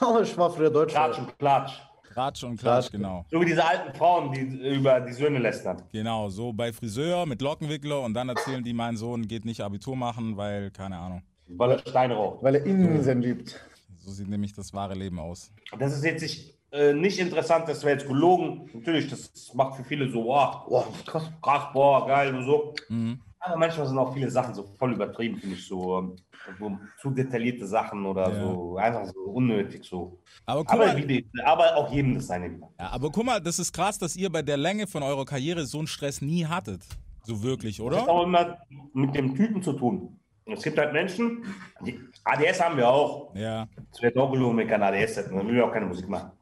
Oh, 0.00 0.18
ich 0.22 0.36
war 0.36 0.50
früher 0.50 0.70
Deutsch. 0.70 0.92
Klatsch 0.92 1.18
und 1.18 1.38
Klatsch. 1.38 1.72
Tratsch 2.12 2.44
und 2.44 2.56
Klatsch, 2.58 2.84
Tratsch. 2.86 2.92
genau. 2.92 3.24
So 3.30 3.40
wie 3.40 3.44
diese 3.44 3.64
alten 3.64 3.92
Frauen, 3.96 4.32
die 4.32 4.40
über 4.40 5.00
die 5.00 5.12
Söhne 5.12 5.38
lästern. 5.40 5.82
Genau, 5.92 6.28
so 6.28 6.52
bei 6.52 6.72
Friseur 6.72 7.26
mit 7.26 7.42
Lockenwickler 7.42 8.00
und 8.00 8.14
dann 8.14 8.28
erzählen 8.28 8.62
die, 8.62 8.72
mein 8.72 8.96
Sohn 8.96 9.26
geht 9.26 9.44
nicht 9.44 9.60
Abitur 9.60 9.96
machen, 9.96 10.36
weil, 10.36 10.70
keine 10.70 10.96
Ahnung. 10.98 11.22
Weil 11.48 11.72
er 11.72 11.78
Steine 11.80 12.14
raucht. 12.14 12.42
Weil 12.42 12.54
er 12.54 12.64
Inseln 12.64 13.20
liebt. 13.20 13.60
So 14.04 14.10
sieht 14.12 14.28
nämlich 14.28 14.52
das 14.54 14.72
wahre 14.72 14.94
Leben 14.94 15.18
aus. 15.18 15.50
Das 15.78 15.92
ist 15.92 16.04
jetzt 16.04 16.22
nicht, 16.22 16.54
äh, 16.70 16.92
nicht 16.92 17.18
interessant, 17.18 17.68
das 17.68 17.82
wäre 17.82 17.94
jetzt 17.98 18.06
gelogen. 18.06 18.70
Natürlich, 18.72 19.08
das 19.10 19.52
macht 19.54 19.76
für 19.76 19.84
viele 19.84 20.08
so, 20.10 20.24
wow, 20.24 20.66
Boah, 20.68 20.86
krass. 21.06 21.30
krass, 21.42 21.64
boah, 21.72 22.06
geil 22.06 22.34
und 22.34 22.44
so. 22.44 22.74
Mhm. 22.88 23.20
Aber 23.46 23.56
manchmal 23.58 23.86
sind 23.86 23.98
auch 23.98 24.14
viele 24.14 24.30
Sachen 24.30 24.54
so 24.54 24.62
voll 24.78 24.94
übertrieben, 24.94 25.38
finde 25.38 25.54
ich, 25.56 25.66
so, 25.66 26.16
so 26.58 26.78
zu 27.00 27.10
detaillierte 27.10 27.66
Sachen 27.66 28.06
oder 28.06 28.30
Ja. 28.30 28.40
so, 28.40 28.76
einfach 28.78 29.04
so 29.06 29.20
unnötig 29.20 29.84
so. 29.84 30.18
Aber 30.46 30.64
guck, 30.64 30.72
Aber, 30.72 30.86
mal, 30.86 30.96
wie 30.96 31.06
die, 31.06 31.26
aber 31.44 31.76
auch 31.76 31.92
jedem 31.92 32.14
das 32.14 32.26
seine 32.28 32.50
wieder. 32.50 32.68
ja, 32.80 32.88
aber 32.90 33.10
guck 33.10 33.24
mal, 33.24 33.40
das 33.40 33.58
ist 33.58 33.72
krass, 33.72 33.98
dass 33.98 34.16
ihr 34.16 34.30
bei 34.30 34.40
der 34.42 34.56
Länge 34.56 34.86
von 34.86 35.02
eurer 35.02 35.24
Karriere 35.26 35.66
so 35.66 35.78
einen 35.78 35.86
Stress 35.86 36.22
nie 36.22 36.46
hattet. 36.46 36.82
So 37.24 37.42
wirklich, 37.42 37.76
Das 37.78 37.86
hat 37.86 37.92
oder? 38.04 38.08
auch 38.08 38.22
immer 38.24 38.58
mit 38.94 39.14
dem 39.14 39.34
Typen 39.34 39.62
zu 39.62 39.74
tun. 39.74 40.18
Es 40.46 40.62
gibt 40.62 40.76
halt 40.78 40.92
Menschen, 40.92 41.42
die, 41.86 41.98
ADS 42.24 42.60
haben 42.62 42.76
wir 42.76 42.88
auch. 42.88 43.34
Ja, 43.34 43.66
Es 43.92 44.00
wird 44.02 44.16
auch 44.18 44.30
gelogen, 44.30 44.58
wenn 44.58 44.68
wir 44.68 44.78
kein 44.78 44.82
ADS 44.82 45.16
hätten, 45.16 45.36
dann 45.36 45.46
würden 45.46 45.56
wir 45.56 45.66
auch 45.66 45.72
keine 45.72 45.86
Musik 45.86 46.08
machen. 46.08 46.32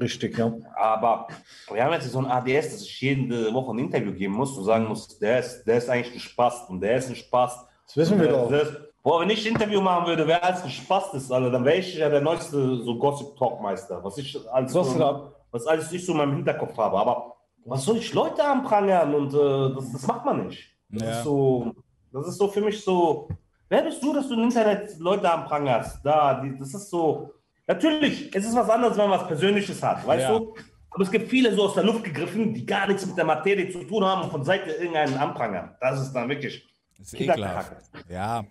Richtig, 0.00 0.36
ja. 0.38 0.52
Aber 0.76 1.28
wir 1.72 1.84
haben 1.84 1.92
jetzt 1.92 2.10
so 2.10 2.18
ein 2.18 2.26
ADS, 2.26 2.70
dass 2.72 2.82
ich 2.82 3.00
jede 3.00 3.52
Woche 3.52 3.72
ein 3.74 3.78
Interview 3.78 4.12
geben 4.12 4.34
muss 4.34 4.56
und 4.56 4.64
sagen 4.64 4.86
muss, 4.86 5.18
der 5.18 5.40
ist, 5.40 5.64
der 5.64 5.78
ist 5.78 5.88
eigentlich 5.88 6.14
ein 6.14 6.20
Spaß 6.20 6.68
und 6.68 6.80
der 6.80 6.96
ist 6.96 7.08
ein 7.08 7.16
Spaß. 7.16 7.66
Das 7.86 7.96
wissen 7.96 8.20
wir 8.20 8.28
doch. 8.28 8.50
ist- 8.50 8.76
Boah, 9.02 9.20
wenn 9.20 9.30
ich 9.30 9.44
ein 9.44 9.54
Interview 9.54 9.80
machen 9.80 10.06
würde, 10.06 10.24
wer 10.28 10.42
als 10.44 10.62
ein 10.62 10.70
Spaß 10.70 11.14
ist, 11.14 11.32
Alter, 11.32 11.50
dann 11.50 11.64
wäre 11.64 11.78
ich 11.78 11.96
ja 11.96 12.08
der 12.08 12.20
neueste 12.20 12.76
so 12.84 12.96
Gossip-Talkmeister. 12.98 14.02
Was 14.04 14.16
ich 14.18 14.38
als 14.52 14.72
Gossip. 14.72 15.02
was 15.50 15.66
alles 15.66 15.90
ich 15.92 16.06
so 16.06 16.12
in 16.12 16.18
meinem 16.18 16.36
Hinterkopf 16.36 16.76
habe. 16.78 16.96
Aber 16.98 17.34
was 17.64 17.84
soll 17.84 17.96
ich 17.96 18.14
Leute 18.14 18.44
anprangern 18.44 19.12
und 19.14 19.34
äh, 19.34 19.74
das, 19.74 19.90
das 19.92 20.06
macht 20.06 20.24
man 20.24 20.46
nicht. 20.46 20.68
Das 20.88 21.02
Ja. 21.02 21.10
ist 21.18 21.24
so, 21.24 21.72
das 22.12 22.28
ist 22.28 22.38
so 22.38 22.46
für 22.48 22.60
mich 22.60 22.82
so. 22.84 23.28
Wer 23.68 23.82
bist 23.82 24.02
du, 24.02 24.12
dass 24.14 24.28
du 24.28 24.34
im 24.34 24.44
Internet 24.44 24.96
Leute 25.00 25.28
anprangerst? 25.30 25.98
Da, 26.04 26.40
die, 26.40 26.56
das 26.58 26.72
ist 26.72 26.88
so. 26.88 27.30
Natürlich, 27.72 28.34
es 28.34 28.44
ist 28.44 28.54
was 28.54 28.68
anderes, 28.68 28.96
wenn 28.98 29.08
man 29.08 29.18
was 29.20 29.26
Persönliches 29.26 29.82
hat, 29.82 30.06
weißt 30.06 30.22
Ja. 30.28 30.38
du? 30.38 30.54
Aber 30.90 31.02
es 31.04 31.10
gibt 31.10 31.28
viele 31.28 31.54
so 31.54 31.62
aus 31.64 31.74
der 31.74 31.84
Luft 31.84 32.04
gegriffen, 32.04 32.52
die 32.52 32.66
gar 32.66 32.86
nichts 32.86 33.06
mit 33.06 33.16
der 33.16 33.24
Materie 33.24 33.70
zu 33.70 33.82
tun 33.84 34.04
haben 34.04 34.22
und 34.24 34.30
von 34.30 34.44
Seite 34.44 34.70
irgendeinen 34.72 35.16
anprangern. 35.16 35.74
Das 35.80 36.00
ist 36.02 36.12
dann 36.12 36.28
wirklich 36.28 36.68
ist 37.00 37.14
Kinderkacke. 37.14 37.76
ekelhaft. 37.76 38.10
Ja, 38.10 38.44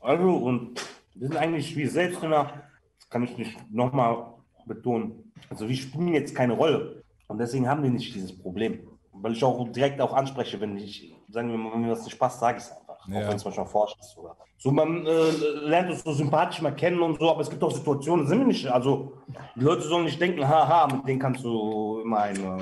Also, 0.00 0.36
und 0.36 0.80
wir 1.14 1.28
sind 1.28 1.36
eigentlich 1.38 1.74
wie 1.76 1.86
Selbstgänger, 1.86 2.52
das 2.98 3.08
kann 3.08 3.22
ich 3.22 3.38
nicht 3.38 3.56
nochmal 3.72 4.34
betonen. 4.66 5.32
Also, 5.48 5.66
wir 5.68 5.76
spielen 5.76 6.08
jetzt 6.12 6.34
keine 6.34 6.52
Rolle. 6.52 7.02
Und 7.28 7.38
deswegen 7.38 7.66
haben 7.66 7.82
wir 7.82 7.90
nicht 7.90 8.14
dieses 8.14 8.36
Problem. 8.38 8.80
Weil 9.14 9.32
ich 9.32 9.42
auch 9.44 9.66
direkt 9.72 10.00
auch 10.00 10.12
anspreche, 10.12 10.60
wenn 10.60 10.76
ich, 10.76 11.14
sagen 11.30 11.50
wir 11.50 11.56
mal, 11.56 11.72
wenn 11.72 11.82
mir 11.82 11.92
was 11.92 12.04
nicht 12.04 12.18
passt, 12.18 12.40
sage 12.40 12.58
ich 12.58 12.64
es. 12.64 12.72
Ja. 13.08 13.20
Auch 13.20 13.28
wenn 13.28 13.36
es 13.36 13.44
manchmal 13.44 13.66
forscht 13.66 13.98
ist. 14.00 14.16
Oder. 14.16 14.36
So, 14.58 14.70
man 14.70 15.06
äh, 15.06 15.30
lernt 15.64 15.90
uns 15.90 16.04
so 16.04 16.12
sympathisch 16.12 16.62
mal 16.62 16.74
kennen 16.74 17.00
und 17.00 17.18
so, 17.18 17.30
aber 17.30 17.40
es 17.40 17.50
gibt 17.50 17.62
auch 17.62 17.72
Situationen, 17.72 18.26
sind 18.26 18.38
wir 18.38 18.46
nicht, 18.46 18.66
also, 18.68 19.14
die 19.56 19.64
Leute 19.64 19.82
sollen 19.82 20.04
nicht 20.04 20.20
denken, 20.20 20.46
haha, 20.46 20.86
mit 20.86 21.06
denen 21.08 21.18
kannst 21.18 21.44
du 21.44 22.00
immer 22.04 22.20
eine, 22.20 22.58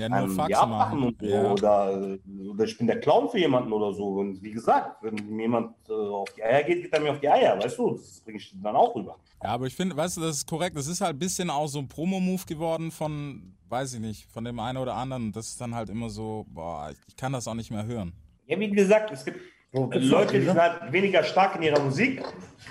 ja 0.00 0.08
nur 0.08 0.18
einem 0.18 0.30
Fax 0.30 0.66
machen. 0.66 1.02
und 1.02 1.20
so. 1.20 1.26
Ja. 1.26 1.52
Oder, 1.52 2.18
oder 2.50 2.64
ich 2.64 2.76
bin 2.76 2.86
der 2.86 3.00
Clown 3.00 3.28
für 3.28 3.38
jemanden 3.38 3.72
oder 3.72 3.92
so. 3.92 4.20
Und 4.20 4.42
wie 4.42 4.50
gesagt, 4.50 5.02
wenn 5.02 5.14
mir 5.14 5.42
jemand 5.42 5.74
äh, 5.88 5.92
auf 5.92 6.28
die 6.36 6.42
Eier 6.42 6.62
geht, 6.64 6.82
geht 6.82 6.92
er 6.92 7.00
mir 7.00 7.12
auf 7.12 7.20
die 7.20 7.28
Eier, 7.28 7.58
weißt 7.62 7.78
du? 7.78 7.92
Das 7.92 8.20
bringe 8.20 8.38
ich 8.38 8.54
dann 8.62 8.76
auch 8.76 8.94
rüber. 8.94 9.16
Ja, 9.42 9.50
aber 9.50 9.66
ich 9.66 9.74
finde, 9.74 9.96
weißt 9.96 10.16
du, 10.16 10.22
das 10.22 10.38
ist 10.38 10.46
korrekt. 10.48 10.76
Das 10.76 10.86
ist 10.86 11.00
halt 11.00 11.16
ein 11.16 11.18
bisschen 11.18 11.50
auch 11.50 11.68
so 11.68 11.78
ein 11.78 11.88
Promo-Move 11.88 12.44
geworden 12.46 12.90
von, 12.90 13.54
weiß 13.68 13.94
ich 13.94 14.00
nicht, 14.00 14.26
von 14.30 14.44
dem 14.44 14.58
einen 14.58 14.78
oder 14.78 14.94
anderen. 14.94 15.32
Das 15.32 15.48
ist 15.48 15.60
dann 15.60 15.74
halt 15.74 15.88
immer 15.88 16.10
so, 16.10 16.46
boah, 16.48 16.90
ich 17.06 17.16
kann 17.16 17.32
das 17.32 17.46
auch 17.46 17.54
nicht 17.54 17.70
mehr 17.70 17.84
hören. 17.84 18.12
Ja, 18.50 18.58
wie 18.58 18.68
gesagt, 18.70 19.12
es 19.12 19.24
gibt 19.24 19.40
noch 19.72 19.88
Leute, 19.94 20.40
die 20.40 20.44
sind 20.44 20.58
halt 20.58 20.92
weniger 20.92 21.22
stark 21.22 21.54
in 21.54 21.62
ihrer 21.62 21.80
Musik 21.80 22.20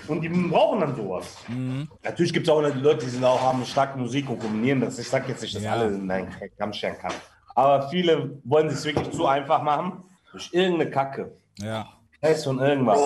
und 0.06 0.20
die 0.20 0.28
brauchen 0.28 0.80
dann 0.80 0.94
sowas. 0.94 1.38
Mhm. 1.48 1.88
Natürlich 2.02 2.34
gibt 2.34 2.46
es 2.46 2.52
auch 2.52 2.60
Leute, 2.60 3.04
die 3.04 3.10
sind 3.10 3.24
auch, 3.24 3.40
haben 3.40 3.56
eine 3.58 3.66
starke 3.66 3.98
Musik 3.98 4.28
und 4.28 4.38
kombinieren 4.38 4.82
das. 4.82 4.98
Ich 4.98 5.08
sage 5.08 5.28
jetzt 5.28 5.40
nicht, 5.40 5.54
dass 5.54 5.62
Ja. 5.62 5.72
alle 5.72 5.88
in 5.88 6.10
einen 6.10 6.28
Kamm 6.58 6.74
scheren 6.74 6.98
kann. 6.98 7.14
Aber 7.54 7.88
viele 7.88 8.38
wollen 8.44 8.66
es 8.66 8.84
wirklich 8.84 9.10
zu 9.10 9.26
einfach 9.26 9.62
machen 9.62 10.04
durch 10.32 10.50
irgendeine 10.52 10.90
Kacke. 10.90 11.32
Ja. 11.58 11.88
Scheiß 12.22 12.44
von 12.44 12.58
irgendwas. 12.58 13.00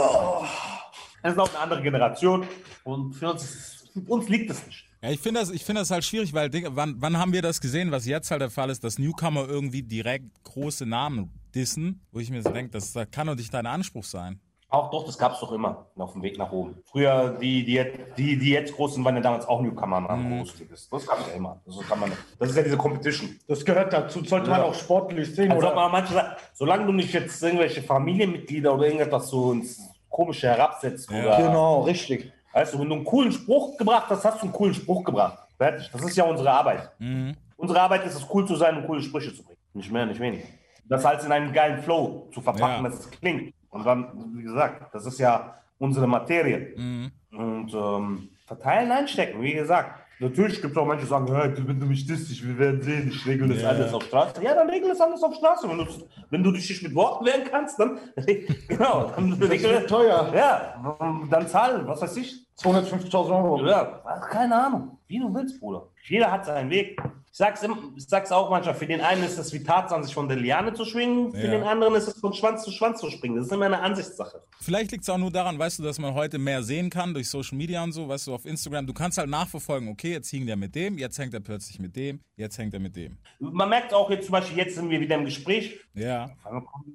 Das 1.23 1.33
ist 1.35 1.39
auch 1.39 1.49
eine 1.51 1.59
andere 1.61 1.83
Generation 1.83 2.45
und 2.83 3.13
für 3.15 3.31
uns, 3.31 3.89
für 3.95 4.13
uns 4.13 4.29
liegt 4.29 4.51
es 4.51 4.67
nicht. 4.67 4.85
Ja, 5.01 5.11
ich 5.11 5.21
finde 5.21 5.39
das, 5.39 5.51
ich 5.51 5.65
finde 5.65 5.83
das 5.83 5.93
halt 5.93 6.03
schwierig, 6.05 6.35
weil 6.35 6.51
Digga, 6.51 6.71
wann, 6.73 6.97
wann 6.99 7.17
haben 7.19 7.33
wir 7.33 7.43
das 7.43 7.61
gesehen, 7.61 7.93
was 7.93 8.07
jetzt 8.07 8.33
halt 8.33 8.41
der 8.41 8.51
Fall 8.51 8.71
ist, 8.71 8.83
dass 8.83 8.99
Newcomer 8.99 9.47
irgendwie 9.49 9.83
direkt 9.83 10.27
große 10.43 10.85
Namen 10.85 11.31
dissen, 11.55 12.01
wo 12.13 12.21
ich 12.21 12.31
mir 12.31 12.43
so 12.43 12.51
denke, 12.51 12.73
das, 12.73 12.95
kann 13.11 13.27
doch 13.27 13.35
nicht 13.37 13.53
dein 13.53 13.67
Anspruch 13.67 14.05
sein. 14.05 14.41
Auch 14.71 14.91
doch, 14.91 15.07
das 15.07 15.17
gab 15.17 15.35
es 15.35 15.41
doch 15.41 15.53
immer 15.53 15.87
auf 15.97 16.15
dem 16.15 16.23
Weg 16.23 16.37
nach 16.37 16.51
oben. 16.51 16.77
Früher, 16.87 17.37
die, 17.41 17.65
die, 17.65 17.75
jetzt- 17.75 17.99
die, 18.19 18.37
die 18.37 18.51
jetzt 18.51 18.75
großen 18.75 19.05
waren 19.05 19.15
ja 19.15 19.21
damals 19.23 19.47
auch 19.47 19.61
Newcomer 19.61 20.09
am 20.11 20.39
großen 20.39 20.69
Das 20.69 20.89
gab 21.07 21.21
es 21.21 21.29
ja 21.29 21.35
immer. 21.35 21.61
Das, 21.65 21.79
kann 21.87 22.01
man, 22.01 22.11
das 22.41 22.51
ist 22.51 22.57
ja 22.57 22.63
diese 22.65 22.77
Competition. 22.77 23.39
Das 23.47 23.65
gehört 23.65 23.93
dazu. 23.93 24.25
Sollte 24.25 24.51
man 24.51 24.61
Ja. 24.61 24.65
auch 24.67 24.75
sportlich 24.75 25.33
sehen, 25.33 25.53
Also 25.53 25.67
oder? 25.67 25.77
man 25.77 25.93
manche 25.93 26.13
sagen, 26.15 26.35
solange 26.55 26.87
du 26.87 26.93
nicht 26.93 27.13
jetzt 27.13 27.41
irgendwelche 27.41 27.83
Familienmitglieder 27.83 28.75
oder 28.75 28.87
irgendetwas 28.87 29.29
so 29.29 29.53
ins 29.53 29.81
Komische 30.09 30.49
herabsetzt 30.49 31.09
Ja. 31.11 31.21
oder 31.23 31.37
Genau, 31.37 31.83
richtig. 31.83 32.33
Weißt 32.53 32.75
du, 32.75 32.81
wenn 32.81 32.89
du 32.89 32.95
einen 32.97 33.05
coolen 33.05 33.31
Spruch 33.31 33.77
gebracht 33.77 34.07
hast, 34.11 34.25
hast 34.25 34.39
du 34.39 34.45
einen 34.47 34.53
coolen 34.53 34.75
Spruch 34.75 35.05
gebracht. 35.05 35.39
Fertig. 35.57 35.89
Das 35.93 36.03
ist 36.03 36.17
ja 36.17 36.25
unsere 36.25 36.51
Arbeit. 36.51 36.91
Mhm. 36.99 37.37
Unsere 37.57 37.81
Arbeit 37.81 38.05
ist 38.07 38.15
es, 38.17 38.27
cool 38.33 38.45
zu 38.45 38.57
sein 38.57 38.77
und 38.77 38.87
coole 38.87 39.03
Sprüche 39.03 39.33
zu 39.33 39.45
bringen. 39.45 39.59
Nicht 39.73 39.93
mehr, 39.93 40.05
nicht 40.07 40.19
weniger. 40.21 40.45
Das 40.89 41.05
halt 41.05 41.25
in 41.25 41.33
einen 41.33 41.53
geilen 41.53 41.79
Flow 41.83 42.29
zu 42.33 42.41
verpacken, 42.41 42.85
Ja. 42.85 42.91
dass 42.91 43.01
es 43.01 43.11
klingt. 43.11 43.55
Und 43.71 43.85
dann, 43.87 44.33
wie 44.37 44.43
gesagt, 44.43 44.95
das 44.95 45.07
ist 45.07 45.19
ja 45.19 45.55
unsere 45.79 46.07
Materie. 46.07 46.75
Mhm. 46.77 47.11
Und 47.33 47.75
ähm, 47.75 48.29
verteilen, 48.47 48.91
einstecken, 48.93 49.41
wie 49.43 49.55
gesagt. 49.55 50.01
Natürlich 50.21 50.61
gibt 50.63 50.73
es 50.73 50.77
auch 50.79 50.87
manche, 50.87 51.03
die 51.03 51.09
sagen, 51.11 51.27
ja, 51.27 51.43
wenn 51.67 51.81
du 51.81 51.87
mich 51.87 52.07
disst, 52.07 52.31
wir 52.47 52.57
werden 52.57 52.81
sehen, 52.83 53.09
ich 53.13 53.27
regel 53.27 53.49
das 53.49 53.63
Ja. 53.63 53.71
alles 53.71 53.93
auf 53.93 54.05
Straße. 54.05 54.43
Ja, 54.45 54.55
dann 54.55 54.71
regel 54.71 54.91
es 54.91 55.01
alles 55.01 55.21
auf 55.23 55.35
Straße. 55.35 55.69
Wenn 55.69 55.79
du, 55.79 55.87
wenn 56.31 56.43
du 56.45 56.53
dich 56.53 56.69
nicht 56.71 56.83
mit 56.85 56.95
Worten 56.95 57.25
wehren 57.27 57.43
kannst, 57.51 57.79
dann, 57.81 57.99
genau, 58.69 59.11
dann 59.17 59.31
Das 59.41 59.51
wird 59.51 59.91
teuer. 59.91 60.33
Ja, 60.33 60.97
dann 61.31 61.49
zahlen, 61.49 61.87
was 61.89 62.01
weiß 62.03 62.17
ich. 62.19 62.47
250.000 62.61 63.31
Euro. 63.31 63.67
Ja, 63.67 63.85
keine 64.31 64.55
Ahnung. 64.67 64.99
Wie 65.09 65.19
du 65.19 65.35
willst, 65.35 65.59
Bruder. 65.59 65.89
Jeder 66.05 66.31
hat 66.31 66.45
seinen 66.47 66.71
Weg. 66.71 66.97
Ich 67.35 67.39
sag's, 67.39 67.65
im, 67.65 67.95
ich 67.97 68.05
sag's 68.07 68.31
auch 68.31 68.49
manchmal, 68.49 68.77
für 68.77 68.87
den 68.87 69.01
einen 69.01 69.25
ist 69.25 69.37
es 69.39 69.53
wie 69.53 69.61
Tarzan, 69.61 70.05
sich 70.05 70.15
von 70.15 70.29
der 70.29 70.37
Liane 70.37 70.73
zu 70.73 70.85
schwingen, 70.85 71.33
für 71.33 71.47
Ja. 71.47 71.51
den 71.51 71.65
anderen 71.65 71.97
ist 71.97 72.07
es 72.07 72.21
von 72.21 72.33
Schwanz 72.33 72.63
zu 72.63 72.71
Schwanz 72.71 73.01
zu 73.01 73.11
springen. 73.11 73.35
Das 73.35 73.47
ist 73.47 73.53
immer 73.53 73.67
eine 73.67 73.81
Ansichtssache. 73.81 74.41
Vielleicht 74.61 74.93
liegt 74.93 75.03
es 75.03 75.11
auch 75.11 75.19
nur 75.19 75.33
daran, 75.33 75.59
weißt 75.59 75.81
du, 75.81 75.83
dass 75.83 75.99
man 75.99 76.15
heute 76.15 76.39
mehr 76.39 76.63
sehen 76.63 76.91
kann 76.91 77.13
durch 77.13 77.29
Social 77.29 77.59
Media 77.59 77.83
und 77.83 77.91
so, 77.91 78.09
weißt 78.09 78.29
du, 78.29 78.35
auf 78.37 78.47
Instagram. 78.47 78.87
Du 78.87 78.93
kannst 78.93 79.19
halt 79.19 79.29
nachverfolgen, 79.29 79.89
okay, 79.89 80.13
jetzt 80.13 80.31
hing 80.31 80.47
der 80.47 80.55
mit 80.55 80.77
dem, 80.77 80.97
jetzt 80.97 81.19
hängt 81.19 81.35
er 81.35 81.41
plötzlich 81.41 81.81
mit 81.81 81.97
dem, 81.97 82.21
jetzt 82.37 82.57
hängt 82.57 82.73
er 82.73 82.79
mit 82.79 82.95
dem. 82.95 83.17
Man 83.41 83.69
merkt 83.69 83.93
auch 83.93 84.09
jetzt 84.11 84.27
zum 84.27 84.33
Beispiel, 84.35 84.57
jetzt 84.59 84.77
sind 84.77 84.89
wir 84.89 85.01
wieder 85.01 85.17
im 85.17 85.25
Gespräch. 85.25 85.81
Ja, 85.95 86.31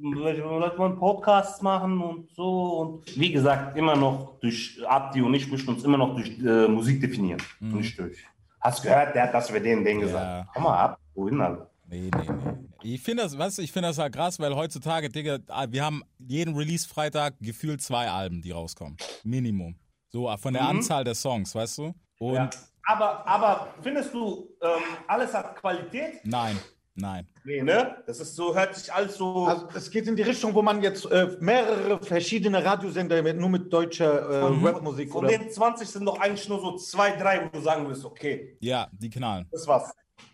Leute 0.02 0.42
wollen 0.78 0.96
Podcasts 0.98 1.62
machen 1.62 2.00
und 2.02 2.30
so. 2.34 2.78
Und 2.80 3.20
wie 3.20 3.34
gesagt, 3.34 3.78
immer 3.78 3.98
noch 3.98 4.40
durch 4.40 4.80
Abdi 4.88 5.22
und 5.22 5.34
ich 5.34 5.52
müssen 5.52 5.68
uns 5.68 5.84
immer 5.84 5.98
noch 5.98 6.16
durch 6.16 6.30
äh, 6.40 6.70
Musik 6.70 7.02
definieren. 7.02 7.42
Nicht 7.60 8.00
durch. 8.00 8.20
Hast 8.62 8.84
gehört, 8.84 9.16
der 9.16 9.24
hat 9.24 9.34
das 9.34 9.50
für 9.50 9.62
den, 9.62 9.84
den 9.84 10.02
gesagt. 10.02 10.50
Komm 10.54 10.64
mal 10.64 10.78
ab, 10.78 11.00
wohin 11.14 11.42
alle? 11.42 11.70
nee, 11.90 12.10
nee, 12.16 12.30
nee. 12.30 12.70
Ich 12.82 13.02
finde 13.02 13.24
das, 13.24 13.38
weißt 13.38 13.58
du, 13.58 13.62
ich 13.62 13.72
finde 13.72 13.90
das 13.90 13.98
halt 13.98 14.14
krass, 14.14 14.40
weil 14.40 14.56
heutzutage, 14.56 15.10
Digga, 15.10 15.40
ah, 15.48 15.66
wir 15.70 15.84
haben 15.84 16.04
jeden 16.18 16.56
Release-Freitag 16.56 17.36
gefühlt 17.42 17.82
zwei 17.82 18.10
Alben, 18.10 18.42
die 18.42 18.52
rauskommen. 18.52 18.98
Minimum. 19.24 19.76
So, 20.10 20.30
ah, 20.30 20.38
von 20.38 20.54
der 20.54 20.68
Anzahl 20.68 21.04
der 21.04 21.16
Songs, 21.16 21.54
weißt 21.54 21.78
du? 21.80 21.94
Und 22.20 22.36
Ja. 22.36 22.50
Aber, 22.86 23.28
aber 23.28 23.68
findest 23.84 24.14
du, 24.14 24.50
ähm, 24.64 24.82
alles 25.08 25.34
hat 25.34 25.56
Qualität? 25.58 26.22
nein, 26.24 26.58
nein. 26.96 27.28
Nee, 27.44 27.62
ne? 27.64 27.98
Das 28.06 28.20
ist 28.20 28.36
so, 28.36 28.54
hört 28.56 28.76
sich 28.76 28.92
alles 28.94 29.16
so. 29.18 29.46
Also 29.46 29.68
es 29.74 29.90
geht 29.90 30.08
in 30.08 30.16
die 30.16 30.22
Richtung, 30.24 30.54
wo 30.54 30.62
man 30.62 30.82
jetzt 30.84 31.06
äh, 31.06 31.38
mehrere 31.40 32.02
verschiedene 32.04 32.64
Radiosender 32.64 33.22
mit, 33.24 33.38
nur 33.38 33.50
mit 33.50 33.72
deutscher 33.72 34.12
äh, 34.30 34.66
Rapmusik 34.68 35.12
von 35.12 35.26
oder 35.26 35.38
den 35.38 35.50
20 35.50 35.88
sind 35.88 36.06
doch 36.06 36.20
eigentlich 36.20 36.48
nur 36.50 36.60
so 36.60 36.78
zwei, 36.78 37.12
drei, 37.16 37.46
wo 37.46 37.58
du 37.58 37.62
sagen 37.64 37.86
würdest, 37.86 38.06
okay, 38.06 38.58
Ja, 38.60 38.88
die 38.92 39.10
knallen. 39.10 39.48
das 39.52 39.66
war's. 39.68 39.92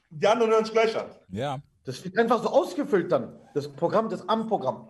Die 0.10 0.28
anderen 0.28 0.52
hören 0.52 0.63
sich 0.65 0.74
gleich 0.74 0.96
an. 0.98 1.08
Ja. 1.30 1.60
das 1.84 2.04
wird 2.04 2.18
einfach 2.18 2.41
so 2.41 2.50
ausgefüllt 2.50 3.12
dann. 3.12 3.34
Das 3.54 3.72
Programm, 3.72 4.10
das 4.10 4.28
Am-Programm. 4.28 4.88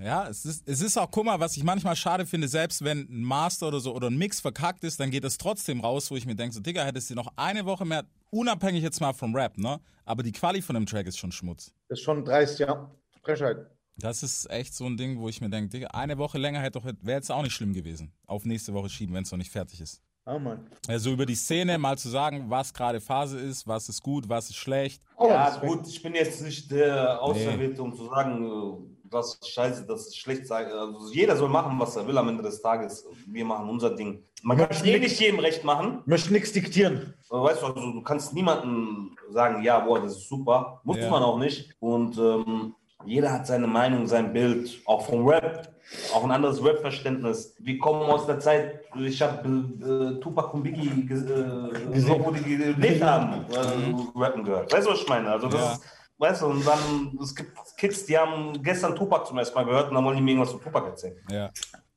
Ja, 0.00 0.28
es 0.28 0.44
ist, 0.44 0.68
es 0.68 0.82
ist 0.82 0.98
auch, 0.98 1.10
guck 1.10 1.24
mal, 1.24 1.40
was 1.40 1.56
ich 1.56 1.64
manchmal 1.64 1.96
schade 1.96 2.26
finde, 2.26 2.46
selbst 2.46 2.84
wenn 2.84 3.06
ein 3.10 3.22
Master 3.22 3.68
oder 3.68 3.80
so 3.80 3.94
oder 3.94 4.08
ein 4.08 4.18
Mix 4.18 4.38
verkackt 4.40 4.84
ist, 4.84 5.00
dann 5.00 5.10
geht 5.10 5.24
es 5.24 5.38
trotzdem 5.38 5.80
raus, 5.80 6.10
wo 6.10 6.16
ich 6.16 6.26
mir 6.26 6.34
denke, 6.34 6.54
so, 6.54 6.60
Digga, 6.60 6.84
hättest 6.84 7.08
du 7.08 7.14
noch 7.14 7.32
eine 7.36 7.64
Woche 7.64 7.86
mehr, 7.86 8.04
unabhängig 8.30 8.82
jetzt 8.82 9.00
mal 9.00 9.12
vom 9.12 9.34
Rap, 9.34 9.58
ne? 9.58 9.80
Aber 10.04 10.22
die 10.22 10.32
Quali 10.32 10.62
von 10.62 10.74
dem 10.74 10.86
Track 10.86 11.06
ist 11.06 11.18
schon 11.18 11.32
Schmutz. 11.32 11.72
Das 11.88 11.98
ist 11.98 12.04
schon 12.04 12.24
dreist, 12.24 12.58
ja. 12.58 12.90
Frechheit. 13.22 13.66
Das 13.96 14.22
ist 14.22 14.48
echt 14.50 14.74
so 14.74 14.86
ein 14.86 14.96
Ding, 14.96 15.18
wo 15.18 15.28
ich 15.28 15.40
mir 15.40 15.50
denke, 15.50 15.70
Digga, 15.70 15.88
eine 15.88 16.18
Woche 16.18 16.38
länger 16.38 16.60
hätte 16.60 16.78
doch, 16.78 16.84
wäre 16.84 17.18
jetzt 17.18 17.32
auch 17.32 17.42
nicht 17.42 17.52
schlimm 17.52 17.72
gewesen. 17.72 18.12
Auf 18.26 18.44
nächste 18.44 18.72
Woche 18.72 18.88
schieben, 18.88 19.14
wenn 19.14 19.24
es 19.24 19.32
noch 19.32 19.38
nicht 19.38 19.50
fertig 19.50 19.80
ist. 19.80 20.00
Ah, 20.24 20.38
Mann. 20.38 20.68
Also 20.86 21.10
über 21.10 21.24
die 21.26 21.34
Szene 21.34 21.78
mal 21.78 21.96
zu 21.98 22.10
sagen, 22.10 22.44
was 22.48 22.74
gerade 22.74 23.00
Phase 23.00 23.40
ist, 23.40 23.66
was 23.66 23.88
ist 23.88 24.02
gut, 24.02 24.28
was 24.28 24.50
ist 24.50 24.56
schlecht. 24.56 25.02
Oh, 25.16 25.28
Ja, 25.28 25.56
gut, 25.58 25.88
ich 25.88 26.02
bin 26.02 26.14
jetzt 26.14 26.42
nicht 26.42 26.70
der 26.70 27.20
Auserwählte, 27.22 27.82
um 27.82 27.96
zu 27.96 28.06
sagen, 28.06 28.97
das 29.10 29.34
ist 29.40 29.48
scheiße, 29.50 29.86
das 29.86 30.06
ist 30.08 30.18
schlecht. 30.18 30.46
sei- 30.46 30.66
Also 30.66 31.12
jeder 31.12 31.36
soll 31.36 31.48
machen, 31.48 31.78
was 31.78 31.96
er 31.96 32.06
will 32.06 32.16
am 32.18 32.28
Ende 32.28 32.42
des 32.42 32.60
Tages. 32.62 33.06
Wir 33.26 33.44
machen 33.44 33.68
unser 33.68 33.90
Ding. 33.90 34.22
Man 34.42 34.56
kann 34.56 34.68
es 34.70 34.84
eh 34.84 34.98
nicht 34.98 35.18
jedem 35.20 35.40
recht 35.40 35.64
machen. 35.64 36.02
Möchte 36.06 36.32
nichts 36.32 36.52
diktieren. 36.52 37.14
Weißt 37.30 37.62
du, 37.62 37.66
also 37.66 37.92
du 37.92 38.02
kannst 38.02 38.32
niemandem 38.34 39.16
sagen, 39.30 39.62
ja, 39.62 39.78
boah, 39.80 40.00
das 40.00 40.12
ist 40.16 40.28
super. 40.28 40.80
Muss 40.84 40.98
Ja. 40.98 41.10
man 41.10 41.22
auch 41.22 41.38
nicht. 41.38 41.74
Und 41.80 42.16
ähm, 42.18 42.74
jeder 43.04 43.32
hat 43.32 43.46
seine 43.46 43.66
Meinung, 43.66 44.06
sein 44.06 44.32
Bild, 44.32 44.80
auch 44.86 45.02
vom 45.06 45.26
Rap, 45.26 45.68
auch 46.14 46.24
ein 46.24 46.30
anderes 46.30 46.62
Rap-Verständnis. 46.64 47.54
Wir 47.58 47.78
kommen 47.78 48.02
aus 48.10 48.26
der 48.26 48.38
Zeit, 48.40 48.80
ich 48.98 49.20
habe 49.22 49.48
äh, 49.48 50.20
Tupac 50.20 50.52
und 50.54 50.62
Biggie 50.62 50.88
äh, 50.88 51.06
Gesehen. 51.06 52.24
wo 52.24 52.30
die 52.30 52.42
gelebt 52.56 53.02
haben, 53.02 53.44
äh, 53.52 54.18
rappen 54.18 54.44
gehört. 54.44 54.72
Weißt 54.72 54.86
du, 54.86 54.92
was 54.92 55.00
ich 55.00 55.08
meine? 55.08 55.30
Also 55.30 55.48
das 55.48 55.60
Ja. 55.60 55.72
ist, 55.72 55.82
weißt 56.18 56.42
du, 56.42 56.46
und 56.46 56.66
dann, 56.66 57.18
es 57.22 57.34
gibt 57.34 57.56
Kids, 57.76 58.06
die 58.06 58.18
haben 58.18 58.62
gestern 58.62 58.94
Tupac 58.94 59.26
zum 59.26 59.38
ersten 59.38 59.54
Mal 59.54 59.64
gehört 59.64 59.88
und 59.88 59.94
dann 59.94 60.04
wollen 60.04 60.16
die 60.16 60.22
mir 60.22 60.32
irgendwas 60.32 60.50
zu 60.50 60.58
Tupac 60.58 60.86
erzählen. 60.86 61.16
Ja. 61.30 61.50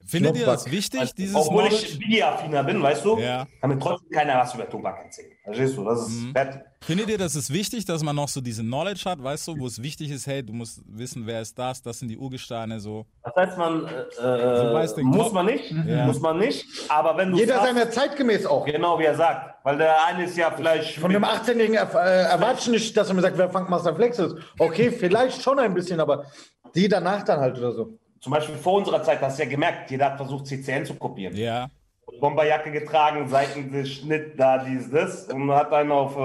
Findet 0.05 0.37
ihr 0.37 0.45
das 0.45 0.69
wichtig, 0.69 1.13
dieses 1.15 1.35
Obwohl 1.35 1.63
Knowledge? 1.67 1.85
ich 1.87 1.99
Biggie-affiner 1.99 2.63
bin, 2.63 2.81
weißt 2.81 3.05
du, 3.05 3.17
Ja. 3.19 3.47
kann 3.61 3.69
mir 3.69 3.79
trotzdem 3.79 4.09
keiner 4.09 4.37
was 4.37 4.53
über 4.55 4.69
Tupac 4.69 4.97
erzählen. 5.03 5.31
Verstehst 5.43 5.77
du? 5.77 5.83
Das 5.83 6.07
ist 6.07 6.31
fertig. 6.33 6.61
Findet 6.83 7.09
ihr, 7.09 7.17
das 7.17 7.35
ist 7.35 7.53
wichtig, 7.53 7.85
dass 7.85 8.01
man 8.03 8.15
noch 8.15 8.27
so 8.27 8.41
diese 8.41 8.63
Knowledge 8.63 9.03
hat, 9.05 9.23
weißt 9.23 9.47
du, 9.49 9.59
wo 9.59 9.67
es 9.67 9.81
wichtig 9.83 10.09
ist, 10.09 10.25
hey, 10.25 10.41
du 10.43 10.51
musst 10.53 10.81
wissen, 10.87 11.25
wer 11.27 11.41
ist 11.41 11.57
das, 11.57 11.81
das 11.81 11.99
sind 11.99 12.07
die 12.09 12.17
Urgesteine, 12.17 12.79
so. 12.79 13.05
Das 13.23 13.35
heißt, 13.35 13.57
man 13.57 13.85
äh, 13.85 14.81
äh, 14.81 14.95
den 14.95 15.05
muss 15.07 15.31
man 15.31 15.45
nicht, 15.45 15.71
Ja. 15.71 16.05
muss 16.07 16.19
man 16.19 16.39
nicht, 16.39 16.65
aber 16.89 17.15
wenn 17.17 17.31
du 17.31 17.37
Jeder 17.37 17.55
fragst- 17.59 17.67
seiner 17.75 17.91
zeitgemäß 17.91 18.45
auch. 18.47 18.65
genau 18.65 18.97
wie 18.99 19.03
er 19.03 19.15
sagt, 19.15 19.63
weil 19.63 19.77
der 19.77 20.05
eine 20.05 20.25
ist 20.25 20.35
ja 20.37 20.49
vielleicht 20.51 20.97
Von 20.99 21.11
dem 21.11 21.23
18-Jährigen 21.23 21.77
erf- 21.77 21.95
äh, 22.67 22.71
nicht, 22.71 22.97
dass 22.97 23.09
er 23.09 23.13
mir 23.13 23.21
sagt, 23.21 23.37
wer 23.37 23.49
Funkmaster 23.49 23.95
Flex 23.95 24.17
ist. 24.19 24.35
Okay, 24.57 24.91
vielleicht 24.91 25.41
schon 25.41 25.59
ein 25.59 25.73
bisschen, 25.75 25.99
aber 25.99 26.25
die 26.73 26.87
danach 26.87 27.23
dann 27.23 27.39
halt 27.39 27.57
oder 27.59 27.73
so. 27.73 27.99
Zum 28.21 28.31
Beispiel 28.31 28.55
vor 28.55 28.73
unserer 28.75 29.03
Zeit, 29.03 29.19
hast 29.21 29.37
du 29.39 29.43
ja 29.43 29.49
gemerkt, 29.49 29.91
jeder 29.91 30.05
hat 30.05 30.17
versucht 30.17 30.45
CCN 30.47 30.85
zu 30.85 30.95
kopieren. 30.95 31.35
Ja. 31.35 31.67
Bomberjacke 32.19 32.71
getragen, 32.71 33.27
Seitenschnitt, 33.27 34.37
da, 34.39 34.57
dies, 34.59 34.91
das 34.91 35.27
und 35.27 35.49
hat 35.51 35.71
einen 35.71 35.91
auf 35.91 36.15
äh, 36.15 36.19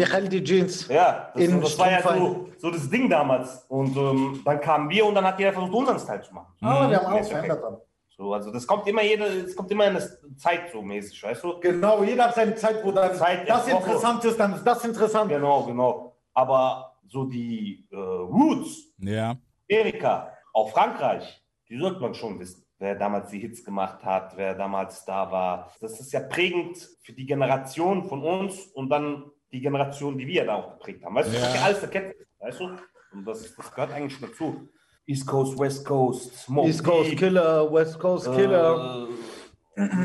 Wie 0.00 0.06
halt 0.06 0.32
die 0.32 0.42
Jeans. 0.42 0.86
ja, 0.88 1.30
das, 1.34 1.60
das 1.60 1.78
war 1.78 1.90
ja 1.90 2.02
so, 2.02 2.48
so 2.56 2.70
das 2.70 2.88
Ding 2.88 3.10
damals 3.10 3.64
und 3.68 3.96
ähm, 3.96 4.40
dann 4.44 4.60
kamen 4.60 4.88
wir 4.88 5.04
und 5.06 5.14
dann 5.16 5.24
hat 5.24 5.38
jeder 5.38 5.52
versucht 5.52 5.72
unseren 5.74 5.98
Style 5.98 6.22
zu 6.22 6.32
machen. 6.34 6.54
Aber 6.60 6.88
wir 6.90 6.98
haben 7.02 7.12
auch 7.14 7.20
Ist 7.20 7.26
okay. 7.26 7.34
verändert 7.34 7.62
dann. 7.62 7.76
So, 8.16 8.32
also 8.32 8.50
das 8.52 8.66
kommt 8.66 8.86
immer 8.88 9.02
jede, 9.02 9.24
es 9.24 9.54
kommt 9.56 9.70
immer 9.70 9.86
in 9.86 9.96
eine 9.96 10.36
Zeit 10.36 10.70
so 10.72 10.82
mäßig, 10.82 11.22
weißt 11.22 11.44
du? 11.44 11.60
Genau, 11.60 12.02
jeder 12.04 12.24
hat 12.26 12.34
seine 12.36 12.54
Zeit, 12.54 12.84
wo 12.84 12.90
dann 12.92 13.14
Zeit, 13.14 13.48
das 13.48 13.66
Epoche. 13.68 13.84
interessant 13.86 14.24
ist, 14.24 14.38
dann 14.40 14.54
ist 14.54 14.64
das 14.64 14.84
interessant. 14.84 15.30
Genau, 15.30 15.62
genau. 15.64 16.16
Aber 16.34 16.96
so 17.08 17.24
die 17.24 17.86
äh, 17.90 17.96
Roots, 17.96 18.92
Ja. 18.98 19.36
Amerika, 19.70 20.32
auch 20.58 20.70
Frankreich, 20.70 21.42
die 21.68 21.78
sollte 21.78 22.00
man 22.00 22.14
schon 22.14 22.38
wissen. 22.38 22.64
Wer 22.80 22.94
damals 22.94 23.30
die 23.30 23.40
Hits 23.40 23.64
gemacht 23.64 24.04
hat, 24.04 24.36
wer 24.36 24.54
damals 24.54 25.04
da 25.04 25.30
war. 25.32 25.72
Das 25.80 25.98
ist 25.98 26.12
ja 26.12 26.20
prägend 26.20 26.78
für 27.02 27.12
die 27.12 27.26
Generation 27.26 28.04
von 28.08 28.22
uns 28.22 28.66
und 28.74 28.88
dann 28.88 29.30
die 29.50 29.60
Generation, 29.60 30.16
die 30.16 30.26
wir 30.26 30.44
da 30.44 30.54
auch 30.56 30.72
geprägt 30.74 31.04
haben. 31.04 31.14
Weißt 31.16 31.28
du, 31.28 31.32
das 31.32 31.42
ist 31.48 31.54
Ja. 31.54 31.60
ja 31.60 31.66
alles 31.66 31.82
eine 31.82 31.90
Kette, 31.90 32.14
weißt 32.38 32.60
du? 32.60 32.64
Und 33.12 33.24
das, 33.26 33.54
das 33.56 33.70
gehört 33.74 33.92
eigentlich 33.92 34.20
dazu. 34.20 34.68
East 35.06 35.26
Coast, 35.26 35.58
West 35.58 35.84
Coast, 35.86 36.34
Smoke 36.36 36.68
East 36.68 36.84
Coast 36.84 37.16
Killer, 37.16 37.72
West 37.72 37.98
Coast 37.98 38.30
Killer. 38.34 39.08
äh, 39.08 39.37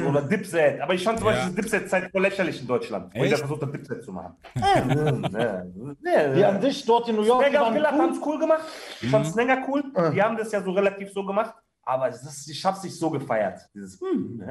oder 0.07 0.21
Dipset. 0.21 0.81
Aber 0.81 0.93
ich 0.93 1.03
fand 1.03 1.19
zum 1.19 1.27
Ja. 1.27 1.33
Beispiel 1.33 1.49
diese 1.51 1.61
Dipset-Zeit 1.61 2.11
voll 2.11 2.21
lächerlich 2.21 2.61
in 2.61 2.67
Deutschland. 2.67 3.13
Wo 3.15 3.23
jeder 3.23 3.37
versucht 3.37 3.61
hat, 3.61 3.73
Dipset 3.73 4.03
zu 4.03 4.11
machen. 4.11 4.35
Ne, 4.55 6.33
Die 6.35 6.43
an 6.45 6.61
sich 6.61 6.85
dort 6.85 7.09
in 7.09 7.15
New 7.15 7.23
York, 7.23 7.43
die 7.45 7.49
Snagger 7.51 7.65
waren 7.65 7.73
Killer 7.73 7.91
haben 7.91 7.99
cool. 8.01 8.11
es 8.11 8.25
cool 8.25 8.39
gemacht. 8.39 8.61
Ich 9.01 9.09
fand 9.09 9.25
Mhm. 9.25 9.29
Snagger 9.31 9.65
cool. 9.67 9.83
Die 10.13 10.21
haben 10.21 10.37
das 10.37 10.51
ja 10.51 10.61
so 10.61 10.71
relativ 10.71 11.11
so 11.11 11.25
gemacht. 11.25 11.53
Aber 11.85 12.07
es 12.07 12.23
ist, 12.23 12.47
ich 12.49 12.63
hab's 12.63 12.83
nicht 12.83 12.97
so 12.97 13.09
gefeiert. 13.09 13.59
Dieses, 13.73 13.99
hm, 13.99 14.41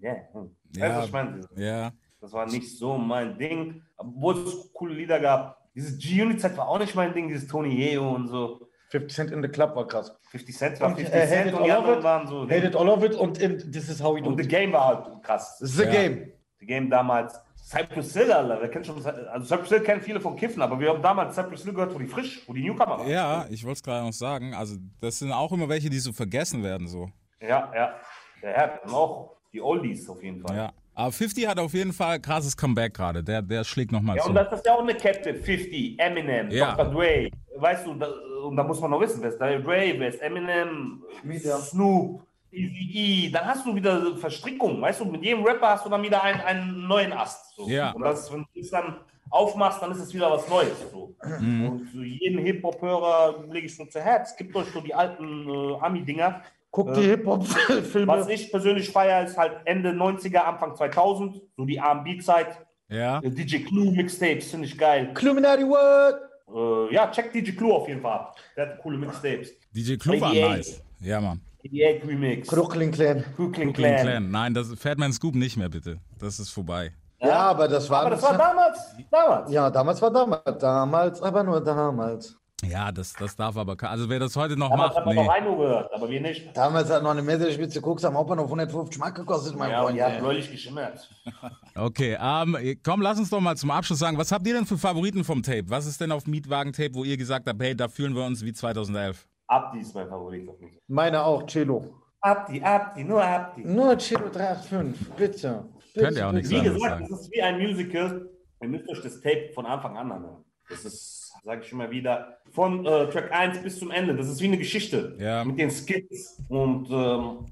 ja, 0.00 0.16
hm. 0.32 0.56
Weißt 0.78 1.12
du, 1.12 1.60
Ja. 1.60 1.90
Das 2.20 2.32
war 2.32 2.46
nicht 2.46 2.78
so 2.78 2.96
mein 2.96 3.36
Ding. 3.38 3.82
Obwohl 3.96 4.38
es 4.46 4.72
coole 4.72 4.94
Lieder 4.94 5.20
gab. 5.20 5.58
Dieses 5.74 5.98
G-Unit-Zeit 5.98 6.56
war 6.56 6.68
auch 6.68 6.78
nicht 6.78 6.94
mein 6.94 7.12
Ding. 7.12 7.28
Dieses 7.28 7.46
Tony 7.48 7.74
Yeo 7.74 8.14
und 8.14 8.28
so. 8.28 8.68
50 9.00 9.14
Cent 9.16 9.30
in 9.32 9.42
the 9.42 9.48
Club 9.48 9.74
war 9.74 9.86
krass. 9.86 10.16
50 10.30 10.56
Cent 10.56 10.80
war 10.80 10.88
Und, 10.88 10.96
50 10.96 11.14
äh, 11.14 11.18
Hate 11.20 11.28
Cent 11.28 11.54
und 11.54 11.64
die 11.64 11.70
All 11.72 11.78
of 11.78 11.84
anderen 11.84 11.98
It, 11.98 12.04
waren 12.04 12.26
so. 12.28 12.42
Hate 12.44 12.66
it 12.66 12.76
all 12.76 12.88
of 12.88 13.02
it 13.04 13.14
und 13.16 13.38
in 13.38 13.58
This 13.72 13.88
is 13.88 14.02
how 14.02 14.14
we 14.14 14.22
do 14.22 14.28
Und 14.28 14.40
The. 14.40 14.46
Game 14.48 14.72
war 14.72 14.86
halt 14.86 15.22
krass. 15.24 15.58
This 15.58 15.70
is 15.70 15.76
the 15.76 15.84
Ja. 15.84 15.90
game. 15.90 16.32
The 16.60 16.66
Game 16.66 16.88
damals. 16.90 17.40
Cypress 17.56 18.12
Hill, 18.14 18.30
Alter. 18.30 18.58
Wer 18.60 18.68
kennt 18.68 18.86
schon, 18.86 18.96
also 19.04 19.46
Cypress 19.46 19.70
Hill 19.70 19.80
kennen 19.80 20.00
viele 20.02 20.20
von 20.20 20.36
Kiffen, 20.36 20.60
aber 20.62 20.78
wir 20.78 20.90
haben 20.90 21.02
damals 21.02 21.34
Cypress 21.34 21.64
Hill 21.64 21.72
gehört, 21.72 21.94
wo 21.94 21.98
die 21.98 22.06
frisch, 22.06 22.42
wo 22.46 22.52
die 22.52 22.62
Newcomer 22.62 22.98
waren. 22.98 23.08
Ja, 23.08 23.46
ich 23.50 23.64
wollte 23.64 23.78
es 23.78 23.82
gerade 23.82 24.04
noch 24.04 24.12
sagen. 24.12 24.54
Also, 24.54 24.76
das 25.00 25.18
sind 25.18 25.32
auch 25.32 25.50
immer 25.50 25.68
welche, 25.68 25.88
die 25.90 25.98
so 25.98 26.12
vergessen 26.12 26.62
werden, 26.62 26.86
so. 26.86 27.10
Ja, 27.40 27.72
ja. 27.74 27.94
Der 28.42 28.52
Herr 28.52 28.80
und 28.84 28.92
auch 28.92 29.36
die 29.52 29.60
Oldies 29.62 30.08
auf 30.10 30.22
jeden 30.22 30.40
Fall. 30.46 30.54
Ja. 30.56 30.72
Aber 30.96 31.10
50 31.10 31.48
hat 31.48 31.58
auf 31.58 31.72
jeden 31.72 31.92
Fall 31.92 32.20
krasses 32.20 32.56
Comeback 32.56 32.94
gerade. 32.94 33.24
Der, 33.24 33.42
der 33.42 33.64
schlägt 33.64 33.90
nochmal 33.90 34.16
Ja, 34.16 34.22
zu. 34.22 34.28
und 34.28 34.34
das 34.36 34.52
ist 34.52 34.64
ja 34.66 34.74
auch 34.74 34.80
eine 34.82 34.94
Kette. 34.94 35.34
50, 35.34 35.98
Eminem, 35.98 36.50
Ja. 36.50 36.74
Dr. 36.76 36.92
Dre. 36.92 37.30
Weißt 37.56 37.86
du, 37.86 37.94
da, 37.94 38.08
und 38.44 38.56
da 38.56 38.62
muss 38.62 38.80
man 38.80 38.90
noch 38.90 39.00
wissen, 39.00 39.22
wer 39.22 39.30
ist 39.30 39.40
Dr. 39.40 39.60
Dre, 39.60 39.94
wer 39.98 40.08
ist 40.08 40.20
Eminem, 40.20 41.02
Wieder. 41.22 41.58
Snoop, 41.58 42.22
Easy 42.54 43.26
E. 43.26 43.30
Dann 43.30 43.46
hast 43.46 43.66
du 43.66 43.74
wieder 43.74 44.16
Verstrickung. 44.16 44.80
Weißt 44.80 45.00
du, 45.00 45.04
mit 45.04 45.22
jedem 45.22 45.44
Rapper 45.44 45.70
hast 45.70 45.84
du 45.84 45.90
dann 45.90 46.02
wieder 46.02 46.22
einen, 46.22 46.40
einen 46.40 46.86
neuen 46.86 47.12
Ast. 47.12 47.56
So. 47.56 47.68
Ja. 47.68 47.92
Und 47.92 48.02
das, 48.02 48.32
wenn 48.32 48.46
du 48.54 48.60
es 48.60 48.70
dann 48.70 48.96
aufmachst, 49.30 49.82
dann 49.82 49.90
ist 49.92 49.98
es 49.98 50.14
wieder 50.14 50.30
was 50.30 50.48
Neues. 50.48 50.90
So. 50.92 51.14
Mhm. 51.40 51.68
Und 51.68 51.88
so 51.92 52.02
jeden 52.02 52.38
Hip-Hop-Hörer 52.38 53.44
lege 53.50 53.66
ich 53.66 53.74
schon 53.74 53.90
zu 53.90 54.00
Herz. 54.00 54.36
Gibt 54.36 54.54
euch 54.54 54.66
so 54.72 54.80
die 54.80 54.94
alten 54.94 55.48
äh, 55.48 55.76
Ami-Dinger. 55.80 56.42
Guck 56.70 56.94
die 56.94 57.00
Was 57.00 57.06
Hip-Hop-Filme. 57.06 58.32
ich 58.32 58.50
persönlich 58.50 58.90
feiere, 58.90 59.24
ist 59.24 59.38
halt 59.38 59.58
Ende 59.64 59.90
90er, 59.90 60.38
Anfang 60.38 60.74
2000, 60.74 61.40
so 61.56 61.64
die 61.64 61.76
R&B-Zeit. 61.76 62.64
Ja. 62.88 63.20
Äh, 63.20 63.30
DJ 63.30 63.58
Clue 63.58 63.92
Mixtapes 63.92 64.50
finde 64.50 64.66
ich 64.66 64.76
geil. 64.76 65.10
Cluminati 65.14 65.64
what? 65.64 66.33
Äh, 66.52 66.94
ja, 66.94 67.10
check 67.10 67.32
DJ 67.32 67.52
Clue 67.52 67.72
auf 67.72 67.88
jeden 67.88 68.00
Fall 68.00 68.12
ab. 68.12 68.36
Der 68.56 68.68
hat 68.68 68.78
coole 68.82 68.98
Mixtapes. 68.98 69.52
DJ 69.74 69.96
Clue 69.96 70.20
war 70.20 70.30
88. 70.30 70.48
nice. 70.48 70.82
Ja, 71.00 71.20
Mann. 71.20 71.40
88 71.64 72.08
Remix. 72.08 72.48
Brooklyn 72.48 72.90
Clan. 72.90 73.24
Brooklyn 73.36 73.72
Clan. 73.72 73.94
Clan. 73.94 74.06
Clan. 74.06 74.30
Nein, 74.30 74.54
das 74.54 74.72
Fatman 74.74 75.12
Scoop 75.12 75.34
nicht 75.34 75.56
mehr, 75.56 75.68
bitte. 75.68 75.98
Das 76.18 76.38
ist 76.38 76.50
vorbei. 76.50 76.92
Ja, 77.20 77.50
aber 77.50 77.68
das 77.68 77.88
war. 77.88 78.02
Aber 78.02 78.10
das 78.10 78.22
war 78.22 78.36
damals. 78.36 78.78
Damals. 79.10 79.50
Ja, 79.50 79.70
damals 79.70 80.02
war 80.02 80.10
damals. 80.10 80.58
Damals, 80.58 81.22
aber 81.22 81.42
nur 81.42 81.60
damals. 81.62 82.36
Ja, 82.70 82.90
das, 82.92 83.12
das 83.12 83.36
darf 83.36 83.56
aber 83.56 83.76
Also 83.88 84.08
wer 84.08 84.18
das 84.18 84.34
heute 84.36 84.56
noch 84.56 84.70
Damals 84.70 84.88
macht, 84.88 84.96
hat 84.98 85.06
man 85.06 85.14
noch 85.16 85.22
nee. 85.22 85.28
Reino 85.28 85.56
gehört, 85.56 85.92
aber 85.92 86.08
wir 86.08 86.20
nicht. 86.20 86.56
Damals 86.56 86.90
hat 86.90 87.02
noch 87.02 87.10
eine 87.10 87.22
Messerspitze 87.22 87.80
Koks 87.80 88.04
am 88.04 88.14
Hauptbahnhof 88.16 88.46
150 88.46 88.98
Mark 88.98 89.14
gekostet, 89.16 89.56
mein 89.56 89.70
Ja, 89.70 89.82
und 89.82 89.96
Freund. 89.98 90.00
ey. 90.14 90.20
bläulich 90.20 90.50
geschimmert. 90.50 91.08
Okay, 91.76 92.16
ähm, 92.20 92.56
komm, 92.84 93.02
lass 93.02 93.18
uns 93.18 93.30
doch 93.30 93.40
mal 93.40 93.56
zum 93.56 93.72
Abschluss 93.72 93.98
sagen, 93.98 94.16
was 94.16 94.30
habt 94.30 94.46
ihr 94.46 94.54
denn 94.54 94.64
für 94.64 94.78
Favoriten 94.78 95.24
vom 95.24 95.42
Tape? 95.42 95.64
Was 95.66 95.86
ist 95.86 96.00
denn 96.00 96.12
auf 96.12 96.26
Mietwagen-Tape, 96.28 96.94
wo 96.94 97.02
ihr 97.02 97.16
gesagt 97.16 97.48
habt, 97.48 97.60
hey, 97.60 97.74
da 97.76 97.88
fühlen 97.88 98.14
wir 98.14 98.24
uns 98.24 98.44
wie 98.44 98.52
2011? 98.52 99.26
Abdi 99.48 99.80
ist 99.80 99.92
mein 99.94 100.08
Favorit. 100.08 100.48
auf 100.48 100.60
mich. 100.60 100.72
Meine 100.86 101.22
auch, 101.24 101.44
Cello. 101.46 101.84
Abdi, 102.20 102.62
Abdi, 102.62 103.04
nur 103.04 103.22
Abdi. 103.24 103.64
Nur 103.64 103.98
Cello 103.98 104.28
385, 104.32 105.08
bitte. 105.16 105.64
bitte 105.92 106.06
Könnt 106.06 106.16
ihr 106.16 106.28
auch 106.28 106.32
nichts 106.32 106.48
Wie 106.50 106.60
gesagt, 106.62 107.10
das 107.10 107.20
ist 107.22 107.32
wie 107.32 107.42
ein 107.42 107.58
Musical. 107.58 108.30
Ihr 108.62 108.68
müsst 108.68 108.88
euch 108.88 109.02
das 109.02 109.20
Tape 109.20 109.50
von 109.52 109.66
Anfang 109.66 109.96
an 109.98 110.10
anhören. 110.12 110.44
Das 110.70 110.84
ist, 110.84 111.23
sage 111.44 111.62
ich 111.64 111.72
immer 111.72 111.90
wieder, 111.90 112.38
von 112.50 112.86
äh, 112.86 113.08
Track 113.10 113.32
1 113.32 113.62
bis 113.62 113.78
zum 113.78 113.90
Ende. 113.90 114.14
Das 114.16 114.28
ist 114.28 114.40
wie 114.40 114.46
eine 114.46 114.58
Geschichte. 114.58 115.16
Ja. 115.18 115.44
Mit 115.44 115.58
den 115.58 115.70
Skits 115.70 116.42
und 116.48 116.88
ähm, 116.90 117.46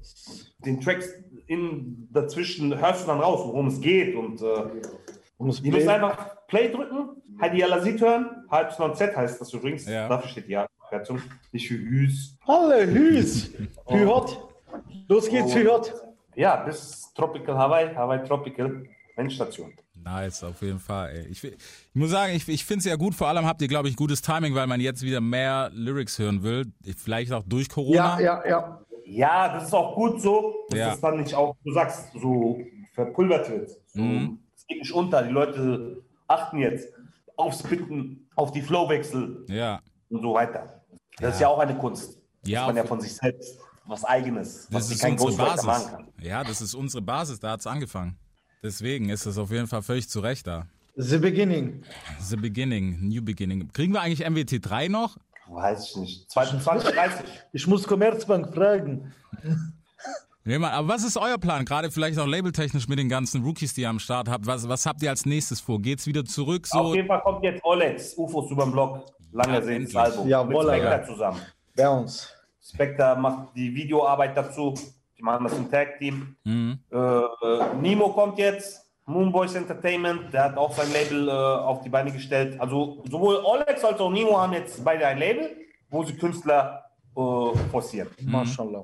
den 0.65 0.81
Tracks 0.81 1.09
in, 1.47 2.07
dazwischen 2.11 2.77
hörst 2.79 3.03
du 3.03 3.07
dann 3.07 3.19
raus, 3.19 3.41
worum 3.45 3.67
es 3.67 3.79
geht. 3.79 4.15
Und 4.15 4.41
äh, 4.41 4.45
ihr 4.45 5.45
müsst 5.45 5.63
Play- 5.63 5.87
einfach 5.87 6.47
Play 6.47 6.71
drücken, 6.71 7.21
Heidi 7.41 7.63
Alasit 7.63 8.01
hören. 8.01 8.45
Halb 8.49 8.71
Z 8.95 9.15
heißt 9.15 9.39
das 9.39 9.53
übrigens. 9.53 9.87
Ja. 9.87 10.07
Dafür 10.07 10.29
steht 10.29 10.47
die 10.47 10.57
Abkürzung. 10.57 11.21
Nicht 11.51 11.67
für 11.67 11.75
Hüs. 11.75 12.37
Alle 12.47 12.87
Hüs. 12.87 13.51
Hühot. 13.87 14.47
Los 15.07 15.29
geht's, 15.29 15.53
Hühot. 15.53 15.93
Ja, 16.35 16.55
bis 16.63 17.11
Tropical 17.13 17.55
Hawaii, 17.55 17.93
Hawaii 17.93 18.23
Tropical, 18.23 18.83
Endstation. 19.17 19.71
Nice, 20.03 20.43
auf 20.43 20.61
jeden 20.61 20.79
Fall. 20.79 21.09
Ey. 21.11 21.27
Ich, 21.27 21.43
ich 21.43 21.55
muss 21.93 22.09
sagen, 22.11 22.33
ich, 22.33 22.47
ich 22.49 22.65
finde 22.65 22.79
es 22.79 22.85
ja 22.85 22.95
gut. 22.95 23.15
Vor 23.15 23.27
allem 23.27 23.45
habt 23.45 23.61
ihr, 23.61 23.67
glaube 23.67 23.87
ich, 23.89 23.95
gutes 23.95 24.21
Timing, 24.21 24.53
weil 24.55 24.67
man 24.67 24.79
jetzt 24.81 25.01
wieder 25.01 25.21
mehr 25.21 25.69
Lyrics 25.73 26.19
hören 26.19 26.43
will. 26.43 26.71
Vielleicht 26.97 27.31
auch 27.31 27.43
durch 27.45 27.69
Corona. 27.69 28.19
Ja, 28.19 28.43
ja, 28.43 28.47
ja. 28.47 28.79
Ja, 29.05 29.53
das 29.53 29.65
ist 29.65 29.73
auch 29.73 29.95
gut 29.95 30.21
so, 30.21 30.65
dass 30.69 30.79
Ja. 30.79 30.93
es 30.93 31.01
dann 31.01 31.17
nicht 31.19 31.33
auch, 31.35 31.55
du 31.63 31.73
sagst, 31.73 32.13
so 32.13 32.59
verpulvert 32.93 33.49
wird. 33.49 33.69
So, 33.93 34.01
Mhm. 34.01 34.39
Es 34.55 34.65
geht 34.67 34.79
nicht 34.79 34.93
unter. 34.93 35.23
Die 35.23 35.31
Leute 35.31 36.01
achten 36.27 36.57
jetzt 36.59 36.87
aufs 37.35 37.61
Bitten, 37.63 38.29
auf 38.35 38.51
die 38.51 38.61
Flowwechsel 38.61 39.45
Ja. 39.49 39.81
und 40.09 40.21
so 40.21 40.33
weiter. 40.33 40.81
Das 41.19 41.35
ist 41.35 41.41
ja 41.41 41.47
auch 41.49 41.59
eine 41.59 41.75
Kunst. 41.77 42.17
Ja, 42.45 42.61
dass 42.61 42.67
man 42.67 42.75
ja 42.77 42.83
von 42.85 42.99
sich 43.01 43.13
selbst 43.13 43.59
was 43.85 44.03
Eigenes, 44.05 44.67
Das 44.71 44.85
was 44.85 44.91
ist 44.91 45.01
kein 45.01 45.13
unsere 45.13 45.29
Ghostwriter 45.31 45.63
machen 45.65 45.65
Basis. 45.65 45.91
kann. 45.91 46.07
Ja, 46.21 46.43
das 46.43 46.61
ist 46.61 46.73
unsere 46.73 47.01
Basis. 47.01 47.39
Da 47.39 47.51
hat's 47.51 47.67
angefangen. 47.67 48.17
Deswegen 48.63 49.09
ist 49.09 49.25
es 49.25 49.37
auf 49.37 49.51
jeden 49.51 49.67
Fall 49.67 49.81
völlig 49.81 50.07
zu 50.09 50.21
Recht 50.21 50.47
da. 50.47 50.67
The 50.95 51.17
Beginning. 51.17 51.83
The 52.19 52.37
Beginning, 52.37 52.97
New 53.09 53.21
Beginning. 53.21 53.69
Kriegen 53.73 53.93
wir 53.93 54.01
eigentlich 54.01 54.25
MWT3 54.25 54.89
noch? 54.89 55.17
Weiß 55.49 55.89
ich 55.89 55.95
nicht. 55.97 56.31
2020, 56.31 56.91
30. 56.91 57.25
Ich 57.51 57.67
muss 57.67 57.85
Commerzbank 57.85 58.53
fragen. 58.53 59.11
Nee, 60.45 60.57
Mann, 60.59 60.71
aber 60.71 60.87
was 60.87 61.03
ist 61.03 61.17
euer 61.17 61.37
Plan? 61.37 61.65
Gerade 61.65 61.89
vielleicht 61.91 62.19
auch 62.19 62.27
labeltechnisch 62.27 62.87
mit 62.87 62.99
den 62.99 63.09
ganzen 63.09 63.43
Rookies, 63.43 63.73
die 63.73 63.81
ihr 63.81 63.89
am 63.89 63.99
Start 63.99 64.29
habt. 64.29 64.45
Was, 64.45 64.67
was 64.67 64.85
habt 64.85 65.01
ihr 65.01 65.09
als 65.09 65.25
nächstes 65.25 65.59
vor? 65.59 65.81
Geht's 65.81 66.05
wieder 66.05 66.23
zurück? 66.25 66.67
Auf 66.71 66.87
So, 66.89 66.95
jeden 66.95 67.07
Fall 67.07 67.21
kommt 67.21 67.43
jetzt 67.43 67.63
Olex, 67.63 68.13
UFOs 68.17 68.51
über 68.51 68.63
den 68.65 68.71
Block. 68.71 69.05
Lange 69.31 69.53
Ja, 69.55 69.61
sehen. 69.61 69.95
Album. 69.95 70.27
Jawohl, 70.27 70.65
mit 70.65 70.73
Spectre 70.73 70.89
Alter. 70.91 71.05
zusammen. 71.07 71.39
Bei 71.75 71.89
uns. 71.89 72.29
Spectre 72.61 73.15
macht 73.19 73.55
die 73.55 73.73
Videoarbeit 73.73 74.37
dazu. 74.37 74.73
Die 75.23 75.25
machen 75.25 75.45
das 75.45 75.57
im 75.57 75.71
Tag-Team. 75.71 76.35
Mhm. 76.43 76.79
Äh, 76.91 77.75
Nemo 77.81 78.09
kommt 78.09 78.37
jetzt. 78.37 78.81
Moonboys 79.05 79.53
Entertainment, 79.55 80.33
der 80.33 80.45
hat 80.45 80.57
auch 80.57 80.71
sein 80.73 80.87
Label 80.93 81.27
äh, 81.27 81.31
auf 81.31 81.81
die 81.81 81.89
Beine 81.89 82.09
gestellt. 82.11 82.57
Also 82.59 83.03
sowohl 83.09 83.35
Olex 83.43 83.83
als 83.83 83.99
auch 83.99 84.09
Nemo 84.09 84.37
haben 84.39 84.53
jetzt 84.53 84.83
beide 84.83 85.05
ein 85.07 85.17
Label, 85.17 85.49
wo 85.89 86.03
sie 86.05 86.13
Künstler 86.15 86.85
äh, 87.15 87.57
forcieren. 87.69 88.07
Mashallah. 88.21 88.83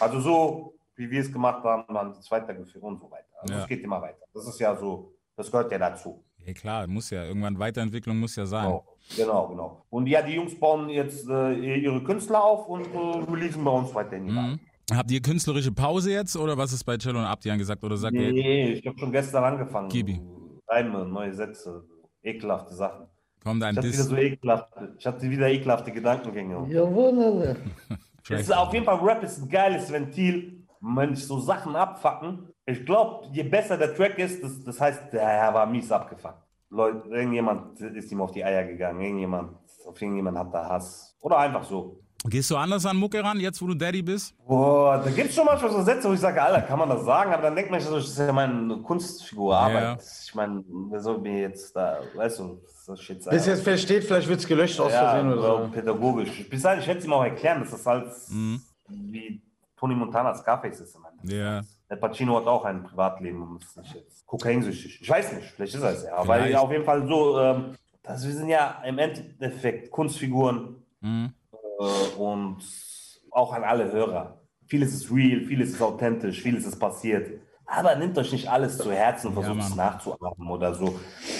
Also 0.00 0.20
so, 0.20 0.74
wie 0.96 1.08
wir 1.10 1.20
es 1.20 1.32
gemacht 1.32 1.62
haben, 1.62 1.84
haben 1.96 2.12
sie 2.14 2.18
es 2.20 2.28
weitergeführt 2.32 2.82
und 2.82 2.98
so 3.00 3.08
weiter. 3.10 3.26
Also 3.40 3.54
Ja. 3.54 3.60
es 3.60 3.68
geht 3.68 3.82
immer 3.84 4.00
weiter. 4.02 4.24
Das 4.34 4.46
ist 4.48 4.58
ja 4.58 4.74
so, 4.76 5.12
das 5.36 5.48
gehört 5.50 5.70
ja 5.70 5.78
dazu. 5.78 6.24
ja 6.44 6.52
klar, 6.52 6.86
muss 6.88 7.10
ja. 7.10 7.24
Irgendwann 7.24 7.56
Weiterentwicklung 7.58 8.18
muss 8.18 8.34
ja 8.34 8.46
sein. 8.46 8.64
Genau, 8.64 8.84
genau, 9.16 9.48
genau. 9.48 9.82
Und 9.90 10.08
ja, 10.08 10.20
die 10.22 10.32
Jungs 10.34 10.58
bauen 10.58 10.88
jetzt 10.88 11.28
äh, 11.28 11.52
ihre 11.52 12.02
Künstler 12.02 12.42
auf 12.42 12.66
und 12.68 12.86
äh, 12.92 13.30
releasen 13.32 13.62
bei 13.64 13.70
uns 13.70 13.94
weiterhin. 13.94 14.26
die 14.26 14.32
Mhm. 14.32 14.60
Habt 14.92 15.10
ihr 15.10 15.20
künstlerische 15.22 15.72
Pause 15.72 16.12
jetzt 16.12 16.36
oder 16.36 16.56
was 16.58 16.72
ist 16.72 16.84
bei 16.84 16.96
Cello 16.96 17.18
und 17.18 17.24
Abdi 17.24 17.50
angesagt? 17.50 17.82
Oder 17.84 17.96
sagt 17.96 18.14
ihr, 18.14 18.32
Nee, 18.32 18.72
ich 18.72 18.86
habe 18.86 18.98
schon 18.98 19.12
gestern 19.12 19.44
angefangen. 19.44 19.88
Gibi. 19.88 20.20
Reime, 20.68 21.06
neue 21.06 21.32
Sätze, 21.32 21.84
ekelhafte 22.22 22.74
Sachen. 22.74 23.06
komm 23.42 23.60
dein 23.60 23.72
Ich 23.74 23.78
hatte 23.78 23.92
wieder 23.92 24.02
so 24.04 24.16
ekelhafte, 24.16 24.94
ich 24.98 25.06
hatte 25.06 25.30
wieder 25.30 25.48
ekelhafte 25.48 25.92
Gedankengänge. 25.92 26.66
Jawohl, 26.68 27.46
Alter. 27.46 27.60
Es 28.28 28.42
ist 28.42 28.56
auf 28.56 28.72
jeden 28.72 28.84
Fall 28.84 28.98
Rap 28.98 29.24
ist 29.24 29.42
ein 29.42 29.48
geiles 29.48 29.90
Ventil, 29.90 30.64
wenn 30.80 31.16
sich 31.16 31.26
so 31.26 31.40
Sachen 31.40 31.74
abfacken. 31.74 32.48
Ich 32.64 32.84
glaube, 32.86 33.26
je 33.32 33.42
besser 33.42 33.76
der 33.76 33.92
Track 33.94 34.18
ist, 34.18 34.44
das, 34.44 34.62
das 34.62 34.80
heißt, 34.80 35.12
der 35.12 35.26
Herr 35.26 35.54
war 35.54 35.66
mies 35.66 35.90
abgefuckt. 35.90 36.38
Leute, 36.68 37.08
irgendjemand 37.08 37.80
ist 37.80 38.12
ihm 38.12 38.20
auf 38.20 38.30
die 38.30 38.44
Eier 38.44 38.62
gegangen, 38.64 39.00
irgendjemand, 39.00 39.56
auf 39.84 40.00
irgendjemand 40.00 40.38
hat 40.38 40.54
da 40.54 40.68
Hass. 40.68 41.16
Oder 41.20 41.38
einfach 41.38 41.64
so. 41.64 41.98
Gehst 42.26 42.50
du 42.50 42.56
anders 42.56 42.84
an 42.84 42.98
Mucke 42.98 43.22
ran, 43.24 43.40
jetzt 43.40 43.62
wo 43.62 43.66
du 43.66 43.74
Daddy 43.74 44.02
bist? 44.02 44.34
Boah, 44.46 45.00
da 45.02 45.10
gibt 45.10 45.30
es 45.30 45.34
schon 45.34 45.46
manchmal 45.46 45.70
so 45.70 45.82
Sätze, 45.82 46.08
wo 46.08 46.12
ich 46.12 46.20
sage, 46.20 46.42
Alter, 46.42 46.62
kann 46.62 46.78
man 46.78 46.88
das 46.90 47.04
sagen? 47.04 47.32
Aber 47.32 47.42
dann 47.42 47.54
denkt 47.56 47.70
man 47.70 47.80
sich 47.80 47.88
so, 47.88 47.96
das 47.96 48.08
ist 48.08 48.18
ja 48.18 48.30
meine 48.32 48.76
Kunstfigur, 48.78 49.56
Arbeit. 49.56 49.82
Ja. 49.82 49.98
Ich 50.26 50.34
meine, 50.34 50.62
wer 50.90 51.00
soll 51.00 51.18
mir 51.18 51.40
jetzt 51.40 51.74
da, 51.74 52.00
weißt 52.14 52.40
du, 52.40 52.60
das 52.86 53.00
Shit 53.00 53.22
sagen? 53.22 53.36
Bis 53.36 53.46
jetzt 53.46 53.62
versteht, 53.62 54.04
vielleicht 54.04 54.28
wird 54.28 54.40
es 54.40 54.46
gelöscht 54.46 54.78
aus 54.80 54.92
ja, 54.92 55.12
Versehen 55.12 55.32
oder 55.32 55.40
so 55.42 55.64
so. 55.64 55.68
pädagogisch. 55.72 56.48
Bis 56.50 56.62
dahin, 56.62 56.80
ich 56.80 56.86
werde 56.86 57.00
es 57.00 57.06
ihm 57.06 57.12
auch 57.14 57.24
erklären, 57.24 57.60
dass 57.60 57.70
das 57.70 57.86
halt 57.86 58.06
wie 58.88 59.40
Tony 59.78 59.94
Montana 59.94 60.34
Scarface 60.34 60.80
ist. 60.80 60.94
im 60.96 61.04
Endeffekt. 61.04 61.32
Ja. 61.32 61.62
Der 61.88 61.96
Pacino 61.96 62.36
hat 62.36 62.46
auch 62.46 62.66
ein 62.66 62.82
Privatleben 62.82 63.42
und 63.42 63.64
ist 63.64 63.76
nicht 63.78 63.94
jetzt 63.94 64.26
kokainsüchtig. 64.26 65.00
Ich 65.00 65.08
weiß 65.08 65.32
nicht, 65.32 65.48
vielleicht 65.52 65.74
ist 65.74 65.82
er 65.82 65.92
es 65.92 66.04
ja. 66.04 66.16
Aber 66.16 66.34
auf 66.60 66.70
jeden 66.70 66.84
Fall 66.84 67.06
so, 67.08 67.40
ähm, 67.40 67.76
das, 68.02 68.26
wir 68.26 68.34
sind 68.34 68.48
ja 68.48 68.82
im 68.84 68.98
Endeffekt 68.98 69.90
Kunstfiguren 69.90 70.76
Mhm. 71.02 71.32
Äh, 71.80 72.18
und 72.18 72.58
auch 73.30 73.52
an 73.52 73.64
alle 73.64 73.90
Hörer. 73.90 74.40
Vieles 74.66 74.94
ist 74.94 75.10
real, 75.10 75.40
vieles 75.40 75.70
ist 75.70 75.82
authentisch, 75.82 76.40
vieles 76.42 76.66
ist 76.66 76.78
passiert. 76.78 77.40
Aber 77.66 77.94
nehmt 77.94 78.18
euch 78.18 78.32
nicht 78.32 78.48
alles 78.48 78.78
zu 78.78 78.90
Herzen 78.90 79.28
und 79.28 79.34
versucht 79.34 79.60
es 79.60 79.76
Mann. 79.76 79.92
nachzuahmen 79.92 80.48
oder 80.48 80.74
so. 80.74 80.98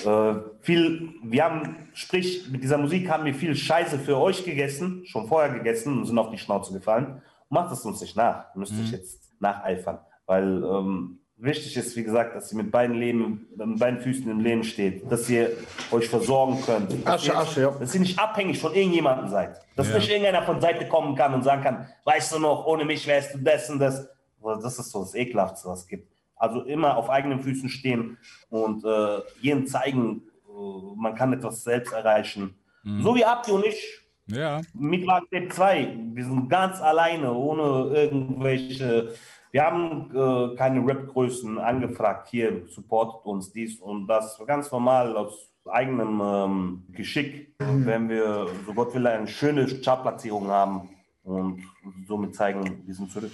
Äh, 0.08 0.34
viel, 0.60 1.14
wir 1.24 1.44
haben, 1.44 1.88
sprich, 1.92 2.48
mit 2.50 2.62
dieser 2.62 2.78
Musik 2.78 3.10
haben 3.10 3.24
wir 3.24 3.34
viel 3.34 3.56
Scheiße 3.56 3.98
für 3.98 4.16
euch 4.16 4.44
gegessen, 4.44 5.04
schon 5.06 5.26
vorher 5.26 5.52
gegessen 5.52 5.98
und 5.98 6.06
sind 6.06 6.18
auf 6.18 6.30
die 6.30 6.38
Schnauze 6.38 6.72
gefallen. 6.72 7.20
Macht 7.48 7.72
es 7.72 7.84
uns 7.84 8.00
nicht 8.00 8.16
nach. 8.16 8.54
Ihr 8.54 8.60
müsst 8.60 8.72
euch 8.72 8.92
jetzt 8.92 9.32
nacheifern. 9.40 9.98
Weil 10.26 10.62
ähm, 10.62 11.19
wichtig 11.42 11.76
ist, 11.76 11.96
wie 11.96 12.04
gesagt, 12.04 12.36
dass 12.36 12.52
ihr 12.52 12.58
mit 12.58 12.70
beiden, 12.70 12.96
Leben, 12.96 13.46
mit 13.56 13.78
beiden 13.78 14.00
Füßen 14.00 14.30
im 14.30 14.40
Leben 14.40 14.62
steht, 14.64 15.10
dass 15.10 15.28
ihr 15.30 15.50
euch 15.90 16.08
versorgen 16.08 16.60
könnt. 16.64 16.92
Dass 17.06 17.14
Asche, 17.14 17.26
ihr, 17.32 17.38
Asche, 17.38 17.60
ja. 17.62 17.70
Dass 17.78 17.94
ihr 17.94 18.00
nicht 18.00 18.18
abhängig 18.18 18.58
von 18.58 18.74
irgendjemandem 18.74 19.28
seid. 19.28 19.60
Dass 19.76 19.88
Ja. 19.88 19.96
nicht 19.96 20.08
irgendeiner 20.10 20.42
von 20.42 20.60
Seite 20.60 20.86
kommen 20.88 21.14
kann 21.16 21.32
und 21.34 21.42
sagen 21.42 21.62
kann, 21.62 21.86
weißt 22.04 22.34
du 22.34 22.38
noch, 22.38 22.66
ohne 22.66 22.84
mich 22.84 23.06
wärst 23.06 23.34
du 23.34 23.38
das 23.38 23.68
und 23.70 23.78
das. 23.78 24.08
Das 24.42 24.78
ist 24.78 24.90
so 24.90 25.00
das 25.00 25.14
Ekelhaftste, 25.14 25.68
was 25.68 25.80
es 25.80 25.86
gibt. 25.88 26.10
Also 26.36 26.62
immer 26.62 26.96
auf 26.96 27.10
eigenen 27.10 27.40
Füßen 27.40 27.68
stehen 27.68 28.16
und 28.48 28.84
äh, 28.84 29.18
jedem 29.42 29.66
zeigen, 29.66 30.22
äh, 30.48 30.50
man 30.96 31.14
kann 31.14 31.32
etwas 31.34 31.62
selbst 31.62 31.92
erreichen. 31.92 32.54
So 32.82 33.14
wie 33.14 33.24
Abdi 33.26 33.50
und 33.52 33.66
ich 33.66 34.00
Ja. 34.26 34.62
mit 34.72 35.06
Tape 35.06 35.48
2. 35.50 35.98
Wir 36.14 36.24
sind 36.24 36.48
ganz 36.48 36.80
alleine, 36.80 37.32
ohne 37.34 37.94
irgendwelche. 37.94 39.12
Wir 39.52 39.64
haben 39.64 40.10
äh, 40.14 40.56
keine 40.56 40.86
Rap-Größen 40.86 41.58
angefragt. 41.58 42.28
Hier 42.30 42.62
supportet 42.68 43.24
uns 43.24 43.52
dies 43.52 43.80
und 43.80 44.06
das. 44.06 44.40
Ganz 44.46 44.70
normal 44.70 45.16
aus 45.16 45.50
eigenem 45.68 46.20
ähm, 46.20 46.82
Geschick. 46.90 47.54
Wenn 47.58 48.08
wir, 48.08 48.46
so 48.66 48.72
Gott 48.72 48.94
will, 48.94 49.06
eine 49.06 49.26
schöne 49.26 49.66
Chartplatzierung 49.66 50.48
haben 50.48 50.90
und 51.24 51.62
somit 52.06 52.34
zeigen, 52.34 52.82
wir 52.86 52.94
sind 52.94 53.10
zurück. 53.10 53.32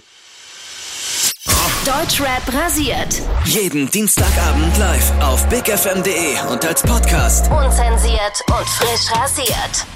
Deutschrap 1.85 2.53
rasiert. 2.53 3.23
Jeden 3.45 3.89
Dienstagabend 3.89 4.77
live 4.79 5.13
auf 5.23 5.47
bigfm.de 5.49 6.51
und 6.51 6.67
als 6.67 6.83
Podcast. 6.83 7.49
Unzensiert 7.53 8.43
und 8.49 8.69
frisch 8.69 9.13
rasiert. 9.15 9.96